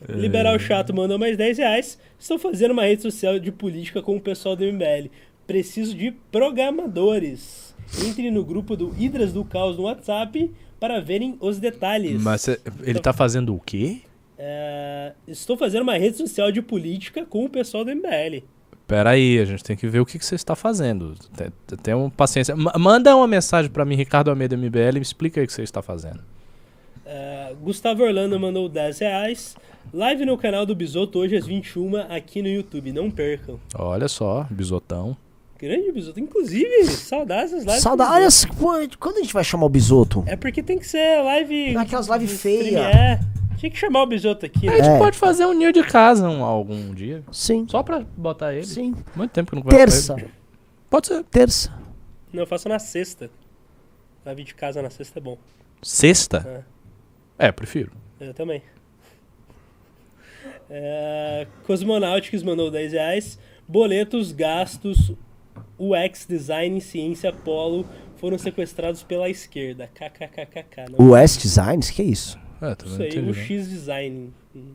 [0.09, 1.99] Liberal Chato mandou mais 10 reais.
[2.17, 5.09] Estou fazendo uma rede social de política com o pessoal do MBL.
[5.49, 7.75] Preciso de programadores.
[8.07, 12.23] Entre no grupo do Hidras do Caos no WhatsApp para verem os detalhes.
[12.23, 12.47] Mas
[12.85, 14.03] ele tá fazendo o quê?
[14.45, 18.43] É, estou fazendo uma rede social de política com o pessoal do MBL.
[18.89, 21.15] Pera aí, a gente tem que ver o que, que você está fazendo.
[21.37, 22.57] Tem- Tenha paciência.
[22.57, 25.53] Ma- Manda uma mensagem pra mim, Ricardo Almeida MBL, e me explica aí o que
[25.53, 26.19] você está fazendo.
[27.07, 29.55] É, Gustavo Orlando mandou 10 reais.
[29.95, 32.93] Live no canal do Bisoto hoje às 21 aqui no YouTube.
[32.93, 33.61] Não percam.
[33.77, 35.17] Olha só, bisotão.
[35.57, 36.19] Grande Bisoto.
[36.19, 37.83] Inclusive, saudades das lives.
[37.83, 38.11] Saudade.
[38.11, 38.57] do Olha, Bisoto.
[38.57, 40.25] qu- quando a gente vai chamar o Bisoto?
[40.27, 41.77] É porque tem que ser live.
[41.77, 42.59] Aquelas live de feia.
[42.65, 43.21] stream, É.
[43.63, 44.67] Tinha que chamar o Bisoto aqui.
[44.69, 44.77] A né?
[44.79, 44.99] gente É.
[44.99, 47.23] pode fazer um ninho de casa um- algum dia.
[47.31, 47.65] Sim.
[47.69, 48.67] Só pra botar ele.
[48.67, 48.93] Sim.
[49.15, 50.21] Muito tempo que eu não converso Terça.
[50.21, 50.35] ele.
[50.91, 51.23] Pode ser.
[51.23, 51.73] Terça.
[52.33, 53.31] Não, eu faço na sexta.
[54.27, 55.39] Live de casa na sexta é bom.
[55.81, 56.67] Sexta?
[57.39, 57.93] É, prefiro.
[58.19, 58.65] Eu também.
[60.69, 63.39] É, Cosmonautics mandou 10 reais.
[63.69, 65.13] Boletos, gastos,
[65.79, 67.87] UX Design, Ciência, Polo
[68.17, 69.89] foram sequestrados pela esquerda.
[69.95, 70.87] KKKKK.
[70.99, 72.42] Não, O Designs, que é isso?
[72.63, 73.35] É, também isso aí, entendi, o não.
[73.35, 74.33] X Design.
[74.55, 74.73] Hum.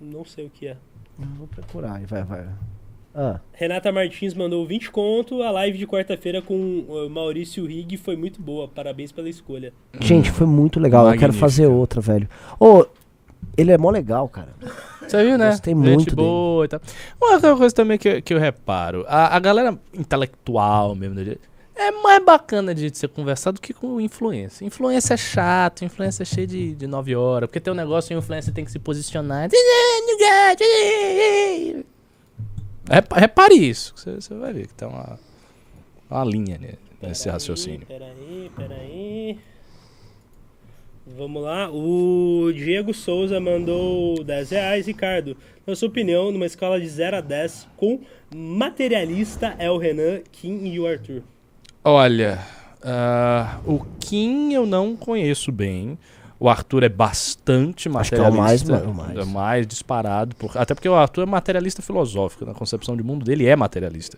[0.00, 0.76] Não sei o que é.
[1.18, 2.48] Vou procurar, vai, vai.
[3.14, 5.42] Ah, Renata Martins mandou 20 conto.
[5.42, 8.68] A live de quarta-feira com o Maurício Rig foi muito boa.
[8.68, 9.72] Parabéns pela escolha.
[10.00, 11.06] gente, foi muito legal.
[11.06, 11.40] Eu quero Magnífico.
[11.40, 12.28] fazer outra, velho.
[12.60, 12.86] Ô,
[13.56, 14.54] ele é mó legal, cara.
[15.00, 15.50] Você viu, né?
[15.50, 16.80] Gostei Gente muito boa e tal.
[17.20, 19.04] Uma outra coisa também que, que eu reparo.
[19.08, 21.36] A, a galera intelectual mesmo, né,
[21.78, 24.64] é mais bacana de ser conversado do que com influência.
[24.64, 27.48] Influência é chato, influência é cheio de, de nove horas.
[27.48, 29.48] Porque tem um negócio, a influência tem que se posicionar.
[32.90, 33.92] Repa- Repare isso.
[33.96, 35.18] Você, você vai ver que tem uma,
[36.10, 37.86] uma linha nesse Peraí, raciocínio.
[37.86, 39.38] Peraí, peraí.
[41.16, 41.70] Vamos lá.
[41.70, 44.86] O Diego Souza mandou 10 reais.
[44.86, 48.00] Ricardo, na sua opinião, numa escala de 0 a 10, com
[48.34, 51.22] materialista é o Renan, Kim e o Arthur?
[51.84, 52.38] Olha,
[52.82, 55.98] ah, o Kim eu não conheço bem.
[56.40, 58.92] O Arthur é bastante Acho que é o mais, materialista.
[59.02, 59.18] mais.
[59.18, 60.36] É mais disparado.
[60.36, 62.44] por- até porque o Arthur é materialista filosófico.
[62.44, 64.16] Na concepção de mundo dele é materialista.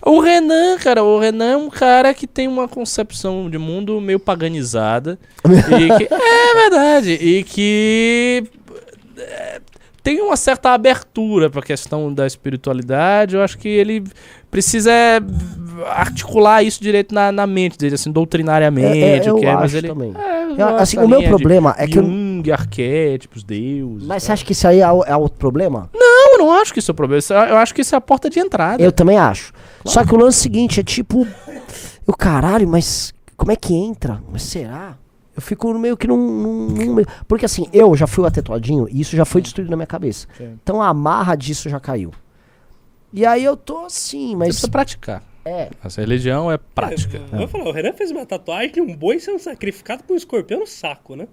[0.00, 4.20] O Renan, cara, o Renan é um cara que tem uma concepção de mundo meio
[4.20, 5.18] paganizada.
[5.44, 7.12] e que- é verdade.
[7.14, 8.44] E que
[10.06, 13.34] tem uma certa abertura para a questão da espiritualidade.
[13.34, 14.04] Eu acho que ele
[14.48, 15.18] precisa é,
[15.90, 19.02] articular isso direito na, na mente dele, assim, doutrinariamente.
[19.02, 20.14] É, é, eu o é, mas acho ele, também.
[20.16, 24.06] É, eu Eu- assim, o meu problema é que eu- Jung, arquétipos, deuses.
[24.06, 24.26] Mas tal.
[24.28, 25.90] você acha que isso aí é, o- é outro problema?
[25.92, 27.20] Não, eu não acho que isso é o problema.
[27.28, 28.80] É- Eu acho que isso é a porta de entrada.
[28.80, 29.52] Eu também acho.
[29.84, 31.26] Só que o lance seguinte é tipo.
[32.06, 34.22] Eu, caralho, mas como é que entra?
[34.32, 34.96] Mas será?
[35.36, 39.00] Eu fico meio que num, num- num- Porque assim, eu já fui o atetuadinho e
[39.02, 40.26] isso já foi destruído na minha cabeça.
[40.38, 40.58] Sim.
[40.62, 42.10] Então a amarra disso já caiu.
[43.12, 44.48] E aí eu tô assim, Você mas.
[44.48, 45.22] precisa praticar.
[45.44, 45.68] É.
[45.84, 47.20] Essa religião é prática.
[47.30, 50.16] Eu vou falar, o Renan fez uma tatuagem de um boi sendo sacrificado por um
[50.16, 51.28] escorpião no saco, né?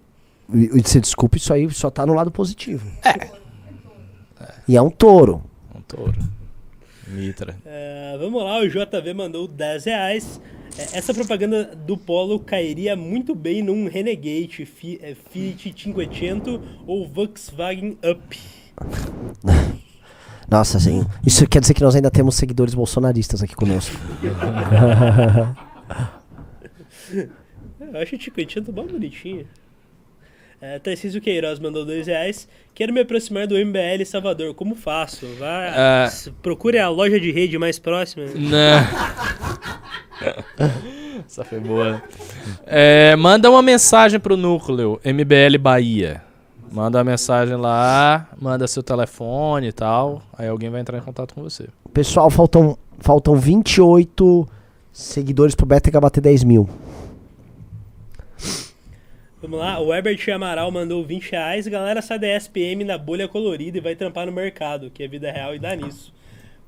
[0.54, 2.86] E, e você desculpa, isso aí só tá no lado positivo.
[3.04, 3.32] É.
[4.68, 5.42] E é um touro.
[5.74, 6.20] Um touro.
[7.08, 7.56] Mitra.
[7.66, 10.42] É, vamos lá, o JV mandou 10 reais.
[10.78, 17.08] É, essa propaganda do Polo cairia muito bem num Renegade, Fi- é, Fiat 500 ou
[17.08, 18.38] Volkswagen Up.
[20.50, 21.06] Nossa, assim.
[21.26, 23.96] Isso quer dizer que nós ainda temos seguidores bolsonaristas aqui conosco.
[27.80, 29.48] Eu acho o 500 bem bonitinho.
[30.66, 32.48] É, Tarcísio Queiroz mandou 2 reais.
[32.74, 34.54] Quero me aproximar do MBL Salvador.
[34.54, 35.26] Como faço?
[35.38, 38.24] Vá, s- procure a loja de rede mais próxima.
[38.34, 38.80] Não.
[41.28, 42.02] Essa foi boa.
[42.66, 46.22] É, manda uma mensagem pro núcleo MBL Bahia.
[46.72, 50.24] Manda uma mensagem lá, manda seu telefone e tal.
[50.38, 51.68] Aí alguém vai entrar em contato com você.
[51.94, 54.48] Pessoal, faltam, faltam 28
[54.94, 56.70] seguidores pro Betega bater 10 mil.
[59.44, 61.68] Vamos lá, o Herbert Amaral mandou 20 reais.
[61.68, 65.30] Galera sai da SPM na bolha colorida e vai trampar no mercado, que é vida
[65.30, 66.14] real e dá nisso.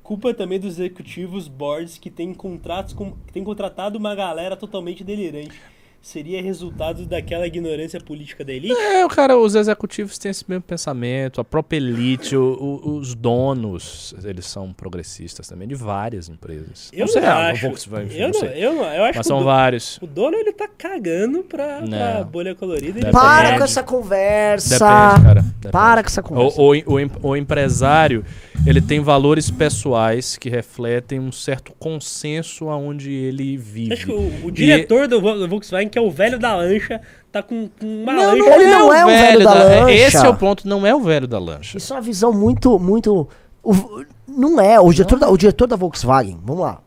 [0.02, 5.02] Culpa também dos executivos boards que têm contratos com, que têm contratado uma galera totalmente
[5.02, 5.58] delirante.
[6.06, 8.72] Seria resultado daquela ignorância política da elite?
[8.78, 13.12] É, o cara, os executivos têm esse mesmo pensamento, a própria elite, o- o- os
[13.12, 16.90] donos, eles são progressistas também, de várias empresas.
[16.92, 17.62] Eu não sei, não ah, acho.
[17.66, 18.50] Volkswagen, eu, não sei.
[18.54, 19.98] eu não, eu acho Mas que o, são do- vários.
[20.00, 22.92] o dono ele tá cagando pra, pra bolha colorida.
[23.00, 23.10] Depende.
[23.12, 24.78] tá- Para com essa conversa.
[24.78, 25.40] Depende, cara.
[25.42, 25.72] Depende.
[25.72, 26.60] Para com essa conversa.
[26.62, 28.24] O, o, o, em- o empresário,
[28.64, 33.92] ele tem valores pessoais que refletem um certo consenso aonde ele vive.
[33.92, 37.00] Acho que o, o E- diretor Vol- do Volkswagen, que é o velho da lancha,
[37.32, 38.36] tá com, com uma Não, lancha.
[38.36, 39.92] não, Ele não é o velho da lancha.
[39.92, 41.78] Esse é o ponto, não é o velho da lancha.
[41.78, 43.26] Isso é uma visão muito, muito.
[43.64, 44.78] o- não é.
[44.78, 46.80] O diretor, da, o diretor da Volkswagen, vamos lá.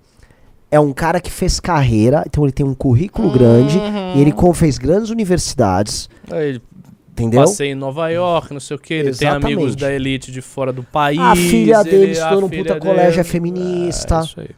[0.69, 4.14] É um cara que fez carreira, então ele tem um currículo grande, Uhum.
[4.18, 6.61] e ele fez grandes universidades, Aí Ele
[7.10, 7.41] entendeu?
[7.41, 9.53] passei em Nova York, não sei o que, ele tem Exatamente.
[9.56, 11.19] amigos da elite de fora do país.
[11.19, 14.19] A filha ele- dele estudou num puta dele- colégio, é feminista.
[14.19, 14.49] É, isso aí.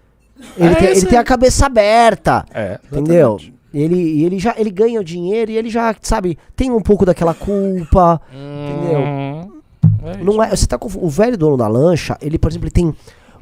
[0.57, 3.37] Ele, É tem, isso ele tem a cabeça aberta, É, entendeu?
[3.39, 3.60] exatamente.
[3.73, 7.05] Ele, e ele já ele ganha o dinheiro e ele já, sabe, tem um pouco
[7.05, 8.19] daquela culpa.
[8.31, 8.99] Entendeu?
[8.99, 9.61] Hum,
[10.03, 10.17] é.
[10.23, 12.93] Não é, você tá com o velho dono da lancha, ele, por exemplo, ele tem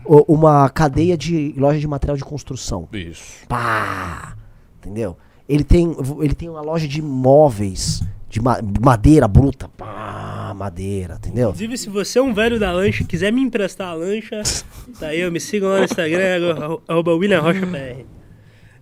[0.06, 2.88] ó, uma cadeia de loja de material de construção.
[2.93, 3.45] Isso.
[3.47, 4.35] Pá!
[4.80, 5.18] Entendeu?
[5.47, 9.68] Ele tem, ele tem uma loja de móveis, de ma- madeira bruta.
[9.69, 11.49] Pá, madeira, entendeu?
[11.49, 14.43] Inclusive, se você é um velho da lancha e quiser me emprestar a lancha,
[14.99, 18.06] tá aí, eu me sigam lá no Instagram, arro- arroba William Rocha PR.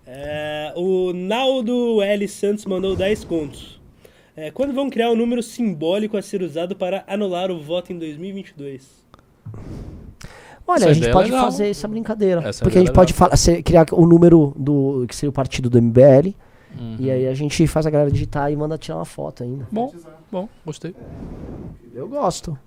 [0.08, 2.28] É, o Naldo L.
[2.28, 3.80] Santos mandou 10 contos.
[4.36, 7.98] É, quando vão criar um número simbólico a ser usado para anular o voto em
[8.00, 9.06] 2022?
[10.66, 11.46] Olha, Essa a gente é pode legal.
[11.46, 12.42] fazer essa brincadeira.
[12.48, 13.28] Essa porque a ideia gente é pode legal.
[13.30, 16.34] falar, se- criar o número do que seria o partido do MBL.
[16.78, 16.98] Uhum.
[17.00, 19.68] E aí a gente faz a galera digitar e manda tirar uma foto ainda.
[19.72, 19.92] Bom,
[20.32, 20.94] bom, gostei.
[21.96, 22.58] Eu gosto.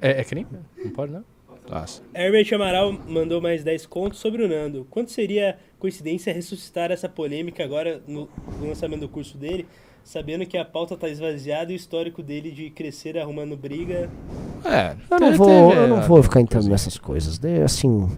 [0.00, 0.46] É, é crime?
[0.82, 1.24] Não pode, não?
[1.70, 2.02] Nossa.
[2.14, 4.86] Herbert Amaral mandou mais 10 contos sobre o Nando.
[4.90, 8.28] Quanto seria coincidência ressuscitar essa polêmica agora no,
[8.60, 9.66] lançamento do curso dele,
[10.02, 14.08] sabendo que a pauta tá esvaziada e o histórico dele de crescer arrumando briga
[14.64, 17.38] É, Eu não vou, eu não é, vou ficar entrando nessas coisas.
[17.38, 18.08] De, assim,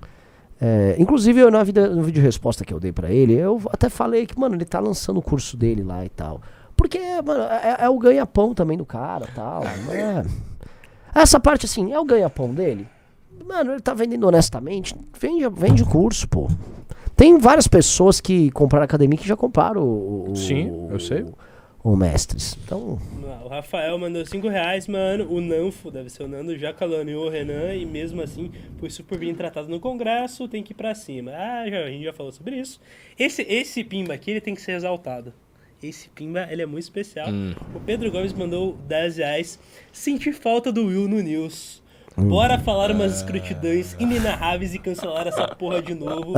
[0.60, 3.60] é, inclusive eu na vida, no vídeo de resposta que eu dei pra ele, eu
[3.72, 6.40] até falei que, mano, ele tá lançando o curso dele lá e tal.
[6.76, 9.64] Porque, mano, é, é o ganha-pão também do cara e tal.
[9.64, 10.24] né?
[11.12, 12.86] Essa parte, assim, é o ganha-pão dele.
[13.50, 14.94] Mano, ele tá vendendo honestamente.
[15.18, 16.48] Vende, vende o curso, pô.
[17.16, 20.30] Tem várias pessoas que compraram a academia que já compraram o.
[20.30, 21.22] o- Sim, eu sei.
[21.82, 22.56] O, o Mestres.
[22.64, 22.98] Então.
[23.44, 25.26] O Rafael mandou 5 reais, mano.
[25.30, 29.18] O Nanfo, deve ser o Nando, já caloneou o Renan e mesmo assim foi super
[29.18, 31.32] bem tratado no Congresso, tem que ir pra cima.
[31.32, 32.80] Ah, já, a gente já falou sobre isso.
[33.18, 35.32] Esse, esse Pimba aqui, ele tem que ser exaltado.
[35.82, 37.28] Esse Pimba, ele é muito especial.
[37.74, 39.58] O Pedro Gomes mandou 10 reais.
[39.92, 41.79] Senti falta do Will no News.
[42.16, 46.34] Bora falar umas escrutidões inenarráveis e cancelar essa porra de novo.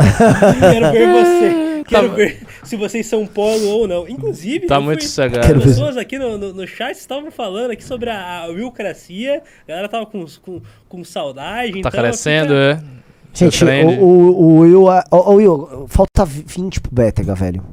[0.60, 1.72] Quero ver você.
[1.88, 4.08] Quero ver se vocês são polo ou não.
[4.08, 8.42] Inclusive, Tá muito as pessoas aqui no, no, no chat estavam falando aqui sobre a,
[8.42, 9.42] a Willcracia.
[9.64, 11.72] A galera tava com, com, com saudade.
[11.72, 12.80] Tá então crescendo, é?
[13.34, 14.84] Gente, o, o, o Will.
[15.10, 17.64] ô, Will, falta 20 pro Bétega, velho.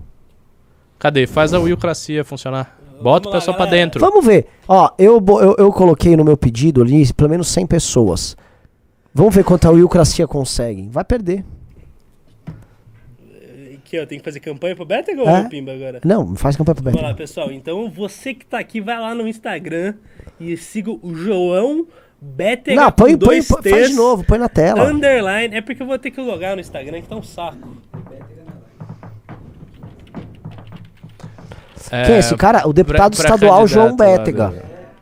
[0.97, 1.27] Cadê?
[1.27, 2.78] Faz a Willcracia funcionar.
[3.01, 3.85] Bota o lá, pessoal pra galera.
[3.85, 3.99] dentro.
[3.99, 4.47] Vamos ver.
[4.67, 8.35] Ó, eu, eu, eu coloquei no meu pedido ali pelo menos 100 pessoas.
[9.13, 10.87] Vamos ver quanto a Willcracia consegue.
[10.91, 11.43] Vai perder.
[13.73, 15.41] Aqui, ó, tem que fazer campanha pro Betega ou É?
[15.41, 15.99] pro Pimba agora?
[16.05, 17.51] Não, faz campanha pro Vamos lá, pessoal.
[17.51, 19.95] Então, você que tá aqui, vai lá no Instagram
[20.39, 21.87] e siga o João
[22.21, 24.83] Betega Não, põe, põe, põe- faz de novo, põe na tela.
[24.91, 25.55] Underline.
[25.55, 27.77] É porque eu vou ter que logar no Instagram, que tá um saco.
[31.89, 32.67] Quem é esse cara?
[32.67, 34.53] O deputado pré- estadual João Bétega.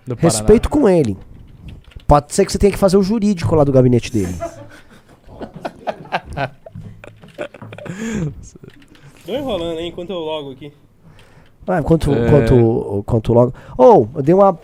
[0.05, 0.22] do- do.
[0.22, 1.18] Respeito com ele.
[2.07, 4.34] Pode ser que você tenha que fazer o jurídico lá do gabinete dele.
[9.26, 10.72] Tô enrolando, hein, enquanto eu logo aqui.
[11.68, 12.27] Ah, enquanto, É.
[12.27, 13.53] enquanto, enquanto logo.
[13.77, 14.57] Ou, eu dei uma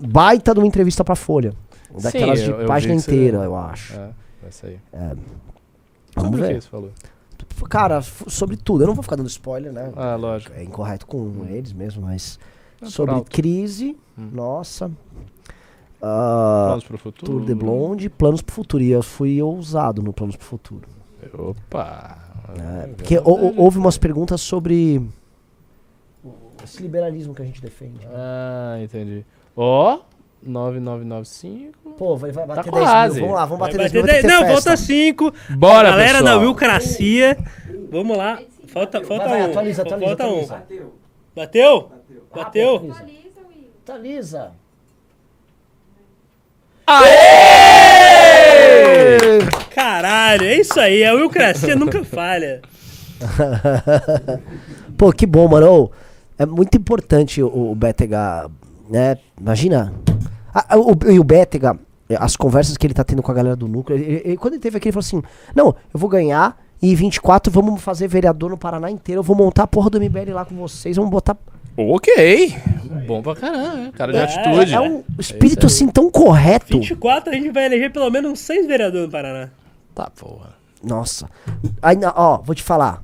[0.00, 1.52] baita de uma entrevista pra Folha.
[2.00, 3.92] Daquelas Sim, de eu- eu página inteira, eu acho.
[3.94, 4.08] É,
[4.42, 4.80] vai sair.
[4.92, 5.18] Vamos
[6.30, 6.62] Sobre o que ver.
[6.62, 6.90] você falou?
[7.68, 8.82] Cara, sobre tudo.
[8.82, 9.92] Eu não vou ficar dando spoiler, né?
[9.96, 10.52] Ah, lógico.
[10.54, 12.38] É incorreto com eles mesmo, mas.
[12.80, 12.90] Natural.
[13.18, 14.28] Sobre crise, Hum.
[14.32, 14.90] nossa.
[16.00, 17.32] Ah, Planos pro futuro.
[17.32, 18.82] Tour de Blonde, planos pro futuro.
[18.82, 20.88] E eu fui ousado no planos pro futuro.
[21.38, 22.18] Opa.
[22.58, 22.92] né?
[22.96, 25.00] Porque hou- hou- houve umas perguntas sobre
[26.62, 28.00] esse liberalismo que a gente defende.
[28.12, 29.24] Ah, entendi.
[29.56, 30.00] Ó,
[30.42, 31.81] 9995.
[31.96, 33.14] Pô, vai, vai bater Tá 10 quase.
[33.14, 33.22] mil.
[33.24, 34.02] Vamos lá, vamos Vai bater 10 bater mil.
[34.06, 34.70] vai ter 10 que ter Não, festa.
[34.70, 35.34] volta 5.
[35.56, 36.38] Bora, Galera pessoal.
[36.38, 37.38] da Willcracia.
[37.90, 38.38] Vamos lá.
[38.68, 39.44] Falta, falta vai, um.
[39.50, 40.28] atualiza, atualiza, falta um.
[40.42, 40.62] atualiza.
[41.36, 41.90] Bateu?
[42.34, 42.74] Bateu?
[42.76, 42.92] Atualiza.
[42.94, 43.22] Atualiza
[43.84, 44.52] Thalisa.
[49.74, 51.04] Caralho, é isso aí.
[51.04, 52.60] A Wilcracia nunca falha.
[54.96, 55.90] Pô, que bom, mano.
[56.38, 58.48] É muito importante o, o Bétega,
[58.88, 59.16] né?
[59.40, 59.92] Imagina.
[60.54, 63.34] A- a- o, e o Bétega, eh, as conversas que ele tá tendo com a
[63.34, 65.22] galera do núcleo, ele- ele- quando ele teve aqui, ele falou assim:
[65.54, 69.20] Não, eu vou ganhar e 24 vamos fazer vereador no Paraná inteiro.
[69.20, 70.96] Eu vou montar a porra do MBL lá com vocês.
[70.96, 71.36] Vamos botar.
[71.76, 72.54] Ok.
[73.06, 73.92] Bom pra caramba, né?
[73.96, 74.74] cara de É, atitude.
[74.74, 76.78] É um espírito assim tão correto.
[76.78, 79.48] 24 a gente vai eleger pelo menos uns 6 vereadores no Paraná.
[79.94, 80.50] Tá, porra.
[80.84, 81.30] Nossa.
[81.80, 83.00] Aí, ó, vou te falar.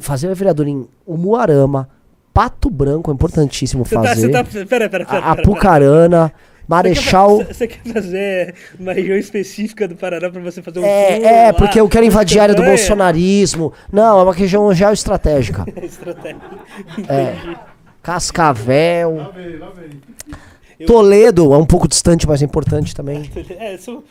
[0.00, 1.88] Fazer vereador em Umuarama,
[2.34, 4.20] Pato Branco, é importantíssimo Você tá, fazer.
[4.26, 4.44] você tá.
[4.44, 5.04] Pera, pera, pera.
[5.06, 5.42] pera, A- pera.
[5.42, 6.32] Apucarana,
[6.66, 7.38] Marechal.
[7.38, 11.22] Você você quer fazer uma região específica do Paraná pra você fazer um tour É,
[11.22, 13.72] é, lá, porque eu quero invadir a área do bolsonarismo.
[13.92, 15.64] Não, é uma região geoestratégica.
[15.82, 16.40] Estratégia.
[17.08, 17.56] É.
[18.02, 19.32] Cascavel.
[20.86, 23.30] Toledo é um pouco distante, mas é importante também.
[23.58, 24.02] É, são,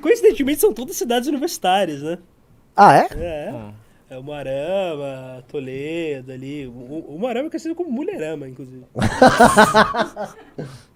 [0.00, 2.18] coincidentemente são todas cidades universitárias, né?
[2.76, 3.08] Ah, é?
[3.16, 3.54] É.
[4.10, 6.66] É o Marama, Toledo ali.
[6.66, 8.84] O, o Marama é conhecido como Mulherama, inclusive.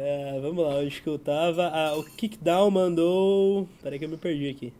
[0.00, 1.66] É, vamos lá, onde que eu tava?
[1.74, 3.68] Ah, o Kickdown mandou.
[3.82, 4.72] Peraí que eu me perdi aqui.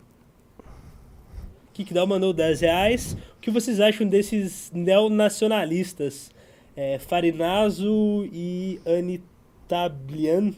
[1.75, 3.13] Kickdown mandou 10 reais.
[3.37, 6.31] O que vocês acham desses neonacionalistas?
[6.77, 10.53] É, Farinazo e Anitablian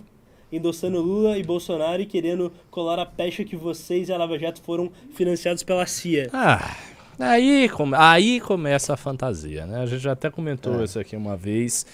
[0.53, 4.61] endossando Lula e Bolsonaro e querendo colar a pecha que vocês e a Lava Jato
[4.61, 6.29] foram financiados pela CIA.
[6.33, 6.77] Ah,
[7.19, 9.81] aí, come- aí começa a fantasia, né?
[9.83, 11.87] A gente já até comentou isso aqui uma vez.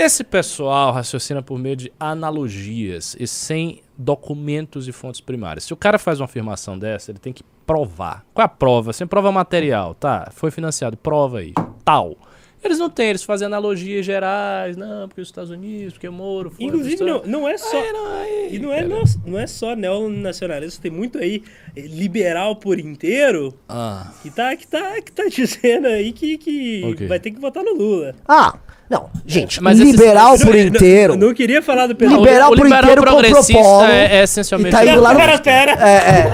[0.00, 5.64] Esse pessoal raciocina por meio de analogias e sem documentos e fontes primárias.
[5.64, 8.24] Se o cara faz uma afirmação dessa, ele tem que provar.
[8.32, 8.92] Qual é a prova?
[8.92, 10.30] Sem prova material, tá?
[10.32, 11.52] Foi financiado, prova aí.
[11.84, 12.16] Tal.
[12.62, 16.50] Eles não têm, eles fazem analogias gerais, não, porque os Estados Unidos, porque o Moro,
[16.50, 17.76] foi Inclusive, não, não é só.
[17.76, 21.42] Aí, não, aí, E não é, não, não é só neonacionalismo, tem muito aí
[21.76, 26.82] eh, liberal por inteiro Ah, que tá, que tá, que tá dizendo aí que, que
[26.84, 27.06] Ok.
[27.08, 28.14] vai ter que votar no Lula.
[28.28, 28.58] Ah,
[28.90, 31.12] não, gente, Mas esses- liberal Eu por não- inteiro.
[31.14, 32.20] Eu não queria falar do o, pessoal.
[32.20, 34.74] Liberal o por liberal inteiro progressista polo é, é essencialmente...
[34.74, 35.72] e tá indo lá no- Pera, pera.
[35.72, 36.28] É, é.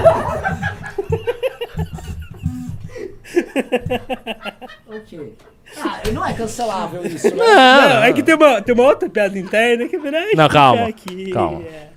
[4.87, 5.33] O quê?
[5.77, 7.35] Ah, não é cancelável isso, né?
[7.35, 10.87] Não, é que tem uma, tem uma outra piada interna que é melhor Não, calma,
[10.87, 11.31] aqui.
[11.31, 11.61] calma.
[11.63, 11.89] É.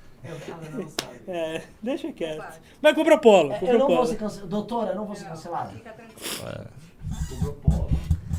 [1.28, 2.42] É, deixa quieto.
[2.80, 4.08] Mas compra polo, compra Eu não vou polo.
[4.08, 4.48] ser cancelado.
[4.48, 5.70] Doutora, eu não vou ser cancelado.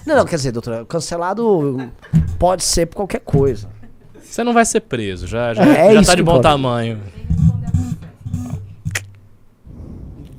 [0.10, 1.91] Não, não, quer dizer, doutora, cancelado
[2.40, 3.69] pode ser por qualquer coisa.
[4.23, 6.49] Você não vai ser preso, já, já, É, é já tá de bom importa.
[6.49, 6.99] tamanho.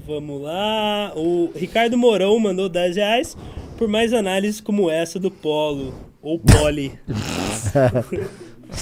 [0.06, 1.12] Vamos lá.
[1.14, 3.36] O Ricardo Mourão mandou 10 reais
[3.78, 5.94] por mais análises como essa do Polo.
[6.20, 6.98] Ou Poli.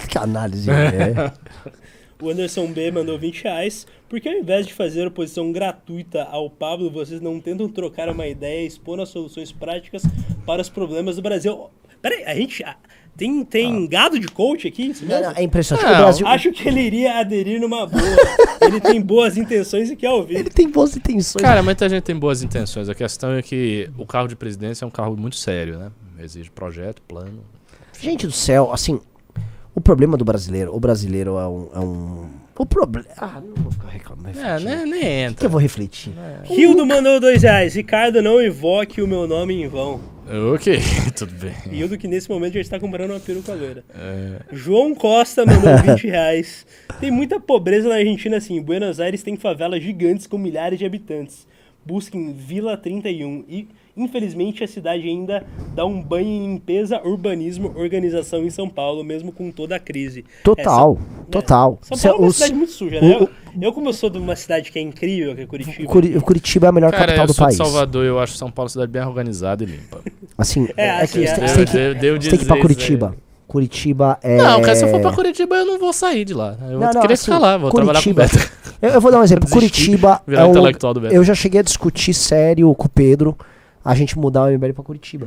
[0.07, 1.33] Que análise é.
[2.21, 3.87] O Anderson B mandou 20 reais.
[4.09, 8.67] Porque ao invés de fazer oposição gratuita ao Pablo, vocês não tentam trocar uma ideia
[8.67, 10.03] expondo as soluções práticas
[10.47, 11.69] para os problemas do Brasil.
[12.01, 12.63] Peraí, a gente.
[12.65, 12.77] ah,
[13.17, 14.95] Tem, tem gado de coach aqui?
[15.03, 15.85] Não, não, é impressionante.
[15.87, 18.03] Não, o Brasil Acho que ele iria aderir numa boa.
[18.63, 20.37] ele tem boas intenções e quer ouvir.
[20.37, 21.43] ele tem boas intenções.
[21.43, 22.89] Cara, muita gente tem boas intenções.
[22.89, 25.91] A questão é que o carro de presidência é um carro muito sério, né?
[26.21, 27.45] Exige projeto, plano.
[28.01, 29.01] Gente do céu, assim,
[29.79, 31.69] o problema do brasileiro, o brasileiro é um.
[31.75, 32.27] É um
[32.59, 33.07] o problema.
[33.17, 34.31] Ah, não vou ficar reclamando.
[34.37, 34.69] É, refletindo.
[34.69, 34.85] né?
[34.85, 35.47] Nem Que entra.
[35.47, 36.13] eu vou refletir.
[36.51, 37.75] Hildo mandou 2 reais.
[37.77, 40.01] Ricardo, não invoque o meu nome em vão.
[40.53, 40.77] Ok,
[41.17, 41.55] tudo bem.
[41.73, 43.85] Hildo que nesse momento já está comprando uma peruca loira.
[43.95, 46.67] É, João Costa mandou 20 reais.
[46.99, 48.61] Tem muita pobreza na Argentina, assim.
[48.61, 51.47] Buenos Aires tem favelas gigantes com milhares de habitantes.
[51.87, 53.45] Busquem Vila 31.
[53.49, 53.69] E,
[53.99, 55.45] infelizmente, a cidade ainda
[55.75, 60.25] dá um banho em limpeza, urbanismo, organização em São Paulo, mesmo com toda a crise.
[60.45, 60.97] Total,
[61.29, 61.79] É, total.
[61.83, 63.15] São Cê- Paulo é uma os- cidade muito suja, né?
[63.21, 63.29] Eu,
[63.61, 65.89] eu, como eu sou de uma cidade que é incrível, que é Curitiba.
[65.91, 67.57] Curi- Curitiba é a melhor Cara, capital eu do sou país.
[67.57, 70.01] de Salvador e eu acho São Paulo uma cidade bem organizada e limpa.
[70.37, 73.17] Assim, É, é, assim, que é- você tem que, tem que ir pra Curitiba.
[73.47, 74.37] Curitiba é.
[74.37, 76.55] Não, cara, se eu for pra Curitiba, eu não vou sair de lá.
[76.61, 78.59] Eu Não, vou não, querer assim, ficar lá, vou Curitiba- trabalhar com o Beto.
[78.83, 79.45] Eu, eu vou dar um exemplo.
[79.47, 81.15] Desistir, Curitiba virar é um, intelectual do Beto.
[81.15, 83.35] Eu já cheguei a discutir sério com o Pedro
[83.91, 85.27] a gente mudar o MBL pra Curitiba.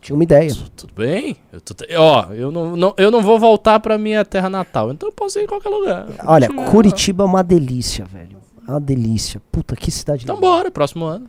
[0.00, 0.50] Tinha uma ideia.
[0.76, 1.36] Tudo bem?
[1.52, 4.92] Eu tô te- Ó, eu não, não- eu não vou voltar pra minha terra natal,
[4.92, 6.06] então eu posso ir em qualquer lugar.
[6.24, 8.36] Olha, Curitiba é uma delícia, velho.
[8.66, 9.40] É uma delícia.
[9.50, 10.50] Puta, que cidade Então legal.
[10.58, 11.28] bora, próximo ano.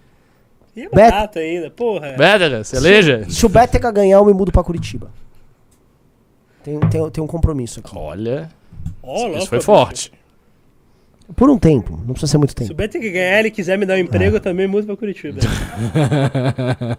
[0.76, 2.14] E é Beto- barato ainda, porra.
[2.18, 3.26] Bétega, você eleja?
[3.30, 5.10] Se o Betega ganhar, eu me mudo pra Curitiba.
[6.64, 7.96] Tem, tem, tem um compromisso aqui.
[7.96, 8.50] Olha,
[9.02, 10.12] Ó, isso louco, foi forte.
[11.36, 12.74] Por um tempo, não precisa ser muito Se o tempo.
[12.76, 15.40] Beto ganhar ele quiser me dar um emprego, eu também mudo pra Curitiba.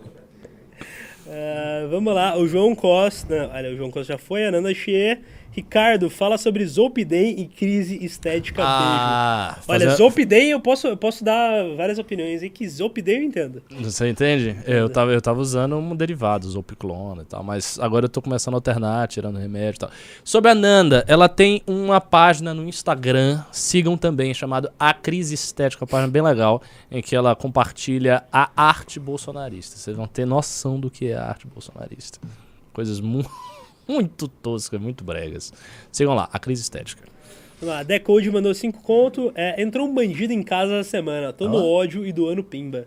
[1.37, 3.51] Ah, vamos lá, o João Costa.
[3.53, 5.19] Olha, o João Costa já foi, a Nanda Xie.
[5.55, 9.57] Ricardo, fala sobre Zolpidem e crise estética Ah.
[9.69, 13.63] Olha, fazer- Zolpidem eu posso, eu posso dar várias opiniões aí, que Zolpidem eu entendo.
[13.81, 14.57] Você entende?
[14.67, 18.55] Eu tava, eu tava usando um derivado, Zopiclona e tal, mas agora eu tô começando
[18.55, 19.91] a alternar, tirando remédio e tal.
[20.25, 25.85] Sobre a Nanda, ela tem uma página no Instagram, sigam também, chamado A Crise Estética,
[25.85, 26.61] uma página bem legal,
[26.91, 29.77] em que ela compartilha a arte bolsonarista.
[29.77, 32.19] Vocês vão ter noção do que é a arte bolsonarista.
[32.73, 33.25] Coisas mu
[33.89, 35.52] muito toscas, muito bregas.
[35.93, 37.02] Sigam lá, A Crise Estética.
[37.61, 39.32] Vamos lá, Decode mandou 5 conto.
[39.35, 41.32] É, entrou um bandido em casa essa semana.
[41.32, 42.86] Tô no ódio e doando pimba.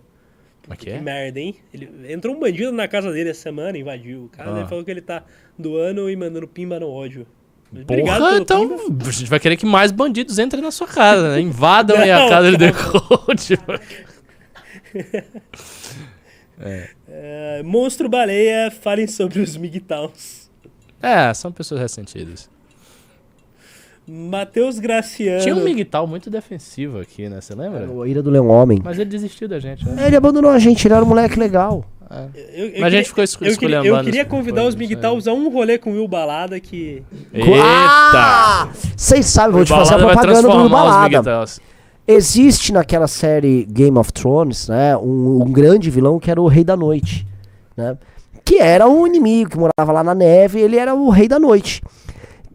[0.64, 1.00] Como é que Que é?
[1.00, 1.56] merda, hein?
[1.74, 4.26] Ele, entrou um bandido na casa dele essa semana, invadiu.
[4.26, 4.68] O cara Ah.
[4.68, 5.24] falou que ele tá
[5.58, 7.26] doando e mandando pimba no ódio.
[7.72, 9.08] Mas Porra, então pimba.
[9.08, 11.42] a gente vai querer que mais bandidos entrem na sua casa, né?
[11.42, 12.58] Invadam aí a casa calma.
[12.58, 13.58] Decode.
[17.08, 20.47] É, Monstro Baleia, falem sobre os MGTOWs.
[21.02, 22.50] É, são pessoas ressentidas.
[24.08, 25.42] Matheus Graciano.
[25.44, 27.42] Tinha um Miguel muito defensivo aqui, né?
[27.42, 27.90] Você lembra?
[27.90, 28.80] O Ira do Leão Homem.
[28.84, 30.08] Mas ele desistiu da gente, né?
[30.08, 31.84] Ele abandonou a gente, ele era um moleque legal.
[32.34, 35.28] Eu- eu Mas a gente ficou esco- eu queria, eu queria convidar os coisas, MGTOWs
[35.28, 37.04] a um rolê com o Will Balada que.
[37.34, 37.52] Eita!
[37.62, 38.70] Ah!
[38.96, 41.46] Vocês sabem, vou te fazer a propaganda do os Balada.
[42.08, 46.64] Existe naquela série Game of Thrones, né, um, um grande vilão que era o Rei
[46.64, 47.28] da Noite,
[47.76, 47.98] né?
[48.48, 51.82] Que era um inimigo que morava lá na neve, ele era o Rei da Noite.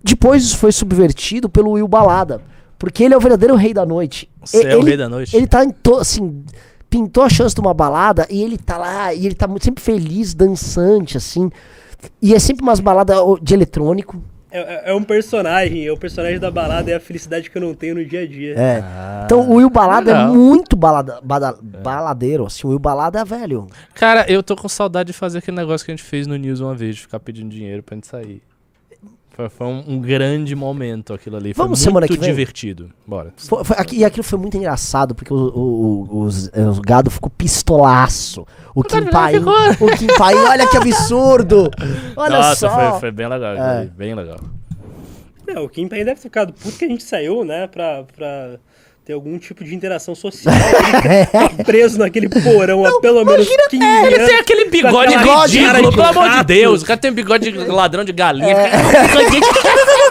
[0.03, 2.41] Depois isso foi subvertido pelo Will Balada,
[2.79, 4.29] porque ele é o verdadeiro Rei da Noite.
[4.43, 5.37] Você E- é o ele- rei da noite?
[5.37, 6.43] Ele tá em to, assim,
[6.89, 9.83] pintou a chance de uma balada e ele tá lá, e ele tá muito, sempre
[9.85, 11.51] feliz, dançante, assim.
[12.23, 14.17] E é sempre umas baladas de eletrônico.
[14.53, 17.63] É, é- é um personagem, é o personagem da balada, é a felicidade que eu
[17.63, 18.55] não tenho no dia a dia.
[18.59, 18.83] É.
[19.25, 22.67] então o Will Balada é muito balada, bada- baladeiro, assim.
[22.67, 23.67] O Will Balada é velho.
[23.95, 26.61] Cara, eu tô com saudade de fazer aquele negócio que a gente fez no News
[26.61, 28.43] uma vez, de ficar pedindo dinheiro pra gente sair.
[29.35, 31.53] Foi, foi um, um grande momento aquilo ali.
[31.55, 32.31] Vamos foi semana muito que vem?
[32.31, 32.91] divertido.
[33.07, 33.33] Bora.
[33.37, 37.11] Foi- foi- aqui- e aquilo foi muito engraçado, porque o, o, o- os, os gado
[37.11, 38.47] ficou pistolaço.
[38.75, 41.71] O Kim Paim, ficou- o Kim Paim, olha que absurdo!
[42.17, 42.91] Olha Nossa, só!
[42.91, 43.55] foi, foi bem legal.
[43.55, 43.87] É.
[43.87, 44.39] Bem legal.
[45.47, 48.59] É, o Kim Payne deve ter ficado puto que a gente saiu, né, pra, pra
[49.05, 50.55] ter algum tipo de interação social.
[50.55, 51.27] Ele
[51.57, 54.29] tá preso naquele porão há pelo menos 15 É, Ele anos.
[54.29, 55.59] tem aquele bigode ridículo, de
[55.97, 56.45] pelo amor de.
[56.45, 56.83] Deus.
[56.83, 58.47] O cara tem um bigode de ladrão de galinha.
[58.57, 58.71] É.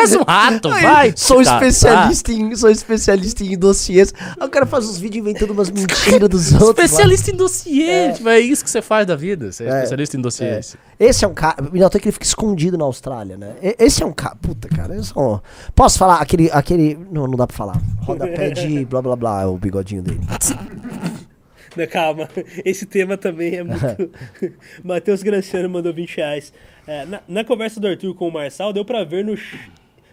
[0.00, 1.12] Parece um rato, vai.
[1.16, 4.14] Sou Tá, especialista em sou especialista em dossiês.
[4.38, 6.64] Aí o cara faz uns vídeos inventando umas mentiras dos tá.
[6.64, 6.76] outros.
[6.78, 6.84] lá.
[6.84, 8.12] Especialista em dossiê.
[8.12, 9.52] tipo, É isso que você faz da vida.
[9.52, 9.70] Você é, É.
[9.76, 10.76] especialista em dossiês.
[10.98, 11.62] Esse é um cara.
[11.70, 13.54] Me notou que ele fica escondido na Austrália, né?
[13.78, 14.36] Esse é um cara.
[14.36, 14.94] Puta, cara.
[14.94, 15.40] É um...
[15.74, 16.20] Posso falar?
[16.20, 16.50] Aquele.
[16.52, 17.80] aquele não, não dá pra falar.
[18.02, 20.20] Rodapé de blá blá blá, é o bigodinho dele.
[21.76, 22.28] Não, calma,
[22.64, 24.10] esse tema também é muito.
[24.82, 26.52] Matheus Graciano mandou 20 reais.
[26.84, 29.36] É, na, na conversa do Arthur com o Marçal, deu pra ver no,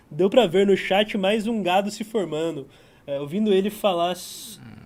[0.09, 2.67] deu pra ver no chat mais um gado se formando.
[3.05, 4.15] É, ouvindo ele falar.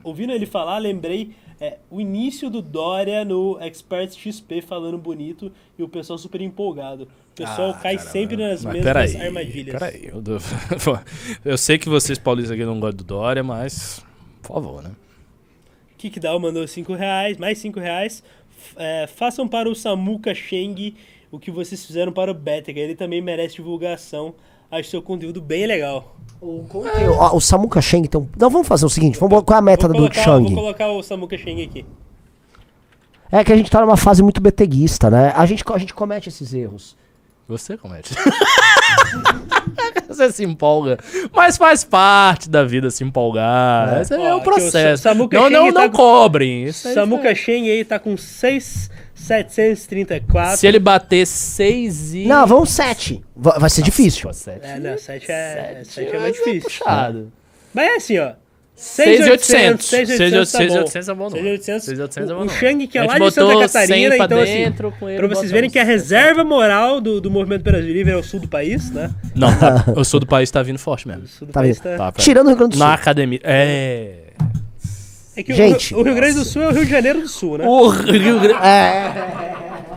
[0.03, 5.83] Ouvindo ele falar, lembrei é, o início do Dória no Expert XP falando bonito e
[5.83, 7.03] o pessoal super empolgado.
[7.31, 9.79] O pessoal cai sempre nas Mas mesmas peraí, armadilhas.
[9.79, 10.07] peraí.
[10.07, 10.39] Eu, dou-
[11.45, 14.03] eu sei que vocês paulistas aqui não gostam do Dória, mas...
[14.41, 14.91] Por favor, né?
[15.97, 18.23] Kikdal mandou 5 reais, mais 5 reais.
[18.75, 20.95] É, façam para o Samuka Sheng
[21.31, 22.79] o que vocês fizeram para o Betega.
[22.81, 24.33] Ele também merece divulgação.
[24.71, 26.15] Acho seu conteúdo bem legal.
[26.41, 26.65] O,
[27.19, 28.27] ó, o Samuka Sheng tem um.
[28.37, 30.45] Não, vamos fazer o seguinte: vamos, qual é a meta Vou do colocar, Chang?
[30.53, 31.85] vou colocar o Samuka Sheng aqui.
[33.31, 35.31] É que a gente tá numa fase muito beteguista, né?
[35.35, 36.97] A gente, a gente comete esses erros.
[37.47, 38.13] Você comete.
[40.13, 40.97] Você se empolga.
[41.33, 43.97] Mas faz parte da vida se empolgar.
[43.97, 44.01] É.
[44.01, 45.03] Esse é, Ó, o o processo.
[45.03, 46.71] Samuka não, não, não tá com- cobrem.
[46.71, 50.57] Samuka Sheng aí tá com 6,734.
[50.57, 52.25] Se ele bater 6 e...
[52.25, 53.21] Não, vamos sete.
[53.35, 54.27] Va- Vai ser difícil.
[54.27, 54.65] Pô, sete.
[54.65, 56.69] É, não, 7 é, Sete sete é mais vai ser difícil.
[56.79, 57.31] puxado.
[57.73, 58.31] Mas é assim, ó.
[58.81, 59.85] 6,800.
[59.85, 60.87] 6,800 tá bom.
[60.87, 61.29] 6,800 é bom não.
[61.31, 61.83] 6,800.
[61.85, 62.49] 6,800 é bom O não.
[62.53, 65.27] Shang que é A lá de Santa Catarina, 100 pra então assim, dentro, ele pra
[65.27, 65.91] vocês verem que a 60.
[66.01, 69.11] reserva moral do, do movimento Brasil Livre é o sul do país, né?
[69.35, 71.23] Não, tá, o sul do país tá vindo forte mesmo.
[71.23, 71.95] O sul do Tá país tá...
[71.95, 72.87] Tá, pra- Tirando o Rio Grande do Sul.
[72.87, 73.39] Na academia.
[73.43, 74.13] É.
[75.37, 75.93] É que o- Gente.
[75.93, 77.65] o, o Rio Grande do Sul é o Rio de Janeiro do Sul, né?
[77.67, 78.59] O Rio Grande.
[78.65, 79.13] É,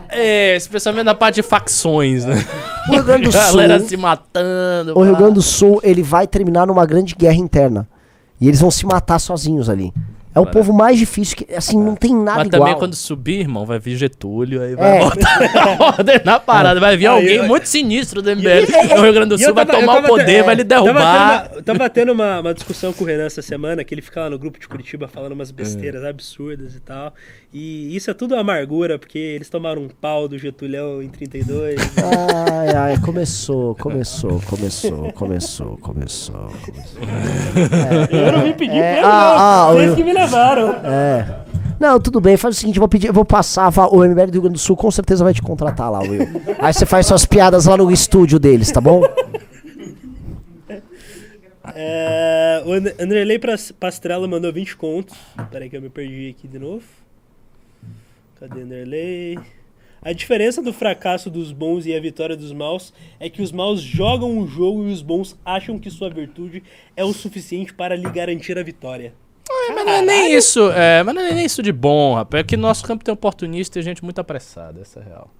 [0.09, 2.35] É, especialmente na parte de facções, né?
[2.87, 3.89] o Rio Grande do Galera Sul.
[3.89, 4.93] se matando.
[4.97, 5.15] O Rio.
[5.15, 7.87] Grande do Sul, ele vai terminar numa grande guerra interna.
[8.39, 9.91] E eles vão se matar sozinhos ali.
[10.33, 12.63] É o povo mais difícil que, assim, não tem nada Mas igual.
[12.63, 14.99] também quando subir, irmão, vai vir Getúlio, aí vai É.
[14.99, 15.39] botar
[15.79, 16.77] a ordem na parada.
[16.77, 18.67] Vai vir alguém eu- muito sinistro do MBL
[18.97, 20.65] no Rio Grande do Sul, vai tava- eu tomar o tava poder, te- vai lhe
[20.65, 21.41] Tava derrubar.
[21.47, 24.19] tendo, uma, tava tendo uma, uma discussão com o Renan essa semana, que ele fica
[24.23, 27.13] lá no grupo de Curitiba falando umas besteiras absurdas e tal.
[27.57, 31.77] E isso é tudo amargura, porque eles tomaram um pau do Getulhão em 32.
[32.51, 37.05] Ai, ai, começou, começou, começou, começou, começou, começou.
[38.11, 39.73] eu não vim pedir É, pra ah, ah, não.
[39.77, 40.69] Vocês eu- que me levaram.
[40.83, 41.45] É.
[41.79, 44.31] Não, tudo bem, faz o seguinte, eu vou pedir, eu vou passar, o MBL do
[44.33, 46.27] Rio Grande do Sul com certeza vai te contratar lá, Will.
[46.59, 49.01] Aí você faz suas piadas lá no estúdio deles, tá bom?
[51.73, 53.39] É, o And- Anderley
[53.79, 55.15] Pastrella mandou 20 contos.
[55.49, 56.83] Peraí que eu me perdi aqui de novo.
[58.39, 59.39] Cadê Anderley?
[60.01, 63.81] A diferença do fracasso dos bons e a vitória dos maus é que os maus
[63.81, 66.61] jogam o jogo e os bons acham que sua virtude
[66.95, 69.13] é o suficiente para lhe garantir a vitória.
[69.73, 72.41] Mas não é nem isso, é, mas não é nem isso de bom, rapaz.
[72.41, 75.31] É que nosso campo tem oportunista e gente muito apressada, essa é a real.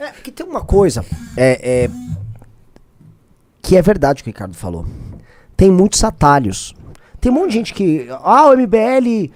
[0.00, 1.04] É, que tem uma coisa,
[1.36, 1.90] é, é,
[3.60, 4.84] que é verdade o que o Ricardo falou.
[5.56, 6.74] Tem muitos atalhos.
[7.20, 8.08] Tem um monte de gente que.
[8.10, 9.30] Ah, o MBL.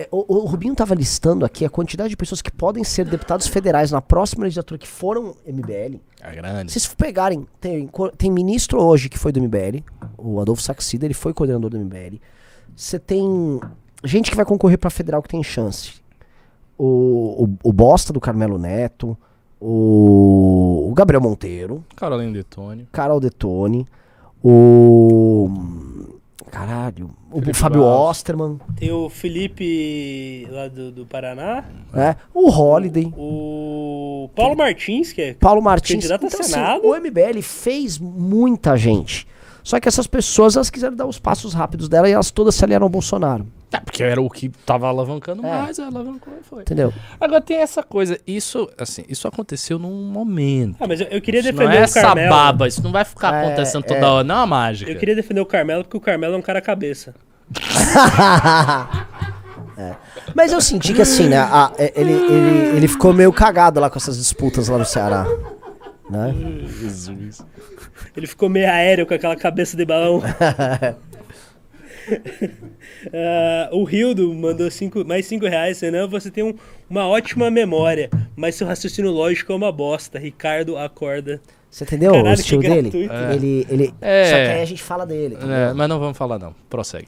[0.00, 3.46] É, O, o Rubinho tava listando aqui a quantidade de pessoas que podem ser deputados
[3.46, 6.00] federais na próxima legislatura que foram MBL.
[6.20, 6.72] É grande.
[6.72, 9.82] Se vocês pegarem, tem, tem ministro hoje que foi do MBL,
[10.16, 12.16] o Adolfo Saxida, ele foi coordenador do MBL.
[12.74, 13.60] Você tem
[14.04, 16.00] gente que vai concorrer pra federal que tem chance.
[16.78, 19.16] O, o, o Bosta do Carmelo Neto,
[19.60, 22.88] o, o Gabriel Monteiro, Carolina de Tony.
[22.90, 23.86] Carol Detone,
[24.42, 25.50] o.
[26.50, 28.10] Caralho, o Felipe Fábio Barros.
[28.10, 32.16] Osterman, Tem o Felipe lá do, do Paraná, né?
[32.34, 33.12] o Holiday.
[33.16, 35.96] o Paulo Martins, que é Paulo Martins.
[35.96, 36.86] Candidato a Então, assim, Senado.
[36.86, 39.26] o MBL fez muita gente.
[39.62, 42.64] Só que essas pessoas, elas quiseram dar os passos rápidos dela e elas todas se
[42.64, 43.46] aliaram ao Bolsonaro.
[43.72, 45.50] É, porque era o que tava alavancando É.
[45.50, 46.62] mais, alavancou e foi.
[46.62, 46.92] Entendeu?
[47.20, 50.76] Agora tem essa coisa, isso, assim, isso aconteceu num momento.
[50.80, 52.30] Ah, mas eu, eu queria Isso não defender é o essa Carmelo.
[52.30, 54.04] baba, isso não vai ficar É, acontecendo toda é.
[54.04, 54.90] hora, não é uma mágica.
[54.90, 57.14] Eu queria defender o Carmelo porque o Carmelo é um cara cabeça.
[59.78, 59.94] É.
[60.34, 61.38] Mas eu senti que assim, né?
[61.38, 65.24] a- é, ele, ele, ele ficou meio cagado lá com essas disputas lá no Ceará.
[66.10, 66.34] Né?
[68.14, 70.20] Ele ficou meio aéreo com aquela cabeça de balão.
[73.12, 75.78] Ah, o Rildo mandou cinco, mais 5 reais.
[75.78, 76.54] Senão você tem um-
[76.88, 80.18] uma ótima memória, mas seu raciocínio lógico é uma bosta.
[80.18, 81.40] Ricardo acorda.
[81.70, 82.90] Você entendeu Caralho, o estilo que dele?
[82.90, 83.14] gratuito.
[83.32, 84.24] Ele, ele, É.
[84.24, 85.36] Só que aí a gente fala dele.
[85.40, 87.06] É, mas não vamos falar não, prossegue.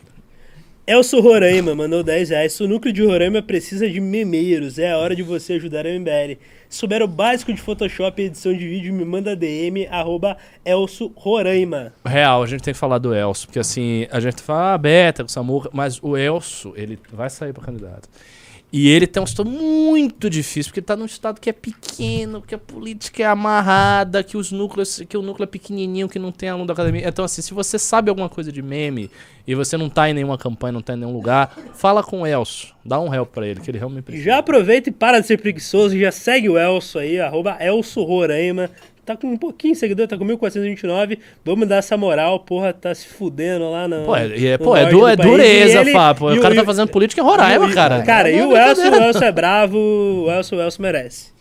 [0.85, 2.59] Elso Roraima mandou 10 reais.
[2.59, 6.41] O núcleo de Roraima precisa de memeiros, é a hora de você ajudar a MBL.
[6.69, 11.13] Se souber o básico de Photoshop e edição de vídeo, me manda DM, arroba Elso
[11.15, 11.95] Roraima.
[12.05, 15.23] Real, a gente tem que falar do Elso, porque assim, a gente fala, ah, Beta,
[15.23, 18.09] com Samuca, mas o Elso, ele vai sair pra candidato.
[18.73, 22.41] E ele tem um estado muito difícil, porque ele tá num estado que é pequeno,
[22.41, 26.33] que a política é amarrada, que os núcleos, que o núcleo é pequenininho, que não
[26.33, 27.07] tem aluno da academia.
[27.07, 29.11] Então assim, se você sabe alguma coisa de meme
[29.47, 32.27] e você não tá em nenhuma campanha, não tá em nenhum lugar, fala com o
[32.27, 34.25] Elso, dá um help pra ele, que ele realmente precisa.
[34.25, 38.71] Já aproveita e para de ser preguiçoso, já segue o Elso aí, arroba Elso Roraima.
[39.05, 41.19] Tá com um pouquinho de seguidor, tá com 1429.
[41.45, 44.05] Vamos dar essa moral, porra, tá se fudendo lá no.
[44.05, 45.93] Pô, é, é, pô, é, du- é dureza, ele-.
[45.93, 48.03] Pô, o o- cara e tá o- fazendo política em Roraima, cara.
[48.03, 48.95] Cara, Não e é o Elso, o.
[48.95, 51.33] Elso é bravo, o Elso, o Elso merece.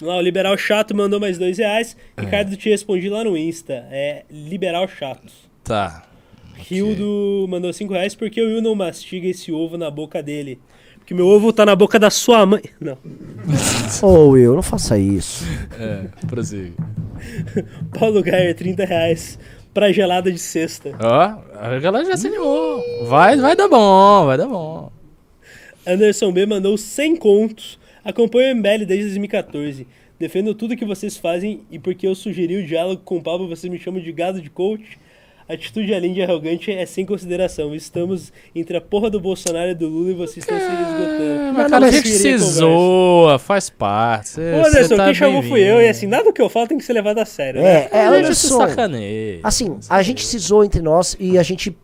[0.00, 1.96] Vamos lá, o Liberal Chato mandou mais dois reais.
[2.16, 2.22] É.
[2.22, 3.86] Ricardo, te respondi lá no Insta.
[3.90, 5.32] É Liberal Chato.
[5.64, 6.04] Tá.
[6.56, 10.58] Rildo mandou 5 reais porque o Will não mastiga esse ovo na boca dele.
[11.08, 12.60] Porque meu ovo tá na boca da sua mãe.
[12.78, 12.98] Não.
[14.06, 15.42] Ô, Will, não faça isso.
[15.80, 16.74] É, prossiga.
[17.98, 19.38] Paulo Gaia, 30 reais
[19.72, 20.90] pra gelada de sexta.
[21.02, 22.84] Ó, a galera já se animou.
[23.06, 24.92] Vai, vai dar bom, vai dar bom.
[25.86, 27.78] Anderson B mandou 100 contos.
[28.04, 29.86] Acompanho o MBL desde 2014.
[30.18, 33.72] Defendo tudo que vocês fazem e porque eu sugeri o diálogo com o Pablo, vocês
[33.72, 34.98] me chamam de gado de coach.
[35.48, 37.74] Atitude além de arrogante é sem consideração.
[37.74, 41.22] Estamos entre a porra do Bolsonaro e do Lula e vocês estão se esgotando.
[41.22, 44.28] É, Mas cara, a é gente se zoa, faz parte.
[44.28, 46.66] Cê, Ô, Anderson, tá quem chamou fui eu, e assim, nada do que eu falo
[46.66, 47.84] tem que ser levado a sério, né?
[47.84, 48.68] É, é, A gente se Anderson.
[48.68, 49.40] sacaneia.
[49.42, 51.74] Assim, a gente se zoa entre nós e a gente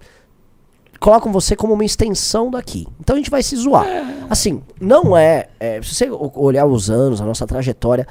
[1.01, 2.87] coloca você como uma extensão daqui.
[3.01, 3.87] Então a gente vai se zoar.
[4.29, 8.07] Assim, não é, é, Se você olhar os anos, a nossa trajetória,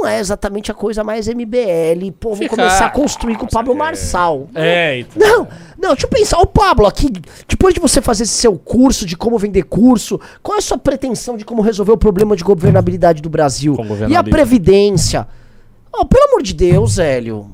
[0.00, 2.10] não é exatamente a coisa mais MBL.
[2.18, 4.48] Pô, vou Fica- começar a construir com o Pablo Marçal.
[4.54, 5.18] É, então.
[5.20, 5.48] Não,
[5.78, 6.38] não, deixa eu pensar.
[6.38, 7.10] O Pablo, aqui,
[7.48, 10.78] depois de você fazer esse seu curso de como vender curso, qual é a sua
[10.78, 13.76] pretensão de como resolver o problema de governabilidade do Brasil?
[14.08, 14.22] E a.
[14.24, 15.28] Previdência?
[15.92, 17.50] Oh, pelo amor de Deus, Hélio.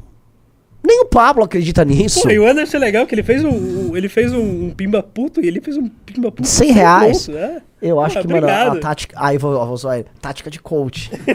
[0.89, 2.23] Nem o Pablo acredita nisso.
[2.23, 4.71] Pô, e o Anderson é legal que ele fez um, um- ele fez um, um
[4.71, 6.49] pimba puto e ele fez um pimba puto.
[6.49, 7.29] 100 com reais.
[7.29, 7.61] é.
[7.81, 8.81] Eu acho Pô, que, mano, a obrigado.
[8.81, 9.15] tática.
[9.21, 10.07] Aí vou, vou zoar ele.
[10.21, 11.11] Tática de coach.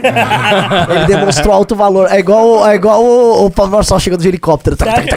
[0.90, 2.10] ele demonstrou alto valor.
[2.10, 4.76] É igual, é igual o, o Pablo Marçal chegando de helicóptero.
[4.76, 5.16] Você acha,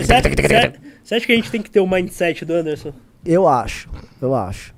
[1.04, 2.94] você acha- que a gente tem que ter o mindset do Anderson?
[3.26, 3.90] Eu acho.
[4.22, 4.74] Eu acho.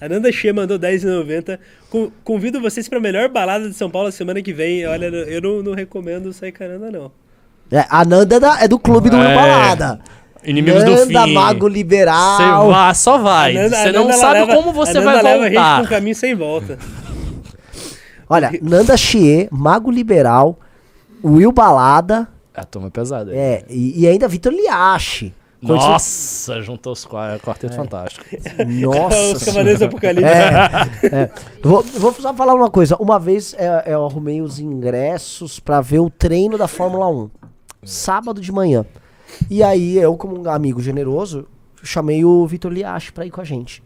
[0.00, 1.58] A Nanda Xê mandou 10,90.
[1.90, 4.86] Com- Convido vocês pra melhor balada de São Paulo semana que vem.
[4.86, 7.10] Olha, eu não, não recomendo sair caranda, não.
[7.76, 9.34] É, a Nanda é, da- é do clube do É.
[9.34, 10.00] Balada.
[10.44, 11.32] Inimigos do Nanda, fim.
[11.34, 12.68] Mago Você Liberal.
[12.70, 13.68] vai, só vai.
[13.68, 15.88] Você não sabe leva- como você a Nanda vai leva a gente um voltar.
[15.88, 16.78] caminho sem volta.
[18.28, 20.58] Olha, Nanda Chie, Mago Liberal,
[21.22, 22.28] Will Balada.
[22.54, 23.30] A turma é pesada.
[23.32, 23.36] aí.
[23.36, 25.34] É, e, e ainda Vitor Liache.
[25.60, 27.38] Nossa, juntou os quatro, É.
[27.38, 28.24] quarteto fantástico.
[28.66, 29.16] Nossa.
[29.36, 30.24] Os Cavaleiros do Apocalipse.
[30.30, 31.30] É, é.
[31.62, 32.96] Vou, vou só falar uma coisa.
[33.00, 37.30] Uma vez é, eu arrumei os ingressos pra ver o treino da Fórmula 1.
[37.84, 38.84] Sábado de manhã.
[39.50, 41.46] E aí, eu, como um amigo generoso,
[41.82, 43.82] chamei o Vitor Liache pra ir com a gente.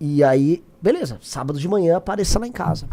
[0.00, 2.88] E aí, beleza, sábado de manhã apareça lá em casa.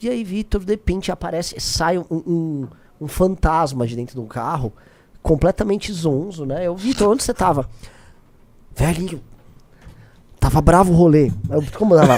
[0.00, 2.68] E aí, Vitor, de repente aparece, sai um, um,
[3.00, 4.72] um fantasma de dentro do carro,
[5.22, 6.66] completamente zonzo, né?
[6.66, 7.68] Eu, Vitor, onde você tava?
[8.74, 9.20] Velhinho,
[10.40, 11.30] Tava bravo o rolê.
[11.50, 12.16] Eu, como tava?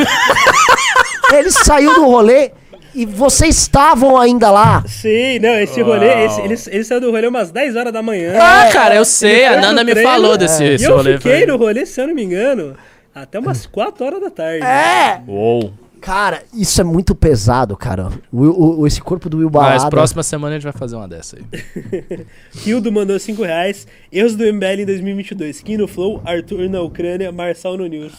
[1.35, 2.53] Ele saiu do rolê
[2.95, 4.85] e vocês estavam ainda lá.
[4.87, 8.35] Sim, não, esse rolê, esse, ele, ele saiu do rolê umas 10 horas da manhã.
[8.41, 9.45] Ah, cara, eu sei.
[9.47, 11.17] A pro me treino, falou desse esse eu rolê.
[11.19, 12.75] fiquei foi- no rolê, se eu não me engano,
[13.15, 14.65] até umas 4 horas da tarde.
[14.65, 15.21] É!
[15.27, 15.73] Uou.
[16.01, 18.09] Cara, isso é muito pesado, cara.
[18.33, 19.91] O, o- o- esse corpo do Will Mas Balada.
[19.91, 22.27] próxima semana a gente vai fazer uma dessa aí.
[22.67, 23.87] Hildo mandou 5 reais.
[24.11, 25.61] Erros do MBL em 2022.
[25.61, 28.13] Kim no Flow, Arthur na Ucrânia, Marçal no News.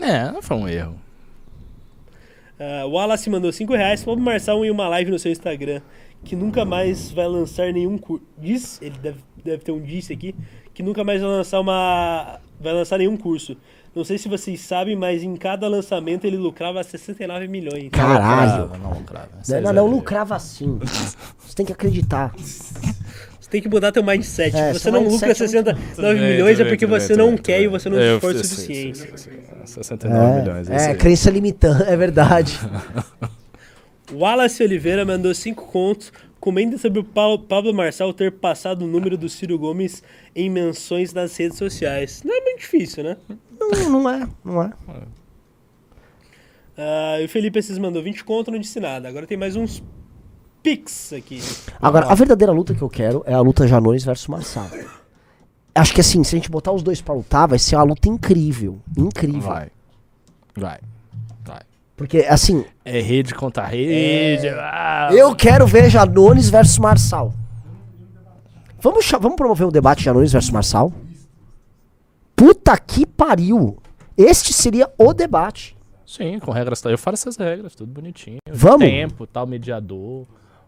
[0.00, 0.94] É, não foi um erro.
[2.60, 4.04] Ah, Wallace mandou 5 reais.
[4.04, 5.80] Falou pro Marçal em uma live no seu Instagram
[6.24, 8.24] que nunca mais vai lançar nenhum curso.
[8.38, 10.34] Diz, ele deve, deve ter um disse aqui,
[10.74, 12.38] que nunca mais vai lançar uma.
[12.60, 13.56] Vai lançar nenhum curso.
[13.94, 17.88] Não sei se vocês sabem, mas em cada lançamento ele lucrava 69 milhões.
[17.90, 18.64] Caralho.
[18.64, 19.28] Lucrava, Não, lucrava.
[19.48, 20.78] Não, é não, não lucrava assim.
[21.38, 22.32] Você tem que acreditar.
[23.50, 24.56] Tem que mudar teu mindset.
[24.56, 27.16] É, você não lucra é muito- 69 Tudo bem, milhões é bem, porque bem, você
[27.16, 28.98] não quer e você não se esforça o suficiente.
[28.98, 29.32] sei, sei,
[29.64, 29.82] sei.
[29.82, 30.70] 69 milhões.
[30.70, 32.58] É, é crença limitante, é verdade.
[34.12, 36.12] Wallace Oliveira mandou 5 contos.
[36.38, 40.02] Comenta sobre o Pablo Marçal ter passado o número do Ciro Gomes
[40.34, 42.22] em menções nas redes sociais.
[42.24, 43.16] Não é muito difícil, né?
[43.60, 44.70] Não, não é, não é.
[47.20, 49.06] E o Felipe Assis mandou 20 conto, não disse nada.
[49.06, 49.82] Agora tem mais uns
[50.62, 51.40] Pix aqui.
[51.80, 54.68] Agora, a verdadeira luta que eu quero é a luta Janones versus Marçal.
[55.74, 58.08] Acho que assim, se a gente botar os dois pra lutar, vai ser uma luta
[58.08, 58.78] incrível.
[58.96, 59.40] Incrível.
[59.40, 59.70] Vai.
[60.56, 60.80] Vai.
[61.44, 61.60] Vai.
[61.96, 64.48] Porque, assim, É rede contra rede.
[64.48, 65.08] ah.
[65.12, 67.32] eu quero ver Janones versus Marçal.
[68.80, 70.92] Vamos, vamos promover o debate Janones versus Marçal?
[72.34, 73.76] Puta que pariu!
[74.16, 75.76] Este seria o debate.
[76.06, 76.82] Sim, com regras.
[76.84, 78.38] Eu faço essas regras, tudo bonitinho.
[78.50, 78.80] Vamos?
[78.86, 80.26] Tempo, tal, mediador.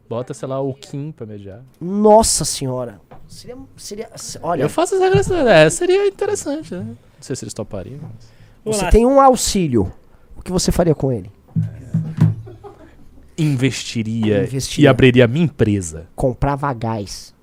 [0.09, 1.63] Bota, sei lá, o Kim pra mediar.
[1.81, 3.01] Nossa senhora.
[3.27, 3.57] Seria.
[3.77, 4.09] seria
[4.43, 5.31] olha, Eu faço as regras.
[5.31, 6.83] É, seria interessante, né?
[6.85, 7.99] Não sei se eles topariam.
[8.65, 9.91] mas- você tem um auxílio.
[10.37, 11.31] O que você faria com ele?
[13.39, 14.85] Investiria, Investiria.
[14.85, 16.07] e abriria minha empresa.
[16.15, 17.35] Comprava gás.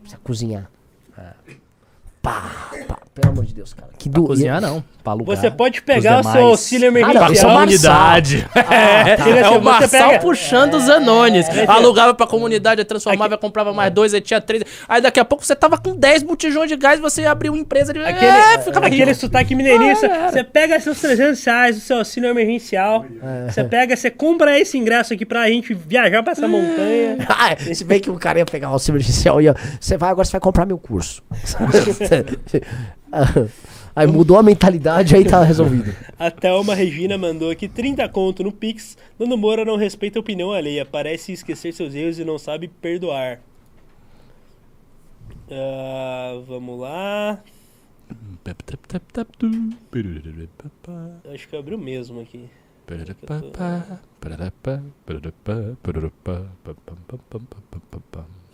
[0.00, 0.70] Precisa cozinhar.
[2.20, 3.90] Pá, pá, pelo amor de Deus, cara.
[3.98, 4.24] Que do...
[4.24, 5.36] Cozinhar não, pra alugar.
[5.36, 7.32] Você pode pegar o seu auxílio Ah, não, emergencial.
[7.32, 7.96] esse é o Marçal.
[7.96, 8.48] comunidade.
[8.54, 9.28] é, tá.
[9.28, 11.46] é o Marçal pega- puxando os anones.
[11.66, 14.62] Alugava pra comunidade, transformava, comprava mais dois, aí tinha três.
[14.88, 17.92] Aí daqui a pouco você tava com 10 botijões de gás, você abriu uma empresa
[17.92, 17.98] de.
[17.98, 19.16] Aquele, é, ficava aquele rico.
[19.16, 23.04] sotaque mineirinho, Ah, você- pega seus 300 reais do seu auxílio emergencial,
[23.50, 27.18] você pega, você compra esse ingresso aqui pra gente viajar pra essa montanha.
[27.28, 29.56] Ah, se bem que o cara ia pegar o auxílio emergencial e ia.
[29.80, 31.22] Você vai agora, você vai comprar meu curso.
[33.98, 35.94] aí mudou a mentalidade, aí tá resolvido.
[36.18, 38.96] A Thelma Regina mandou aqui 30 conto no Pix.
[39.18, 43.40] Nando Moura não respeita a opinião alheia, parece esquecer seus erros e não sabe perdoar.
[45.50, 47.40] Ah, vamos lá.
[51.32, 52.48] Acho que abriu mesmo aqui.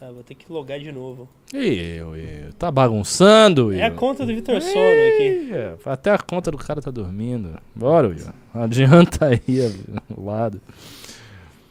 [0.06, 1.26] Ah, vou ter que logar de novo.
[1.54, 3.96] E eu, eu, tá bagunçando, É a Will.
[3.96, 5.48] conta do Vitor Sono aqui.
[5.48, 7.52] Ih, é, Até a conta do cara tá dormindo.
[7.74, 8.26] Bora, Will.
[8.52, 9.40] Adianta aí
[10.14, 10.60] o lado.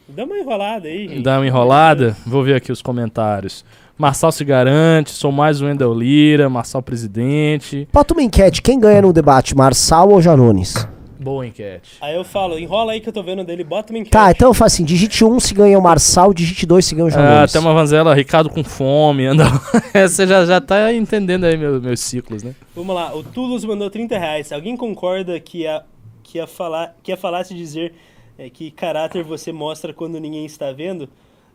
[0.09, 1.21] Dá uma enrolada aí, gente.
[1.21, 2.17] Dá uma enrolada.
[2.25, 3.63] Vou ver aqui os comentários.
[3.95, 7.87] Marçal se garante, sou mais o Wendel Lira, Marçal presidente.
[7.93, 10.87] Bota uma enquete: quem ganha no debate, Marçal ou Janones?
[11.23, 11.91] Boa enquete.
[12.01, 14.11] Aí eu falo, enrola aí que eu tô vendo dele, bota uma enquete.
[14.11, 17.05] Tá, então eu faço assim: digite 1 se ganha o Marçal, digite 2 se ganha
[17.05, 19.45] o João Ah, tem uma vanzela, Ricardo com fome, anda.
[19.93, 22.53] Você já, já tá entendendo aí meu- meus ciclos, né?
[22.75, 24.51] Vamos lá, o Tulus mandou 30 reais.
[24.51, 25.83] Alguém concorda que a,
[26.21, 27.93] que a, falar, que a falácia dizer
[28.37, 31.07] é, que caráter você mostra quando ninguém está vendo?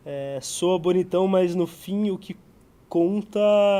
[0.05, 2.35] É, soa bonitão, mas no fim o que
[2.89, 3.39] conta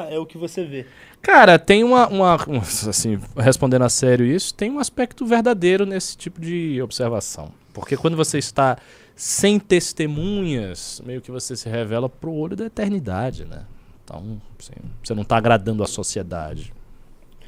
[0.09, 0.85] é o que você vê.
[1.21, 2.35] Cara, tem uma, uma.
[2.47, 7.51] um, Assim, respondendo a sério isso, tem um aspecto verdadeiro nesse tipo de observação.
[7.73, 8.77] Porque quando você está
[9.15, 13.65] sem testemunhas, meio que você se revela pro olho da eternidade, né?
[14.03, 14.73] Então, assim,
[15.03, 16.73] você não tá agradando a sociedade.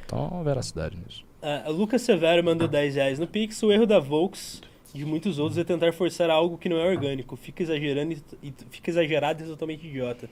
[0.04, 1.24] Então, uma veracidade nisso.
[1.40, 3.62] Ah, Lucas Severo mandou 10 reais no Pix.
[3.62, 4.60] O erro da Volks
[4.94, 7.34] e de muitos outros é tentar forçar algo que não é orgânico.
[7.36, 10.28] Fica exagerando e, e fica exagerado e totalmente idiota.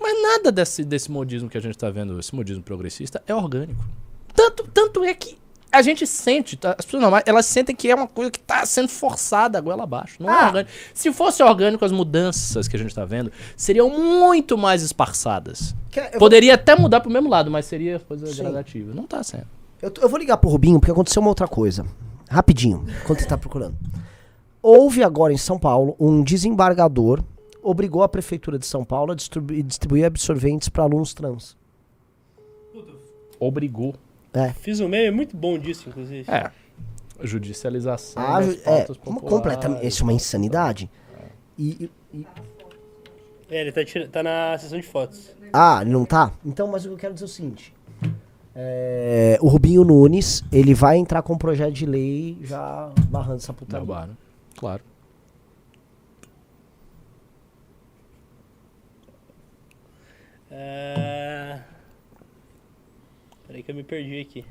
[0.00, 3.84] Mas nada desse, desse modismo que a gente tá vendo, esse modismo progressista, é orgânico.
[4.34, 5.36] Tanto, tanto é que
[5.70, 6.74] a gente sente, tá?
[6.78, 9.82] as pessoas normais, elas sentem que é uma coisa que tá sendo forçada a goela
[9.82, 10.16] abaixo.
[10.22, 10.46] Não é Ah.
[10.46, 10.70] orgânico.
[10.94, 15.74] Se fosse orgânico, as mudanças que a gente tá vendo seriam muito mais esparçadas.
[15.90, 18.42] Que- eu, Poderia até mudar pro mesmo lado, mas seria coisa Sim.
[18.42, 18.94] gradativa.
[18.94, 19.46] Não tá sendo.
[19.82, 21.84] eu, eu vou ligar pro Rubinho porque aconteceu uma outra coisa.
[22.30, 23.76] Rapidinho, enquanto você tá procurando.
[24.62, 27.22] Houve agora em São Paulo um desembargador
[27.62, 31.56] obrigou a prefeitura de São Paulo a distribuir, distribuir absorventes para alunos trans.
[33.40, 33.94] Obrigou.
[34.32, 34.52] É.
[34.52, 36.30] Fiz um meme muito bom disso, inclusive.
[36.30, 36.50] É.
[37.22, 39.86] Judicialização Ah, das é, uma- completamente.
[39.86, 40.90] Isso é uma insanidade.
[41.58, 42.26] E, e-
[43.50, 45.30] É, ele tá, tira- tá na sessão de fotos.
[45.52, 46.32] ah, ele não tá?
[46.44, 47.74] Então, mas o que eu quero dizer é o seguinte.
[48.54, 53.52] É, o Rubinho Nunes, ele vai entrar com um projeto de lei já barrando essa
[53.52, 53.86] putaria.
[54.56, 54.82] Claro.
[60.60, 61.60] É...
[63.46, 64.44] Peraí que eu me perdi aqui.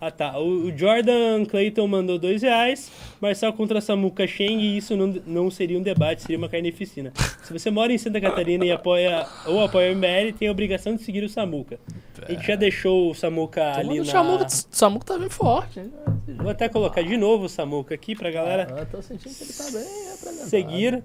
[0.00, 2.90] Ah tá, o, o Jordan Clayton mandou dois reais,
[3.20, 7.12] Marçal contra Samuca Cheng e isso não, não seria um debate, seria uma carnificina.
[7.42, 10.94] Se você mora em Santa Catarina e apoia ou apoia o MBL, tem a obrigação
[10.94, 11.80] de seguir o Samuca.
[12.22, 14.12] A gente já deixou o Samuca ali o na...
[14.12, 15.80] Samuca, Samuca tá bem forte.
[15.80, 15.90] Né?
[16.36, 19.52] Vou até colocar de novo o Samuca aqui pra galera Eu tô sentindo que ele
[19.52, 20.48] tá bem representado.
[20.48, 21.02] seguir.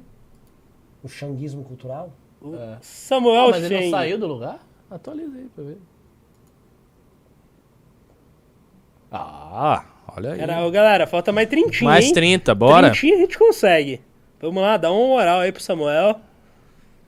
[1.04, 2.14] O xanguismo cultural?
[2.46, 2.78] É.
[2.82, 3.84] Samuel Ah, mas ele Cheng.
[3.86, 4.60] não saiu do lugar?
[4.92, 5.78] Atualiza aí pra ver.
[9.12, 10.40] Ah, olha aí.
[10.42, 12.14] Era, galera, falta mais trintinha, Mais hein?
[12.14, 12.90] 30, bora.
[12.92, 14.02] Trintinha a gente consegue.
[14.42, 16.20] Vamos lá, dá uma moral aí pro Samuel.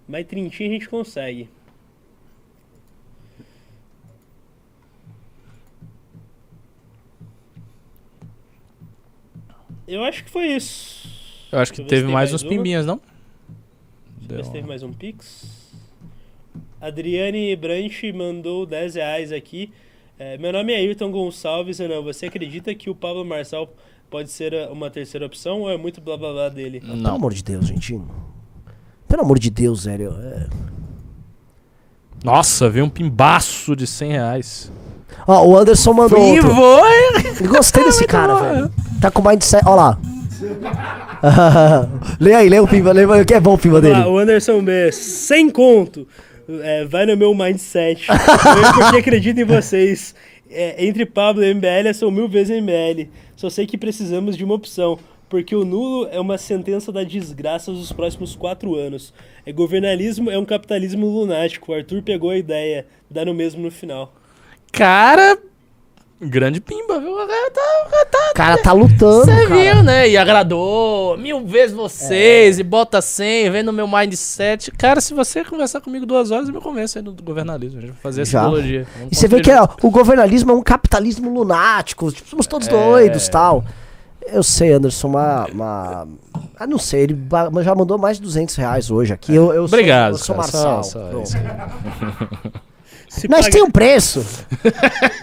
[0.08, 1.50] Mais trintinha a gente consegue.
[9.88, 11.08] Eu acho que foi isso.
[11.52, 12.50] Eu acho que teve mais mais uns uma.
[12.50, 13.00] pimbinhas, não?
[14.28, 15.46] Deixa eu ver se teve mais um Pix.
[16.82, 19.72] Adriane Brant mandou 10 reais aqui.
[20.18, 21.80] É, meu nome é Ayrton Gonçalves.
[21.80, 23.74] Renan, você acredita que o Pablo Marçal
[24.10, 26.80] pode ser a- uma terceira opção ou é muito blá blá blá dele?
[26.80, 27.16] Pelo Não.
[27.16, 28.00] amor de Deus, gente.
[29.08, 30.12] Pelo amor de Deus, velho.
[30.20, 30.48] É...
[32.24, 34.72] Nossa, veio um pimbaço de 100 reais.
[35.28, 36.54] Ó, o Anderson mandou outro.
[36.56, 37.48] foi!
[37.48, 38.72] Gostei desse cara, velho.
[39.00, 39.64] Tá com mindset.
[39.68, 40.00] Ó lá.
[42.20, 42.92] lê aí, lê o pimba.
[42.92, 43.96] Lê o que é bom o pimba dele.
[43.96, 46.08] Ah, o Anderson B, sem conto.
[46.48, 48.08] É, vai no meu mindset.
[48.10, 50.14] Eu porque acredito em vocês.
[50.50, 53.10] É, entre Pablo e MBL, eu sou mil vezes MBL.
[53.36, 55.00] Só sei que precisamos de uma opção.
[55.28, 59.14] Porque o nulo é uma sentença da desgraça dos próximos quatro anos.
[59.46, 61.72] É governalismo, é um capitalismo lunático.
[61.72, 62.86] O Arthur pegou a ideia.
[63.10, 64.14] Dá no mesmo no final.
[64.72, 65.38] Cara,
[66.22, 67.14] grande pimba, viu?
[67.14, 70.10] O cara tá, o cara tá O cara tá lutando, Você viu, né?
[70.10, 74.72] E agradou mil vezes vocês, e bota 100, vem no meu mindset.
[74.72, 77.78] Cara, se você conversar comigo duas horas, eu me convenço aí no governalismo.
[77.80, 78.42] A gente vai fazer essa.
[78.42, 78.86] Vamos E
[79.16, 82.12] você vê que ó, o governalismo é um capitalismo lunático.
[82.12, 83.64] Tipo, somos todos doidos tal.
[84.28, 85.46] Eu sei, Anderson, uma.
[85.54, 86.08] uma...
[86.58, 87.18] Ah, não sei, ele
[87.64, 89.36] já mandou mais de 200 reais hoje aqui.
[89.36, 90.84] Eu, eu sou- Obrigado, eu sou cara, Marçal.
[90.84, 91.38] só- só.
[93.16, 94.26] Se Nós paga- tem um preço.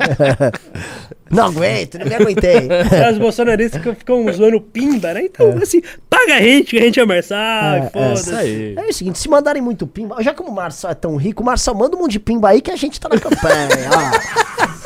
[1.31, 2.69] não aguento, não me aguentei.
[3.13, 5.23] Os bolsonaristas ficam, ficam zoando pimba, né?
[5.25, 7.39] Então, assim, paga a gente, que a gente é Marçal,
[7.75, 8.35] É, é, Isso foda-se.
[8.35, 8.75] aí.
[8.77, 11.47] É o seguinte, se mandarem muito pimba, já como o Marçal é tão rico, o
[11.47, 13.69] Marçal manda um monte de pimba aí que a gente tá na campanha.
[13.91, 14.43] ó.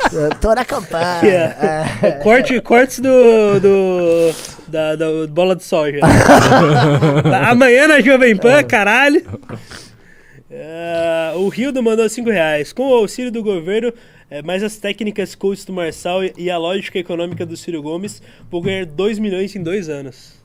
[0.39, 1.19] Tô na campanha.
[2.01, 2.07] É.
[2.07, 2.11] É.
[2.23, 3.59] Corte, cortes do.
[3.59, 4.31] do
[4.69, 5.99] da, da bola de soja.
[7.49, 9.21] Amanhã na Jovem Pan, caralho.
[10.49, 12.71] É, o Rildo mandou 5 reais.
[12.71, 13.93] Com o auxílio do governo,
[14.29, 18.61] é, mais as técnicas coach do Marçal e, a lógica econômica do Ciro Gomes, vou
[18.61, 20.41] ganhar 2 milhões em dois anos.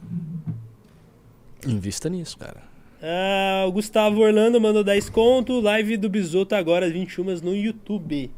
[1.67, 2.63] Invista nisso, cara.
[3.03, 5.61] Ah, o Gustavo Orlando mandou 10 conto.
[5.61, 8.31] Live do Bisoto agora às 21 no YouTube.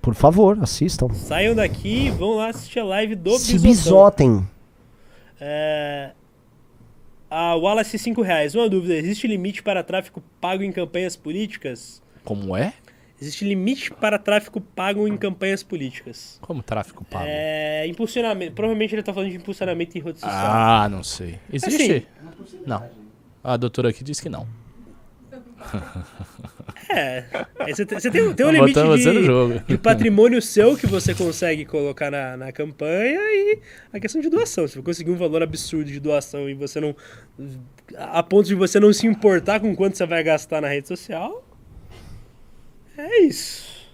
[0.00, 1.08] Por favor, assistam.
[1.12, 3.70] Saiam daqui e vão lá assistir a live do Se Bisotão.
[3.70, 4.48] bisotem.
[5.40, 6.10] É...
[7.34, 8.54] A Wallace, 5 reais.
[8.54, 12.02] Uma dúvida: existe limite para tráfico pago em campanhas políticas?
[12.22, 12.74] Como é?
[13.18, 16.38] Existe limite para tráfico pago em campanhas políticas.
[16.42, 17.24] Como tráfico pago?
[17.26, 17.86] É.
[17.86, 18.52] Impulsionamento.
[18.52, 20.52] Provavelmente ele tá falando de impulsionamento em rede social.
[20.52, 21.38] Ah, não sei.
[21.50, 22.06] Existe?
[22.42, 22.58] Assim.
[22.66, 22.90] Não.
[23.42, 24.46] A doutora aqui disse que não.
[26.88, 27.24] É.
[27.68, 32.10] Você tem, tem, tem um Tá limite de, de patrimônio seu que você consegue colocar
[32.10, 33.58] na, na campanha e
[33.92, 34.66] a questão de doação.
[34.68, 36.94] Se você conseguir um valor absurdo de doação e você não.
[37.96, 41.44] a ponto de você não se importar com quanto você vai gastar na rede social.
[42.96, 43.88] É isso.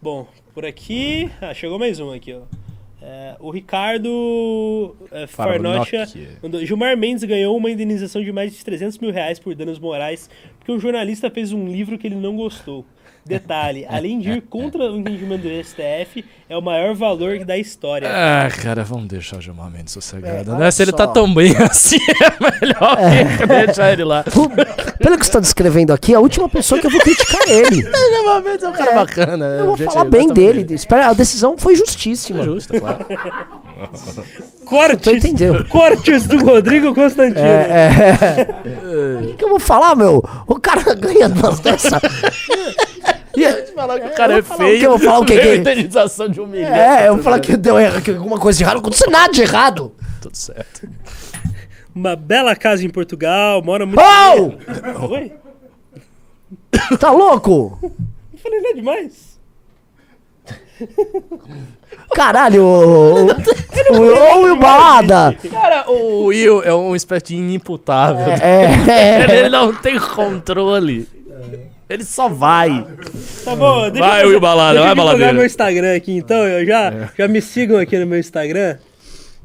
[0.00, 1.30] Bom, por aqui.
[1.40, 2.67] Ah, chegou mais um aqui, ó.
[3.00, 6.04] É, o Ricardo é, Farnocha
[6.42, 10.28] mandou, Gilmar Mendes ganhou uma indenização de mais de 300 mil reais por danos morais
[10.58, 12.84] porque um jornalista fez um livro que ele não gostou.
[13.28, 18.08] Detalhe, além de ir contra o entendimento do STF, é o maior valor da história.
[18.10, 20.70] Ah, cara, vamos deixar o Gilmar Mendes sossegado, É, né?
[20.70, 22.96] Se ele tá tão bem assim, é melhor
[23.66, 24.24] deixar ele lá.
[24.34, 24.48] O-
[24.98, 27.82] Pelo que você está descrevendo aqui, a última pessoa que eu vou criticar é ele.
[28.08, 29.44] O Gilmar Mendes é um cara bacana.
[29.44, 30.74] Eu vou gente, falar bem dele.
[30.74, 32.40] Espera, a decisão foi justíssima.
[32.40, 33.04] É justo, claro.
[34.64, 35.22] Cortes!
[35.70, 37.38] Cortes do Rodrigo Constantino.
[39.22, 40.22] O que, que eu vou falar, meu?
[40.46, 41.92] O cara ganha duas dessas.
[43.44, 44.84] E- falar que o cara é Eu vou falar o feio.
[44.84, 46.74] Eu vou falar o Que- indenização de um milhão.
[46.74, 48.74] É, eu vou falar que deu erro, que alguma coisa de errado.
[48.74, 49.92] Não aconteceu nada de errado.
[50.20, 50.88] Tudo certo.
[51.94, 54.00] Uma bela casa em Portugal, mora muito.
[54.00, 55.06] Oh!
[55.14, 55.32] Oi?
[56.98, 57.78] Tá louco?
[57.82, 59.38] Não falei nada demais.
[62.14, 63.26] Caralho, ô,
[64.52, 65.36] ô, balada.
[65.50, 68.32] Cara, o Will é um espécie de inimputável.
[68.32, 71.08] É, Ele não tem controle.
[71.88, 72.86] Ele só vai.
[73.44, 75.32] Tá bom, deixa Vai, eu, Will Balada, deixa vai, baladeira.
[75.32, 76.36] meu Instagram aqui então.
[76.46, 77.08] Eu já, É.
[77.16, 78.76] já me sigam aqui no meu Instagram.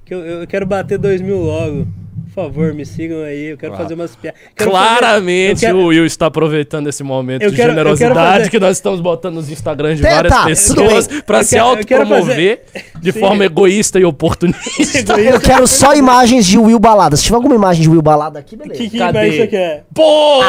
[0.06, 1.88] Que eu, eu quero bater 2 mil logo.
[2.34, 3.52] Por favor, me sigam aí.
[3.52, 4.40] Eu quero fazer umas piadas.
[4.58, 8.38] Fazer- Claramente eu quero- o Will está aproveitando esse momento Eu de quero- quero generosidade
[8.40, 12.64] fazer- que nós estamos botando nos Instagrams de várias pessoas Eu se autopromover
[13.00, 13.20] de Sim.
[13.20, 15.14] forma egoísta e oportunista.
[15.22, 17.16] eu quero só imagens de Will Balada.
[17.16, 18.82] Se tiver alguma imagem de Will Balada aqui, beleza.
[18.82, 19.32] Que, que Cadê?
[19.32, 19.84] você quer?
[19.94, 20.42] Pô!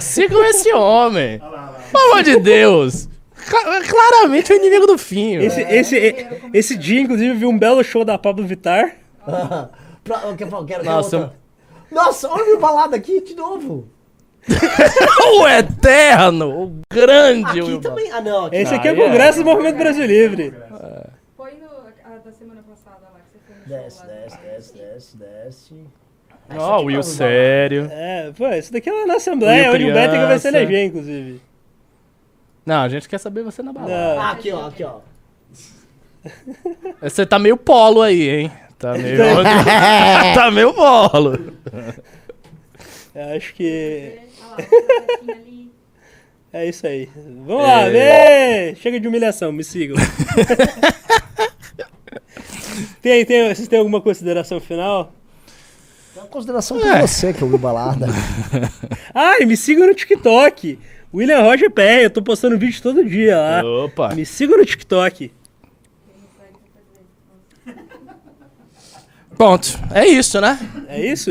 [0.00, 1.40] Sigam esse homem.
[1.92, 3.08] Pelo amor de Deus.
[3.88, 5.36] Claramente o inimigo do fim.
[5.36, 8.92] Esse, esse, esse dia, inclusive, eu vi um belo show da Pablo Vittar.
[10.04, 11.36] Pra- eu quero, eu quero Nossa, outra.
[11.90, 13.88] Nossa, olha o Balada aqui de novo.
[15.38, 17.44] o eterno, o grande.
[17.50, 18.10] Aqui Will também.
[18.10, 18.46] Ah, não.
[18.46, 18.56] Aqui.
[18.56, 19.08] Esse aqui é o Ah, é.
[19.08, 20.54] Congresso do Movimento Brasil Livre.
[21.36, 25.16] Põe no, a da semana passada lá, que você foi no Desce, desce, desce, desce,
[25.16, 25.74] desce.
[26.56, 27.88] Ó, o Will sério.
[27.92, 30.48] É, pô, isso daqui é lá na Assembleia, Will onde o Beto vai se criança.
[30.48, 31.40] eleger, inclusive.
[32.64, 33.92] Não, a gente quer saber você na balada.
[34.14, 34.20] Não.
[34.22, 35.00] Ah, aqui, ó, aqui, ó.
[37.02, 38.52] Você tá meio polo aí, hein?
[38.80, 39.18] Tá meio.
[40.34, 41.38] tá meio polo.
[43.14, 44.56] Eu acho que lá,
[46.52, 47.08] é isso aí.
[47.46, 47.90] Vamos lá, É.
[48.72, 48.76] vem!
[48.76, 49.96] Chega de humilhação, me sigam.
[53.02, 55.12] tem, tem, vocês têm alguma consideração final?
[56.14, 57.06] Dá uma consideração É.
[57.06, 58.06] você, que é o Balada.
[59.14, 60.78] Ai, me sigam no TikTok.
[61.12, 63.62] William Roger PR, eu tô postando vídeo todo dia lá.
[63.84, 64.14] Opa.
[64.14, 65.32] Me sigam no TikTok.
[69.40, 69.68] Pronto.
[69.90, 70.58] É isso, né?
[70.86, 71.30] É isso?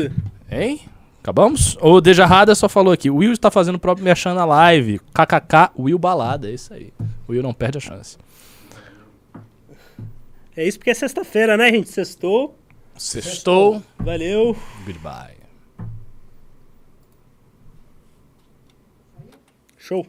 [0.50, 0.80] Hein?
[1.20, 1.76] Acabamos?
[1.80, 3.08] O Dejarrada só falou aqui.
[3.08, 4.98] O Will está fazendo o próprio merchan na live.
[5.14, 6.50] KKK, Will Balada.
[6.50, 6.92] É isso aí.
[7.28, 8.18] O Will não perde a chance.
[10.56, 11.88] É isso porque é sexta-feira, né, gente?
[11.88, 12.58] Sextou.
[12.98, 13.80] Sextou.
[14.00, 14.56] Valeu.
[14.84, 15.36] Goodbye.
[19.78, 20.04] Show.